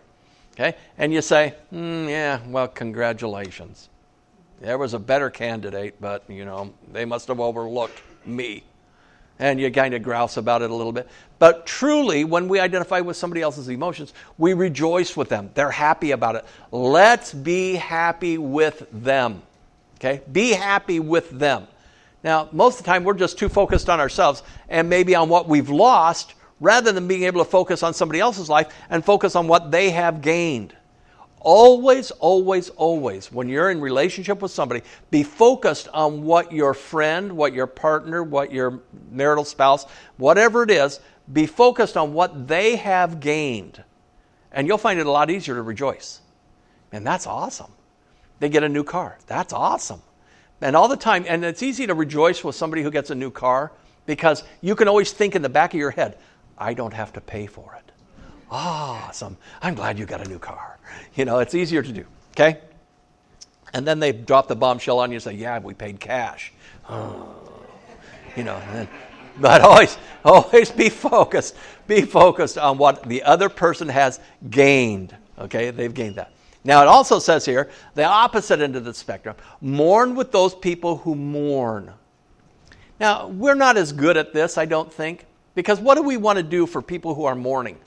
Okay? 0.52 0.76
And 0.98 1.12
you 1.12 1.22
say, 1.22 1.54
mm, 1.72 2.08
yeah, 2.08 2.40
well, 2.46 2.68
congratulations. 2.68 3.88
There 4.60 4.76
was 4.76 4.94
a 4.94 4.98
better 4.98 5.30
candidate, 5.30 5.94
but, 6.00 6.24
you 6.28 6.44
know, 6.44 6.74
they 6.92 7.04
must 7.04 7.28
have 7.28 7.40
overlooked 7.40 8.02
me. 8.26 8.64
And 9.38 9.58
you 9.58 9.70
kind 9.70 9.94
of 9.94 10.02
grouse 10.02 10.36
about 10.36 10.60
it 10.60 10.70
a 10.70 10.74
little 10.74 10.92
bit. 10.92 11.08
But 11.38 11.64
truly, 11.64 12.24
when 12.24 12.46
we 12.46 12.60
identify 12.60 13.00
with 13.00 13.16
somebody 13.16 13.40
else's 13.40 13.70
emotions, 13.70 14.12
we 14.36 14.52
rejoice 14.52 15.16
with 15.16 15.30
them. 15.30 15.50
They're 15.54 15.70
happy 15.70 16.10
about 16.10 16.34
it. 16.34 16.44
Let's 16.70 17.32
be 17.32 17.76
happy 17.76 18.36
with 18.36 18.86
them. 18.92 19.40
Okay? 19.96 20.20
Be 20.30 20.50
happy 20.50 21.00
with 21.00 21.30
them. 21.30 21.66
Now, 22.22 22.50
most 22.52 22.80
of 22.80 22.84
the 22.84 22.90
time, 22.90 23.04
we're 23.04 23.14
just 23.14 23.38
too 23.38 23.48
focused 23.48 23.88
on 23.88 23.98
ourselves 23.98 24.42
and 24.68 24.90
maybe 24.90 25.14
on 25.14 25.30
what 25.30 25.48
we've 25.48 25.70
lost 25.70 26.34
rather 26.60 26.92
than 26.92 27.08
being 27.08 27.24
able 27.24 27.42
to 27.42 27.50
focus 27.50 27.82
on 27.82 27.94
somebody 27.94 28.20
else's 28.20 28.48
life 28.48 28.72
and 28.90 29.04
focus 29.04 29.34
on 29.34 29.48
what 29.48 29.70
they 29.70 29.90
have 29.90 30.20
gained. 30.20 30.76
Always, 31.40 32.10
always, 32.10 32.68
always, 32.68 33.32
when 33.32 33.48
you're 33.48 33.70
in 33.70 33.80
relationship 33.80 34.42
with 34.42 34.52
somebody, 34.52 34.82
be 35.10 35.22
focused 35.22 35.88
on 35.88 36.22
what 36.22 36.52
your 36.52 36.74
friend, 36.74 37.34
what 37.34 37.54
your 37.54 37.66
partner, 37.66 38.22
what 38.22 38.52
your 38.52 38.80
marital 39.10 39.46
spouse, 39.46 39.86
whatever 40.18 40.62
it 40.62 40.70
is, 40.70 41.00
be 41.32 41.46
focused 41.46 41.96
on 41.96 42.12
what 42.12 42.46
they 42.46 42.76
have 42.76 43.20
gained. 43.20 43.82
And 44.52 44.66
you'll 44.66 44.78
find 44.78 45.00
it 45.00 45.06
a 45.06 45.10
lot 45.10 45.30
easier 45.30 45.54
to 45.54 45.62
rejoice. 45.62 46.20
And 46.92 47.06
that's 47.06 47.26
awesome. 47.26 47.72
They 48.40 48.50
get 48.50 48.62
a 48.62 48.68
new 48.68 48.84
car. 48.84 49.16
That's 49.26 49.54
awesome. 49.54 50.02
And 50.60 50.76
all 50.76 50.88
the 50.88 50.96
time, 50.96 51.24
and 51.26 51.42
it's 51.42 51.62
easy 51.62 51.86
to 51.86 51.94
rejoice 51.94 52.44
with 52.44 52.54
somebody 52.54 52.82
who 52.82 52.90
gets 52.90 53.08
a 53.08 53.14
new 53.14 53.30
car 53.30 53.72
because 54.04 54.42
you 54.60 54.74
can 54.74 54.88
always 54.88 55.12
think 55.12 55.34
in 55.34 55.40
the 55.40 55.48
back 55.48 55.72
of 55.72 55.80
your 55.80 55.90
head, 55.90 56.18
I 56.60 56.74
don't 56.74 56.92
have 56.92 57.12
to 57.14 57.20
pay 57.20 57.46
for 57.46 57.74
it. 57.78 57.92
Awesome. 58.50 59.36
I'm 59.62 59.74
glad 59.74 59.98
you 59.98 60.04
got 60.04 60.24
a 60.24 60.28
new 60.28 60.38
car. 60.38 60.78
You 61.14 61.24
know, 61.24 61.38
it's 61.38 61.54
easier 61.54 61.82
to 61.82 61.92
do. 61.92 62.04
Okay? 62.32 62.60
And 63.72 63.86
then 63.86 63.98
they 63.98 64.12
drop 64.12 64.48
the 64.48 64.56
bombshell 64.56 64.98
on 64.98 65.10
you 65.10 65.16
and 65.16 65.22
say, 65.22 65.32
Yeah, 65.32 65.58
we 65.58 65.74
paid 65.74 65.98
cash. 65.98 66.52
Oh. 66.88 67.36
You 68.36 68.44
know, 68.44 68.62
then, 68.72 68.88
but 69.40 69.60
always, 69.60 69.98
always 70.24 70.70
be 70.70 70.88
focused. 70.88 71.56
Be 71.88 72.02
focused 72.02 72.56
on 72.56 72.78
what 72.78 73.02
the 73.02 73.24
other 73.24 73.48
person 73.48 73.88
has 73.88 74.20
gained. 74.50 75.16
Okay? 75.36 75.72
They've 75.72 75.92
gained 75.92 76.14
that. 76.14 76.32
Now, 76.62 76.82
it 76.82 76.86
also 76.86 77.18
says 77.18 77.44
here, 77.44 77.70
the 77.94 78.04
opposite 78.04 78.60
end 78.60 78.76
of 78.76 78.84
the 78.84 78.94
spectrum 78.94 79.34
mourn 79.60 80.14
with 80.14 80.30
those 80.30 80.54
people 80.54 80.98
who 80.98 81.16
mourn. 81.16 81.92
Now, 83.00 83.26
we're 83.26 83.54
not 83.54 83.76
as 83.76 83.92
good 83.92 84.16
at 84.16 84.32
this, 84.32 84.56
I 84.56 84.66
don't 84.66 84.92
think, 84.92 85.26
because 85.54 85.80
what 85.80 85.96
do 85.96 86.02
we 86.02 86.16
want 86.16 86.36
to 86.38 86.42
do 86.42 86.66
for 86.66 86.80
people 86.82 87.14
who 87.14 87.24
are 87.24 87.34
mourning? 87.34 87.78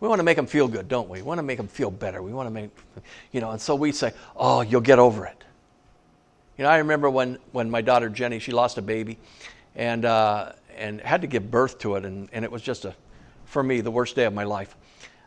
We 0.00 0.08
want 0.08 0.18
to 0.18 0.24
make 0.24 0.36
them 0.36 0.46
feel 0.46 0.68
good, 0.68 0.88
don't 0.88 1.08
we? 1.08 1.22
We 1.22 1.22
want 1.22 1.38
to 1.38 1.42
make 1.42 1.56
them 1.56 1.68
feel 1.68 1.90
better. 1.90 2.22
We 2.22 2.32
want 2.32 2.46
to 2.46 2.50
make, 2.50 2.70
you 3.32 3.40
know, 3.40 3.52
and 3.52 3.60
so 3.60 3.74
we 3.74 3.92
say, 3.92 4.12
oh, 4.36 4.60
you'll 4.60 4.80
get 4.80 4.98
over 4.98 5.26
it. 5.26 5.44
You 6.58 6.64
know, 6.64 6.70
I 6.70 6.78
remember 6.78 7.08
when, 7.10 7.38
when 7.52 7.70
my 7.70 7.80
daughter 7.80 8.08
Jenny, 8.08 8.38
she 8.38 8.52
lost 8.52 8.76
a 8.78 8.82
baby 8.82 9.18
and, 9.74 10.04
uh, 10.04 10.52
and 10.76 11.00
had 11.00 11.22
to 11.22 11.26
give 11.26 11.50
birth 11.50 11.78
to 11.80 11.96
it, 11.96 12.04
and, 12.04 12.28
and 12.32 12.44
it 12.44 12.50
was 12.50 12.62
just, 12.62 12.84
a, 12.84 12.94
for 13.44 13.62
me, 13.62 13.80
the 13.80 13.90
worst 13.90 14.14
day 14.14 14.24
of 14.24 14.34
my 14.34 14.44
life. 14.44 14.76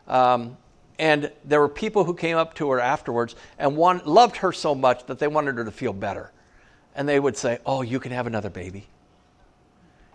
Um, 0.06 0.56
and 0.98 1.30
there 1.44 1.60
were 1.60 1.68
people 1.68 2.04
who 2.04 2.14
came 2.14 2.36
up 2.36 2.54
to 2.54 2.70
her 2.70 2.80
afterwards 2.80 3.36
and 3.58 3.76
one, 3.76 4.00
loved 4.04 4.36
her 4.38 4.52
so 4.52 4.74
much 4.74 5.06
that 5.06 5.18
they 5.18 5.28
wanted 5.28 5.56
her 5.56 5.64
to 5.64 5.70
feel 5.70 5.92
better. 5.92 6.32
And 6.94 7.08
they 7.08 7.20
would 7.20 7.36
say, 7.36 7.58
oh, 7.64 7.82
you 7.82 8.00
can 8.00 8.12
have 8.12 8.26
another 8.26 8.50
baby. 8.50 8.86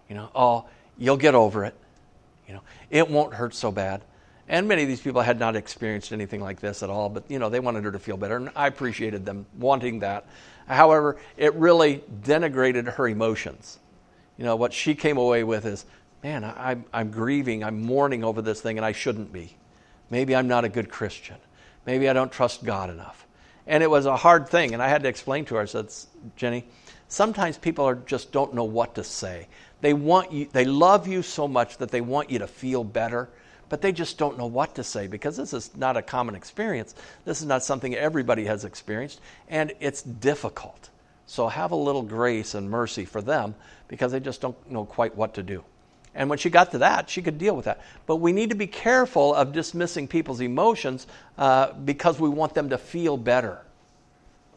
You 0.09 0.15
know, 0.15 0.29
oh, 0.35 0.65
you'll 0.97 1.17
get 1.17 1.35
over 1.35 1.65
it. 1.65 1.75
You 2.47 2.55
know, 2.55 2.61
it 2.89 3.09
won't 3.09 3.33
hurt 3.33 3.55
so 3.55 3.71
bad. 3.71 4.01
And 4.47 4.67
many 4.67 4.83
of 4.83 4.87
these 4.87 5.01
people 5.01 5.21
had 5.21 5.39
not 5.39 5.55
experienced 5.55 6.11
anything 6.11 6.41
like 6.41 6.59
this 6.59 6.83
at 6.83 6.89
all, 6.89 7.09
but 7.09 7.23
you 7.29 7.39
know, 7.39 7.49
they 7.49 7.59
wanted 7.59 7.85
her 7.85 7.91
to 7.91 7.99
feel 7.99 8.17
better, 8.17 8.35
and 8.35 8.51
I 8.55 8.67
appreciated 8.67 9.25
them 9.25 9.45
wanting 9.57 9.99
that. 9.99 10.25
However, 10.67 11.17
it 11.37 11.53
really 11.55 12.03
denigrated 12.21 12.93
her 12.93 13.07
emotions. 13.07 13.79
You 14.37 14.45
know, 14.45 14.55
what 14.55 14.73
she 14.73 14.95
came 14.95 15.17
away 15.17 15.43
with 15.43 15.65
is, 15.65 15.85
man, 16.23 16.43
I, 16.43 16.77
I'm 16.91 17.11
grieving, 17.11 17.63
I'm 17.63 17.81
mourning 17.81 18.23
over 18.23 18.41
this 18.41 18.61
thing, 18.61 18.77
and 18.77 18.85
I 18.85 18.91
shouldn't 18.91 19.31
be. 19.31 19.55
Maybe 20.09 20.35
I'm 20.35 20.47
not 20.47 20.65
a 20.65 20.69
good 20.69 20.89
Christian. 20.89 21.37
Maybe 21.85 22.09
I 22.09 22.13
don't 22.13 22.31
trust 22.31 22.63
God 22.63 22.89
enough. 22.89 23.25
And 23.65 23.81
it 23.81 23.89
was 23.89 24.05
a 24.05 24.17
hard 24.17 24.49
thing, 24.49 24.73
and 24.73 24.83
I 24.83 24.89
had 24.89 25.03
to 25.03 25.09
explain 25.09 25.45
to 25.45 25.55
her, 25.55 25.61
I 25.61 25.65
said, 25.65 25.87
Jenny, 26.35 26.65
sometimes 27.07 27.57
people 27.57 27.85
are, 27.85 27.95
just 27.95 28.31
don't 28.31 28.53
know 28.53 28.65
what 28.65 28.95
to 28.95 29.03
say. 29.03 29.47
They 29.84 29.93
want 29.93 30.31
you, 30.31 30.47
they 30.51 30.65
love 30.65 31.07
you 31.07 31.21
so 31.21 31.47
much 31.47 31.77
that 31.77 31.91
they 31.91 32.01
want 32.01 32.31
you 32.31 32.39
to 32.39 32.47
feel 32.47 32.84
better 32.84 33.29
but 33.73 33.81
they 33.81 33.91
just 33.91 34.19
don't 34.19 34.38
know 34.38 34.45
what 34.45 34.75
to 34.75 34.84
say 34.84 35.07
because 35.07 35.36
this 35.36 35.51
is 35.51 35.75
not 35.75 35.97
a 35.97 36.01
common 36.03 36.36
experience. 36.36 36.93
This 37.25 37.41
is 37.41 37.47
not 37.47 37.63
something 37.63 37.95
everybody 37.95 38.45
has 38.45 38.65
experienced, 38.65 39.19
and 39.49 39.73
it's 39.79 40.03
difficult. 40.03 40.91
So 41.25 41.47
have 41.47 41.71
a 41.71 41.75
little 41.75 42.03
grace 42.03 42.53
and 42.53 42.69
mercy 42.69 43.03
for 43.03 43.19
them 43.19 43.55
because 43.88 44.11
they 44.11 44.19
just 44.19 44.41
don't 44.41 44.69
know 44.69 44.86
quite 44.86 45.15
what 45.15 45.34
to 45.34 45.41
do. 45.41 45.63
And 46.13 46.29
when 46.29 46.38
she 46.38 46.51
got 46.51 46.69
to 46.73 46.77
that, 46.77 47.09
she 47.09 47.23
could 47.23 47.39
deal 47.39 47.55
with 47.55 47.65
that. 47.65 47.81
But 48.05 48.17
we 48.17 48.31
need 48.31 48.51
to 48.51 48.55
be 48.55 48.67
careful 48.67 49.34
of 49.34 49.53
dismissing 49.53 50.07
people's 50.07 50.41
emotions 50.41 51.07
uh, 51.39 51.73
because 51.73 52.19
we 52.19 52.29
want 52.29 52.53
them 52.53 52.69
to 52.69 52.77
feel 52.77 53.17
better. 53.17 53.59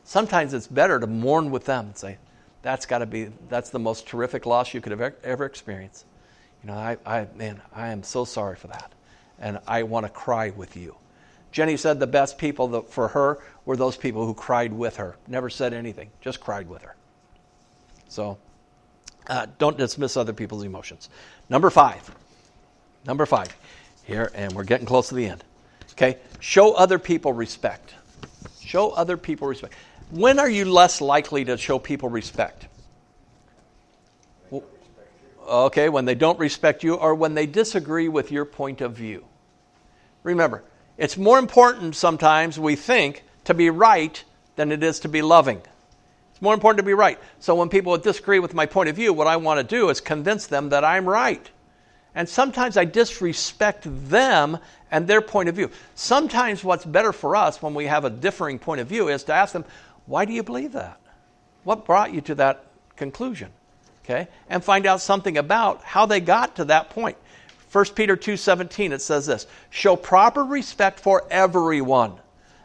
Sometimes 0.05 0.53
it's 0.53 0.67
better 0.67 1.01
to 1.01 1.07
mourn 1.07 1.51
with 1.51 1.65
them 1.65 1.87
and 1.87 1.97
say, 1.97 2.19
that's 2.67 2.85
got 2.85 2.99
to 2.99 3.07
be, 3.07 3.31
that's 3.49 3.71
the 3.71 3.79
most 3.79 4.09
terrific 4.09 4.45
loss 4.45 4.75
you 4.75 4.81
could 4.81 4.91
have 4.91 5.15
ever 5.23 5.45
experienced. 5.45 6.05
You 6.65 6.67
know, 6.67 6.75
I, 6.75 6.97
I, 7.07 7.29
man, 7.37 7.63
I 7.73 7.91
am 7.91 8.03
so 8.03 8.25
sorry 8.25 8.57
for 8.57 8.67
that 8.67 8.93
and 9.39 9.61
I 9.69 9.85
want 9.85 10.05
to 10.05 10.11
cry 10.11 10.51
with 10.51 10.77
you. 10.77 10.97
Jenny 11.53 11.77
said 11.77 12.01
the 12.01 12.09
best 12.09 12.39
people 12.39 12.83
for 12.83 13.07
her 13.07 13.39
were 13.67 13.77
those 13.77 13.97
people 13.97 14.27
who 14.27 14.35
cried 14.35 14.73
with 14.73 14.97
her. 14.97 15.15
Never 15.29 15.49
said 15.49 15.75
anything, 15.75 16.11
just 16.21 16.41
cried 16.41 16.69
with 16.69 16.83
her. 16.83 16.97
So 18.09 18.37
uh, 19.29 19.47
don't 19.59 19.79
dismiss 19.79 20.17
other 20.17 20.33
people's 20.33 20.65
emotions. 20.65 21.09
Number 21.49 21.71
five. 21.71 22.11
Number 23.07 23.27
five. 23.27 23.57
Here, 24.03 24.33
and 24.35 24.53
we're 24.55 24.65
getting 24.65 24.87
close 24.87 25.11
to 25.11 25.15
the 25.15 25.27
end. 25.27 25.45
Okay? 25.93 26.19
Show 26.41 26.73
other 26.73 26.99
people 26.99 27.33
respect. 27.33 27.95
Show 28.61 28.91
other 28.91 29.17
people 29.17 29.47
respect. 29.47 29.75
When 30.11 30.39
are 30.39 30.49
you 30.49 30.65
less 30.65 31.01
likely 31.01 31.45
to 31.47 31.57
show 31.57 31.79
people 31.79 32.09
respect? 32.09 32.67
Okay, 35.49 35.89
when 35.89 36.05
they 36.05 36.15
don't 36.15 36.39
respect 36.39 36.83
you 36.83 36.95
or 36.95 37.15
when 37.15 37.35
they 37.35 37.47
disagree 37.47 38.09
with 38.09 38.33
your 38.33 38.45
point 38.45 38.81
of 38.81 38.95
view. 38.95 39.25
Remember, 40.25 40.65
it's 40.97 41.17
more 41.17 41.39
important 41.39 41.95
sometimes, 41.95 42.59
we 42.59 42.75
think, 42.75 43.23
to 43.45 43.55
be 43.55 43.71
right 43.71 44.25
than 44.57 44.73
it 44.73 44.83
is 44.83 45.01
to 45.01 45.09
be 45.09 45.23
loving. 45.23 45.63
It's 46.33 46.43
more 46.43 46.55
important 46.55 46.79
to 46.79 46.85
be 46.85 46.95
right. 46.95 47.19
So 47.39 47.55
when 47.55 47.69
people 47.69 47.97
disagree 47.97 48.41
with 48.41 48.55
my 48.55 48.67
point 48.67 48.89
of 48.89 48.97
view, 48.97 49.13
what 49.13 49.27
I 49.27 49.37
want 49.37 49.59
to 49.59 49.77
do 49.77 49.89
is 49.89 50.01
convince 50.01 50.47
them 50.47 50.71
that 50.71 50.85
I'm 50.85 51.09
right. 51.09 51.49
And 52.15 52.29
sometimes 52.29 52.77
I 52.77 52.87
disrespect 52.87 53.85
them 54.09 54.59
and 54.91 55.07
their 55.07 55.21
point 55.21 55.49
of 55.49 55.55
view. 55.55 55.71
Sometimes 55.95 56.65
what's 56.65 56.85
better 56.85 57.13
for 57.13 57.37
us 57.37 57.61
when 57.61 57.75
we 57.75 57.87
have 57.87 58.05
a 58.05 58.11
differing 58.11 58.59
point 58.59 58.81
of 58.81 58.89
view 58.89 59.09
is 59.09 59.25
to 59.25 59.35
ask 59.35 59.53
them, 59.53 59.65
why 60.07 60.25
do 60.25 60.33
you 60.33 60.43
believe 60.43 60.73
that? 60.73 61.01
What 61.65 61.85
brought 61.85 62.15
you 62.15 62.21
to 62.23 62.35
that 62.37 62.65
conclusion? 62.97 63.51
Okay? 64.05 64.29
And 64.49 64.63
find 64.63 64.87
out 64.87 65.01
something 65.01 65.37
about 65.37 65.83
how 65.83 66.07
they 66.07 66.21
got 66.21 66.57
to 66.57 66.65
that 66.67 66.91
point. 66.91 67.17
1 67.73 67.85
Peter 67.95 68.17
2:17 68.17 68.93
it 68.93 69.03
says 69.03 69.27
this, 69.27 69.47
show 69.71 69.97
proper 69.97 70.45
respect 70.45 71.01
for 71.01 71.25
everyone. 71.31 72.15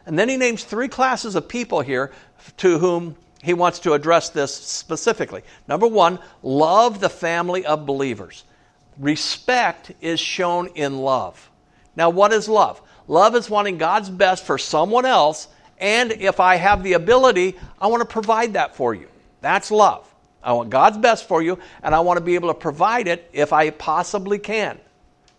And 0.06 0.18
then 0.18 0.28
he 0.28 0.36
names 0.36 0.64
three 0.64 0.88
classes 0.88 1.34
of 1.34 1.48
people 1.48 1.80
here 1.80 2.12
to 2.58 2.78
whom 2.78 3.16
he 3.42 3.54
wants 3.54 3.80
to 3.80 3.92
address 3.92 4.30
this 4.30 4.54
specifically. 4.54 5.42
Number 5.66 5.86
1, 5.86 6.18
love 6.42 7.00
the 7.00 7.10
family 7.10 7.66
of 7.66 7.86
believers. 7.86 8.44
Respect 8.98 9.92
is 10.00 10.20
shown 10.20 10.68
in 10.68 10.98
love. 10.98 11.50
Now 11.96 12.10
what 12.10 12.32
is 12.32 12.48
love? 12.48 12.80
Love 13.08 13.34
is 13.34 13.50
wanting 13.50 13.78
God's 13.78 14.10
best 14.10 14.44
for 14.44 14.58
someone 14.58 15.04
else 15.04 15.48
And 15.82 16.12
if 16.12 16.38
I 16.38 16.54
have 16.54 16.84
the 16.84 16.92
ability, 16.92 17.56
I 17.80 17.88
want 17.88 18.02
to 18.02 18.06
provide 18.08 18.52
that 18.52 18.76
for 18.76 18.94
you. 18.94 19.08
That's 19.40 19.72
love. 19.72 20.08
I 20.40 20.52
want 20.52 20.70
God's 20.70 20.96
best 20.96 21.26
for 21.26 21.42
you, 21.42 21.58
and 21.82 21.92
I 21.92 22.00
want 22.00 22.18
to 22.18 22.24
be 22.24 22.36
able 22.36 22.48
to 22.48 22.54
provide 22.54 23.08
it 23.08 23.28
if 23.32 23.52
I 23.52 23.70
possibly 23.70 24.38
can. 24.38 24.78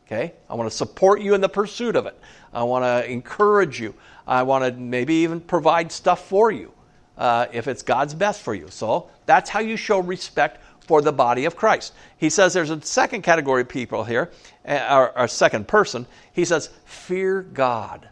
Okay? 0.06 0.34
I 0.50 0.56
want 0.56 0.70
to 0.70 0.76
support 0.76 1.22
you 1.22 1.34
in 1.34 1.40
the 1.40 1.48
pursuit 1.48 1.96
of 1.96 2.08
it. 2.08 2.20
I 2.54 2.64
want 2.64 2.84
to 2.84 3.10
encourage 3.10 3.80
you. 3.80 3.96
I 4.28 4.44
want 4.44 4.66
to 4.66 4.78
maybe 4.78 5.16
even 5.16 5.40
provide 5.40 5.94
stuff 5.94 6.28
for 6.28 6.52
you 6.52 6.74
uh, 7.18 7.46
if 7.54 7.70
it's 7.70 7.82
God's 7.82 8.14
best 8.14 8.42
for 8.42 8.54
you. 8.54 8.68
So 8.70 9.10
that's 9.26 9.50
how 9.50 9.62
you 9.62 9.78
show 9.78 10.00
respect 10.00 10.62
for 10.82 11.02
the 11.02 11.14
body 11.14 11.46
of 11.46 11.56
Christ. 11.56 11.94
He 12.18 12.30
says 12.30 12.54
there's 12.54 12.70
a 12.70 12.82
second 12.82 13.22
category 13.22 13.62
of 13.62 13.70
people 13.70 14.04
here, 14.04 14.30
uh, 14.68 15.10
or 15.16 15.24
a 15.24 15.30
second 15.30 15.70
person. 15.70 16.06
He 16.34 16.44
says, 16.44 16.70
fear 16.84 17.44
God. 17.44 18.10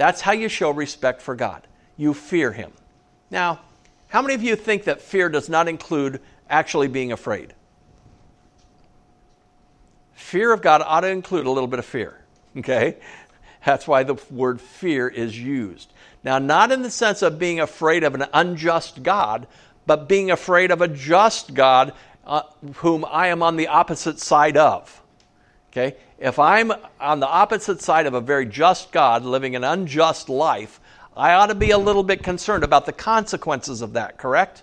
That's 0.00 0.22
how 0.22 0.32
you 0.32 0.48
show 0.48 0.70
respect 0.70 1.20
for 1.20 1.34
God. 1.34 1.66
You 1.98 2.14
fear 2.14 2.52
Him. 2.52 2.72
Now, 3.30 3.60
how 4.08 4.22
many 4.22 4.32
of 4.32 4.42
you 4.42 4.56
think 4.56 4.84
that 4.84 5.02
fear 5.02 5.28
does 5.28 5.50
not 5.50 5.68
include 5.68 6.22
actually 6.48 6.88
being 6.88 7.12
afraid? 7.12 7.52
Fear 10.14 10.54
of 10.54 10.62
God 10.62 10.80
ought 10.82 11.00
to 11.00 11.08
include 11.08 11.44
a 11.44 11.50
little 11.50 11.66
bit 11.66 11.80
of 11.80 11.84
fear, 11.84 12.18
okay? 12.56 12.96
That's 13.66 13.86
why 13.86 14.04
the 14.04 14.14
word 14.30 14.58
fear 14.62 15.06
is 15.06 15.38
used. 15.38 15.92
Now, 16.24 16.38
not 16.38 16.72
in 16.72 16.80
the 16.80 16.90
sense 16.90 17.20
of 17.20 17.38
being 17.38 17.60
afraid 17.60 18.02
of 18.02 18.14
an 18.14 18.24
unjust 18.32 19.02
God, 19.02 19.46
but 19.84 20.08
being 20.08 20.30
afraid 20.30 20.70
of 20.70 20.80
a 20.80 20.88
just 20.88 21.52
God 21.52 21.92
uh, 22.24 22.44
whom 22.76 23.04
I 23.04 23.26
am 23.26 23.42
on 23.42 23.56
the 23.56 23.68
opposite 23.68 24.18
side 24.18 24.56
of. 24.56 25.02
Okay? 25.70 25.98
If 26.20 26.38
I'm 26.38 26.70
on 27.00 27.20
the 27.20 27.26
opposite 27.26 27.80
side 27.80 28.04
of 28.04 28.12
a 28.12 28.20
very 28.20 28.44
just 28.44 28.92
God 28.92 29.24
living 29.24 29.56
an 29.56 29.64
unjust 29.64 30.28
life, 30.28 30.78
I 31.16 31.32
ought 31.32 31.46
to 31.46 31.54
be 31.54 31.70
a 31.70 31.78
little 31.78 32.02
bit 32.02 32.22
concerned 32.22 32.62
about 32.62 32.84
the 32.84 32.92
consequences 32.92 33.80
of 33.80 33.94
that, 33.94 34.18
correct? 34.18 34.62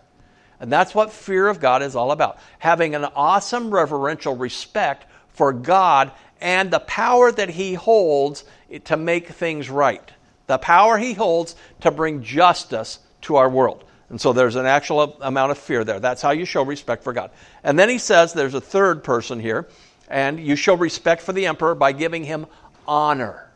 And 0.60 0.72
that's 0.72 0.94
what 0.94 1.12
fear 1.12 1.48
of 1.48 1.60
God 1.60 1.82
is 1.82 1.96
all 1.96 2.12
about. 2.12 2.38
Having 2.60 2.94
an 2.94 3.06
awesome 3.06 3.72
reverential 3.72 4.36
respect 4.36 5.06
for 5.30 5.52
God 5.52 6.12
and 6.40 6.70
the 6.70 6.80
power 6.80 7.32
that 7.32 7.50
He 7.50 7.74
holds 7.74 8.46
to 8.86 8.96
make 8.96 9.30
things 9.30 9.68
right. 9.68 10.12
The 10.46 10.60
power 10.60 11.00
He 11.00 11.14
holds 11.14 11.56
to 11.82 11.90
bring 11.90 12.22
justice 12.22 13.00
to 13.22 13.38
our 13.38 13.50
world. 13.50 13.84
And 14.10 14.22
so 14.22 14.32
there's 14.32 14.56
an 14.56 14.68
actual 14.68 15.18
amount 15.22 15.52
of 15.52 15.58
fear 15.58 15.84
there. 15.84 16.00
That's 16.00 16.22
how 16.22 16.32
you 16.32 16.46
show 16.46 16.64
respect 16.64 17.04
for 17.04 17.14
God. 17.14 17.32
And 17.64 17.78
then 17.78 17.90
he 17.90 17.98
says 17.98 18.32
there's 18.32 18.54
a 18.54 18.62
third 18.62 19.04
person 19.04 19.40
here, 19.40 19.68
and 20.08 20.40
you 20.40 20.56
show 20.56 20.76
respect 20.76 21.22
for 21.22 21.34
the 21.34 21.46
emperor 21.46 21.76
by 21.76 21.92
giving 21.92 22.24
him 22.24 22.46
honor. 22.88 23.50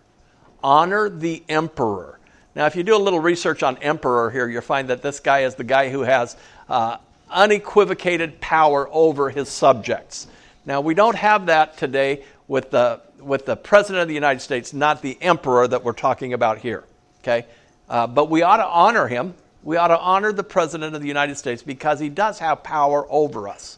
Honor 0.64 1.10
the 1.10 1.44
emperor. 1.50 2.20
Now, 2.56 2.66
if 2.66 2.76
you 2.76 2.84
do 2.84 2.96
a 2.96 3.00
little 3.00 3.20
research 3.20 3.64
on 3.64 3.78
emperor 3.78 4.30
here, 4.30 4.50
you'll 4.50 4.62
find 4.62 4.90
that 4.90 5.02
this 5.02 5.20
guy 5.20 5.42
is 5.42 5.56
the 5.56 5.64
guy 5.64 5.90
who 5.90 6.02
has 6.02 6.36
uh, 6.68 6.98
unequivocated 7.30 8.42
power 8.42 8.90
over 8.92 9.30
his 9.30 9.48
subjects. 9.48 10.28
Now, 10.66 10.82
we 10.82 10.94
don't 10.94 11.16
have 11.16 11.46
that 11.46 11.78
today 11.78 12.24
with 12.48 12.72
the, 12.72 13.02
with 13.20 13.46
the 13.46 13.56
President 13.56 14.02
of 14.02 14.08
the 14.10 14.14
United 14.14 14.42
States, 14.42 14.74
not 14.74 15.02
the 15.02 15.18
emperor 15.22 15.68
that 15.68 15.84
we're 15.84 15.94
talking 15.94 16.34
about 16.34 16.58
here. 16.58 16.84
Okay? 17.22 17.46
Uh, 17.90 18.08
but 18.08 18.30
we 18.30 18.42
ought 18.42 18.58
to 18.58 18.66
honor 18.66 19.08
him. 19.08 19.34
We 19.64 19.78
ought 19.78 19.88
to 19.88 20.00
honor 20.00 20.34
the 20.34 20.44
President 20.44 20.94
of 20.94 21.02
the 21.02 21.08
United 21.08 21.38
States 21.38 21.64
because 21.64 22.00
he 22.00 22.10
does 22.10 22.40
have 22.40 22.64
power 22.64 23.06
over 23.10 23.48
us. 23.48 23.78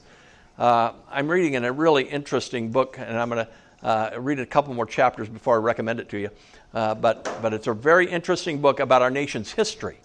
Uh, 0.58 0.94
I'm 1.10 1.30
reading 1.30 1.56
in 1.56 1.66
a 1.66 1.72
really 1.72 2.04
interesting 2.04 2.72
book, 2.72 2.98
and 3.00 3.18
I'm 3.18 3.30
going 3.30 3.46
to 3.46 3.52
uh, 3.88 4.20
read 4.20 4.40
a 4.40 4.46
couple 4.46 4.74
more 4.74 4.86
chapters 4.86 5.28
before 5.28 5.56
I 5.56 5.58
recommend 5.58 6.00
it 6.00 6.10
to 6.10 6.18
you. 6.18 6.30
Uh, 6.74 6.94
but, 6.96 7.24
but 7.42 7.54
it's 7.54 7.68
a 7.68 7.74
very 7.74 8.10
interesting 8.10 8.62
book 8.62 8.80
about 8.80 9.02
our 9.02 9.10
nation's 9.10 9.52
history 9.52 9.98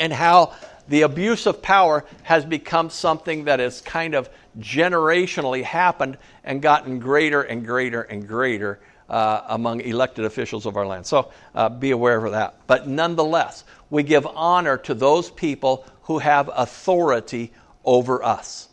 and 0.00 0.12
how 0.12 0.54
the 0.88 1.02
abuse 1.02 1.46
of 1.46 1.62
power 1.62 2.04
has 2.22 2.44
become 2.44 2.90
something 2.90 3.44
that 3.44 3.60
has 3.60 3.80
kind 3.82 4.14
of 4.14 4.30
generationally 4.58 5.62
happened 5.62 6.18
and 6.42 6.62
gotten 6.62 6.98
greater 6.98 7.42
and 7.42 7.66
greater 7.66 8.02
and 8.02 8.26
greater 8.26 8.80
uh, 9.08 9.42
among 9.48 9.80
elected 9.82 10.24
officials 10.24 10.64
of 10.64 10.76
our 10.76 10.86
land. 10.86 11.06
So 11.06 11.30
uh, 11.54 11.68
be 11.68 11.90
aware 11.90 12.24
of 12.24 12.32
that. 12.32 12.66
But 12.66 12.88
nonetheless, 12.88 13.64
we 13.90 14.02
give 14.02 14.26
honor 14.26 14.78
to 14.78 14.94
those 14.94 15.30
people 15.30 15.86
who 16.02 16.18
have 16.18 16.50
authority 16.54 17.52
over 17.84 18.22
us. 18.22 18.68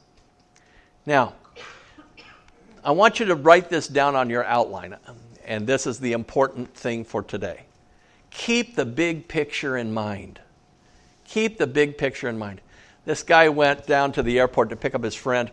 Now, 1.06 1.34
I 2.84 2.92
want 2.92 3.20
you 3.20 3.26
to 3.28 3.36
write 3.36 3.70
this 3.70 3.88
down 3.88 4.16
on 4.16 4.30
your 4.30 4.44
outline, 4.44 4.98
and 5.46 5.66
this 5.66 5.88
is 5.88 6.00
the 6.00 6.14
important 6.14 6.74
thing 6.76 7.06
for 7.06 7.24
today. 7.24 7.62
Keep 8.30 8.76
the 8.76 8.86
big 8.86 9.28
picture 9.28 9.78
in 9.78 9.94
mind. 9.94 10.40
Keep 11.26 11.58
the 11.58 11.68
big 11.68 11.98
picture 11.98 12.30
in 12.30 12.38
mind. 12.38 12.62
This 13.06 13.24
guy 13.24 13.50
went 13.50 13.88
down 13.88 14.12
to 14.14 14.24
the 14.24 14.40
airport 14.40 14.70
to 14.70 14.76
pick 14.76 14.94
up 14.94 15.04
his 15.04 15.16
friend, 15.16 15.50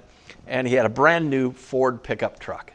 and 0.46 0.66
he 0.66 0.74
had 0.74 0.86
a 0.86 0.90
brand 0.90 1.30
new 1.30 1.52
Ford 1.52 2.02
pickup 2.02 2.38
truck. 2.38 2.72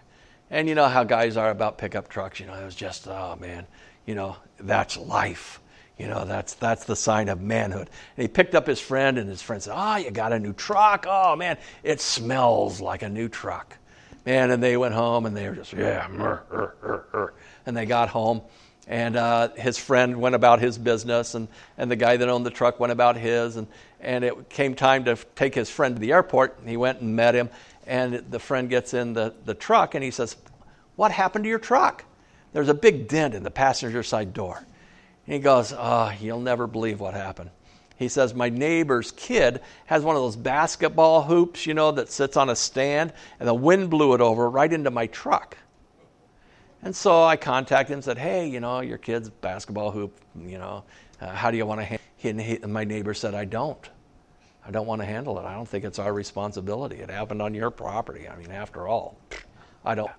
And 0.49 0.67
you 0.67 0.75
know 0.75 0.87
how 0.87 1.03
guys 1.03 1.37
are 1.37 1.49
about 1.49 1.77
pickup 1.77 2.09
trucks. 2.09 2.39
You 2.39 2.47
know, 2.47 2.53
it 2.53 2.65
was 2.65 2.75
just, 2.75 3.07
oh 3.07 3.37
man, 3.39 3.65
you 4.05 4.15
know, 4.15 4.35
that's 4.59 4.97
life. 4.97 5.59
You 5.97 6.07
know, 6.07 6.25
that's, 6.25 6.55
that's 6.55 6.85
the 6.85 6.95
sign 6.95 7.29
of 7.29 7.39
manhood. 7.41 7.89
And 8.17 8.21
he 8.23 8.27
picked 8.27 8.55
up 8.55 8.65
his 8.65 8.79
friend, 8.79 9.17
and 9.17 9.29
his 9.29 9.41
friend 9.41 9.61
said, 9.61 9.73
Oh, 9.75 9.95
you 9.97 10.11
got 10.11 10.33
a 10.33 10.39
new 10.39 10.53
truck? 10.53 11.05
Oh, 11.07 11.35
man, 11.35 11.57
it 11.83 12.01
smells 12.01 12.81
like 12.81 13.03
a 13.03 13.09
new 13.09 13.29
truck. 13.29 13.77
Man, 14.25 14.51
and 14.51 14.63
they 14.63 14.77
went 14.77 14.93
home, 14.93 15.25
and 15.25 15.35
they 15.35 15.47
were 15.49 15.55
just, 15.55 15.73
yeah, 15.73 16.07
and 17.65 17.77
they 17.77 17.85
got 17.85 18.09
home, 18.09 18.41
and 18.87 19.15
uh, 19.15 19.49
his 19.55 19.77
friend 19.77 20.19
went 20.19 20.35
about 20.35 20.59
his 20.59 20.77
business, 20.77 21.35
and, 21.35 21.47
and 21.77 21.89
the 21.89 21.95
guy 21.95 22.17
that 22.17 22.27
owned 22.27 22.45
the 22.45 22.51
truck 22.51 22.79
went 22.79 22.91
about 22.91 23.15
his. 23.15 23.55
And, 23.55 23.67
and 24.01 24.23
it 24.23 24.49
came 24.49 24.75
time 24.75 25.05
to 25.05 25.15
take 25.35 25.55
his 25.55 25.69
friend 25.69 25.95
to 25.95 25.99
the 25.99 26.11
airport. 26.11 26.57
And 26.59 26.67
he 26.67 26.77
went 26.77 26.99
and 26.99 27.15
met 27.15 27.33
him. 27.33 27.49
And 27.87 28.25
the 28.29 28.39
friend 28.39 28.69
gets 28.69 28.93
in 28.93 29.13
the, 29.13 29.33
the 29.45 29.53
truck 29.53 29.95
and 29.95 30.03
he 30.03 30.11
says, 30.11 30.35
What 30.95 31.11
happened 31.11 31.45
to 31.45 31.49
your 31.49 31.59
truck? 31.59 32.05
There's 32.51 32.69
a 32.69 32.73
big 32.73 33.07
dent 33.07 33.33
in 33.33 33.43
the 33.43 33.51
passenger 33.51 34.03
side 34.03 34.33
door. 34.33 34.63
He 35.25 35.39
goes, 35.39 35.73
Oh, 35.75 36.11
you'll 36.19 36.41
never 36.41 36.67
believe 36.67 36.99
what 36.99 37.13
happened. 37.13 37.49
He 37.95 38.07
says, 38.07 38.33
My 38.33 38.49
neighbor's 38.49 39.11
kid 39.11 39.61
has 39.85 40.03
one 40.03 40.15
of 40.15 40.21
those 40.21 40.35
basketball 40.35 41.23
hoops, 41.23 41.65
you 41.65 41.73
know, 41.73 41.91
that 41.91 42.11
sits 42.11 42.35
on 42.37 42.49
a 42.49 42.55
stand, 42.55 43.13
and 43.39 43.47
the 43.47 43.53
wind 43.53 43.89
blew 43.89 44.13
it 44.13 44.21
over 44.21 44.49
right 44.49 44.71
into 44.71 44.91
my 44.91 45.07
truck. 45.07 45.57
And 46.81 46.93
so 46.93 47.23
I 47.23 47.37
contacted 47.37 47.93
him 47.93 47.97
and 47.97 48.03
said, 48.03 48.17
hey, 48.17 48.47
you 48.47 48.59
know, 48.59 48.81
your 48.81 48.97
kid's 48.97 49.29
basketball 49.29 49.91
hoop, 49.91 50.19
you 50.37 50.57
know, 50.57 50.83
uh, 51.21 51.29
how 51.29 51.49
do 51.49 51.55
you 51.55 51.65
want 51.65 51.79
to 51.79 51.85
handle 51.85 51.99
it? 52.21 52.63
And 52.63 52.73
my 52.73 52.83
neighbor 52.83 53.13
said, 53.13 53.33
I 53.33 53.45
don't. 53.45 53.89
I 54.65 54.71
don't 54.71 54.87
want 54.87 55.01
to 55.01 55.05
handle 55.05 55.39
it. 55.39 55.45
I 55.45 55.53
don't 55.53 55.67
think 55.67 55.85
it's 55.85 55.99
our 55.99 56.13
responsibility. 56.13 56.97
It 56.97 57.09
happened 57.09 57.41
on 57.41 57.53
your 57.53 57.69
property. 57.69 58.27
I 58.27 58.35
mean, 58.37 58.51
after 58.51 58.87
all, 58.87 59.17
I 59.85 59.95
don't. 59.95 60.11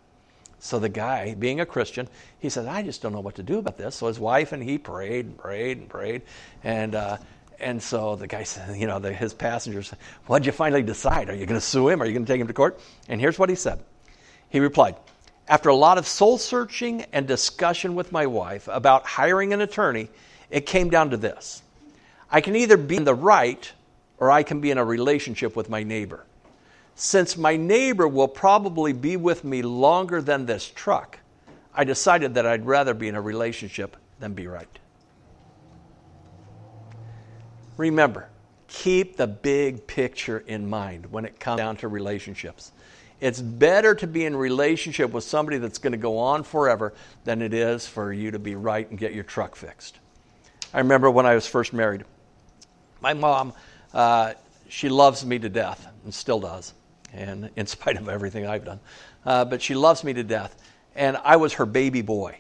So 0.65 0.79
the 0.79 0.89
guy, 0.89 1.35
being 1.35 1.61
a 1.61 1.67
Christian, 1.67 2.09
he 2.39 2.49
said, 2.49 2.65
I 2.65 2.83
just 2.83 3.03
don't 3.03 3.13
know 3.13 3.21
what 3.21 3.35
to 3.35 3.43
do 3.43 3.59
about 3.59 3.77
this. 3.77 3.97
So 3.97 4.07
his 4.07 4.19
wife 4.19 4.53
and 4.53 4.63
he 4.63 4.79
prayed 4.79 5.27
and 5.27 5.37
prayed 5.37 5.77
and 5.77 5.91
prayed. 5.91 6.23
And, 6.63 6.95
uh, 6.95 7.19
and 7.61 7.83
so 7.83 8.17
the 8.17 8.27
guy 8.27 8.45
said, 8.45 8.75
you 8.79 8.87
know, 8.87 8.99
the, 8.99 9.13
his 9.13 9.35
passengers, 9.35 9.93
what'd 10.25 10.47
you 10.47 10.53
finally 10.53 10.83
decide? 10.83 11.29
Are 11.29 11.35
you 11.35 11.45
going 11.45 11.61
to 11.61 11.67
sue 11.67 11.91
him? 11.91 12.01
Are 12.01 12.07
you 12.07 12.15
going 12.15 12.25
to 12.25 12.33
take 12.33 12.41
him 12.41 12.47
to 12.47 12.55
court? 12.55 12.81
And 13.11 13.21
here's 13.21 13.39
what 13.39 13.51
he 13.51 13.57
said. 13.57 13.85
He 14.49 14.59
replied, 14.59 14.97
after 15.49 15.69
a 15.69 15.77
lot 15.77 15.99
of 15.99 16.07
soul 16.07 16.39
searching 16.39 17.05
and 17.13 17.29
discussion 17.29 17.95
with 17.95 18.11
my 18.11 18.25
wife 18.25 18.67
about 18.67 19.05
hiring 19.05 19.53
an 19.53 19.61
attorney, 19.61 20.09
it 20.49 20.65
came 20.65 20.89
down 20.89 21.11
to 21.11 21.19
this 21.19 21.63
I 22.31 22.41
can 22.41 22.57
either 22.57 22.79
be 22.79 22.97
in 22.97 23.05
the 23.05 23.15
right 23.15 23.71
or 24.17 24.31
I 24.31 24.43
can 24.43 24.63
be 24.63 24.71
in 24.71 24.79
a 24.79 24.85
relationship 24.85 25.57
with 25.57 25.69
my 25.69 25.83
neighbor. 25.83 26.25
Since 26.97 27.37
my 27.37 27.57
neighbor 27.57 28.07
will 28.07 28.29
probably 28.29 28.93
be 28.93 29.17
with 29.17 29.45
me 29.45 29.63
longer 29.63 30.23
than 30.23 30.47
this 30.47 30.71
truck, 30.71 31.19
I 31.75 31.85
decided 31.85 32.35
that 32.35 32.47
I'd 32.47 32.67
rather 32.67 32.95
be 32.95 33.09
in 33.09 33.17
a 33.17 33.21
relationship 33.21 33.97
than 34.21 34.33
be 34.35 34.47
right. 34.47 34.69
Remember, 37.77 38.29
keep 38.69 39.17
the 39.17 39.27
big 39.27 39.87
picture 39.87 40.39
in 40.47 40.69
mind 40.69 41.07
when 41.07 41.25
it 41.25 41.41
comes 41.41 41.59
down 41.59 41.77
to 41.79 41.89
relationships. 41.89 42.71
It's 43.21 43.41
better 43.41 43.95
to 43.97 44.07
be 44.07 44.25
in 44.25 44.37
relationship 44.37 45.11
with 45.11 45.25
somebody 45.25 45.59
that's 45.59 45.79
going 45.79 45.93
to 45.93 45.99
go 45.99 46.19
on 46.19 46.45
forever 46.45 46.95
than 47.25 47.43
it 47.43 47.55
is 47.55 47.87
for 47.87 48.13
you 48.13 48.31
to 48.31 48.39
be 48.39 48.55
right 48.55 48.89
and 48.89 48.99
get 48.99 49.15
your 49.15 49.25
truck 49.25 49.57
fixed. 49.57 49.99
I 50.73 50.79
remember 50.79 51.11
when 51.11 51.27
I 51.27 51.35
was 51.35 51.47
first 51.47 51.73
married. 51.73 52.05
My 53.01 53.15
mom, 53.15 53.53
uh, 53.93 54.35
she 54.69 54.89
loves 54.89 55.25
me 55.25 55.39
to 55.39 55.49
death 55.49 55.87
and 56.05 56.13
still 56.13 56.41
does, 56.41 56.75
and 57.15 57.51
in 57.57 57.67
spite 57.67 57.97
of 57.97 58.09
everything 58.09 58.47
I've 58.47 58.65
done. 58.65 58.81
Uh, 59.25 59.45
but 59.45 59.63
she 59.63 59.75
loves 59.75 60.05
me 60.05 60.13
to 60.15 60.23
death. 60.23 60.57
And 60.95 61.17
I 61.19 61.37
was 61.37 61.55
her 61.55 61.67
baby 61.67 62.03
boy. 62.03 62.39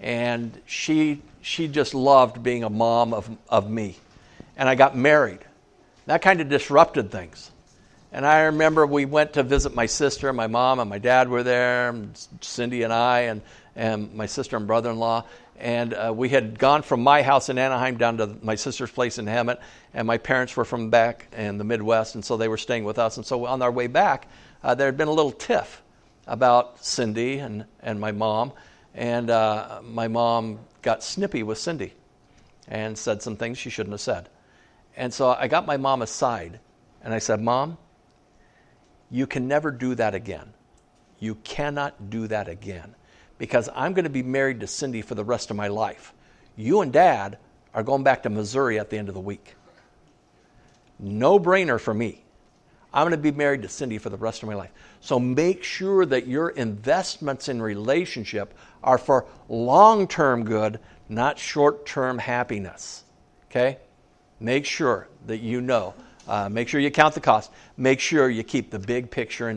And 0.00 0.60
she, 0.66 1.22
she 1.42 1.68
just 1.68 1.94
loved 1.94 2.42
being 2.42 2.64
a 2.64 2.70
mom 2.70 3.12
of, 3.12 3.28
of 3.48 3.70
me. 3.70 3.96
And 4.56 4.68
I 4.68 4.74
got 4.74 4.96
married. 4.96 5.40
That 6.06 6.22
kind 6.22 6.40
of 6.40 6.48
disrupted 6.48 7.10
things 7.10 7.50
And 8.12 8.24
I 8.24 8.42
remember 8.44 8.86
we 8.86 9.04
went 9.04 9.34
to 9.34 9.42
visit 9.42 9.74
my 9.74 9.86
sister, 9.86 10.32
my 10.32 10.46
mom 10.46 10.80
and 10.80 10.88
my 10.88 10.98
dad 10.98 11.28
were 11.28 11.42
there, 11.42 11.94
Cindy 12.40 12.82
and 12.82 12.92
I, 12.92 13.20
and, 13.22 13.42
and 13.76 14.14
my 14.14 14.26
sister 14.26 14.56
and 14.56 14.66
brother 14.66 14.90
in 14.90 14.98
law. 14.98 15.24
And 15.58 15.92
uh, 15.92 16.12
we 16.14 16.28
had 16.28 16.58
gone 16.58 16.82
from 16.82 17.02
my 17.02 17.22
house 17.22 17.48
in 17.48 17.58
Anaheim 17.58 17.96
down 17.96 18.18
to 18.18 18.36
my 18.42 18.54
sister's 18.54 18.92
place 18.92 19.18
in 19.18 19.26
Hemet, 19.26 19.58
and 19.92 20.06
my 20.06 20.16
parents 20.16 20.56
were 20.56 20.64
from 20.64 20.88
back 20.88 21.26
in 21.36 21.58
the 21.58 21.64
Midwest, 21.64 22.14
and 22.14 22.24
so 22.24 22.36
they 22.36 22.46
were 22.46 22.56
staying 22.56 22.84
with 22.84 22.98
us. 22.98 23.16
And 23.16 23.26
so 23.26 23.44
on 23.44 23.60
our 23.60 23.72
way 23.72 23.88
back, 23.88 24.28
uh, 24.62 24.74
there 24.76 24.86
had 24.86 24.96
been 24.96 25.08
a 25.08 25.12
little 25.12 25.32
tiff 25.32 25.82
about 26.28 26.84
Cindy 26.84 27.38
and, 27.38 27.64
and 27.82 28.00
my 28.00 28.12
mom, 28.12 28.52
and 28.94 29.30
uh, 29.30 29.80
my 29.82 30.06
mom 30.06 30.60
got 30.82 31.02
snippy 31.02 31.42
with 31.42 31.58
Cindy 31.58 31.92
and 32.68 32.96
said 32.96 33.20
some 33.20 33.34
things 33.34 33.58
she 33.58 33.70
shouldn't 33.70 33.94
have 33.94 34.00
said. 34.00 34.28
And 34.96 35.12
so 35.12 35.30
I 35.30 35.48
got 35.48 35.66
my 35.66 35.76
mom 35.76 36.02
aside, 36.02 36.60
and 37.02 37.12
I 37.12 37.18
said, 37.18 37.40
Mom, 37.40 37.78
you 39.10 39.26
can 39.26 39.48
never 39.48 39.70
do 39.70 39.94
that 39.96 40.14
again. 40.14 40.52
You 41.18 41.34
cannot 41.36 42.10
do 42.10 42.28
that 42.28 42.48
again 42.48 42.94
because 43.38 43.68
I'm 43.74 43.94
going 43.94 44.04
to 44.04 44.10
be 44.10 44.22
married 44.22 44.60
to 44.60 44.66
Cindy 44.66 45.02
for 45.02 45.14
the 45.14 45.24
rest 45.24 45.50
of 45.50 45.56
my 45.56 45.68
life. 45.68 46.12
You 46.56 46.80
and 46.80 46.92
dad 46.92 47.38
are 47.72 47.82
going 47.82 48.02
back 48.02 48.24
to 48.24 48.30
Missouri 48.30 48.78
at 48.78 48.90
the 48.90 48.98
end 48.98 49.08
of 49.08 49.14
the 49.14 49.20
week. 49.20 49.54
No 50.98 51.38
brainer 51.38 51.80
for 51.80 51.94
me. 51.94 52.24
I'm 52.92 53.04
going 53.04 53.12
to 53.12 53.18
be 53.18 53.36
married 53.36 53.62
to 53.62 53.68
Cindy 53.68 53.98
for 53.98 54.10
the 54.10 54.16
rest 54.16 54.42
of 54.42 54.48
my 54.48 54.54
life. 54.54 54.70
So 55.00 55.20
make 55.20 55.62
sure 55.62 56.04
that 56.06 56.26
your 56.26 56.50
investments 56.50 57.48
in 57.48 57.62
relationship 57.62 58.54
are 58.82 58.98
for 58.98 59.26
long 59.48 60.08
term 60.08 60.44
good, 60.44 60.80
not 61.08 61.38
short 61.38 61.86
term 61.86 62.18
happiness. 62.18 63.04
Okay? 63.50 63.78
Make 64.40 64.64
sure 64.64 65.08
that 65.26 65.38
you 65.38 65.60
know. 65.60 65.94
Uh, 66.26 66.48
make 66.48 66.68
sure 66.68 66.80
you 66.80 66.90
count 66.90 67.14
the 67.14 67.20
cost. 67.20 67.50
Make 67.76 68.00
sure 68.00 68.28
you 68.28 68.42
keep 68.42 68.70
the 68.70 68.78
big 68.78 69.10
picture 69.10 69.48
in 69.48 69.56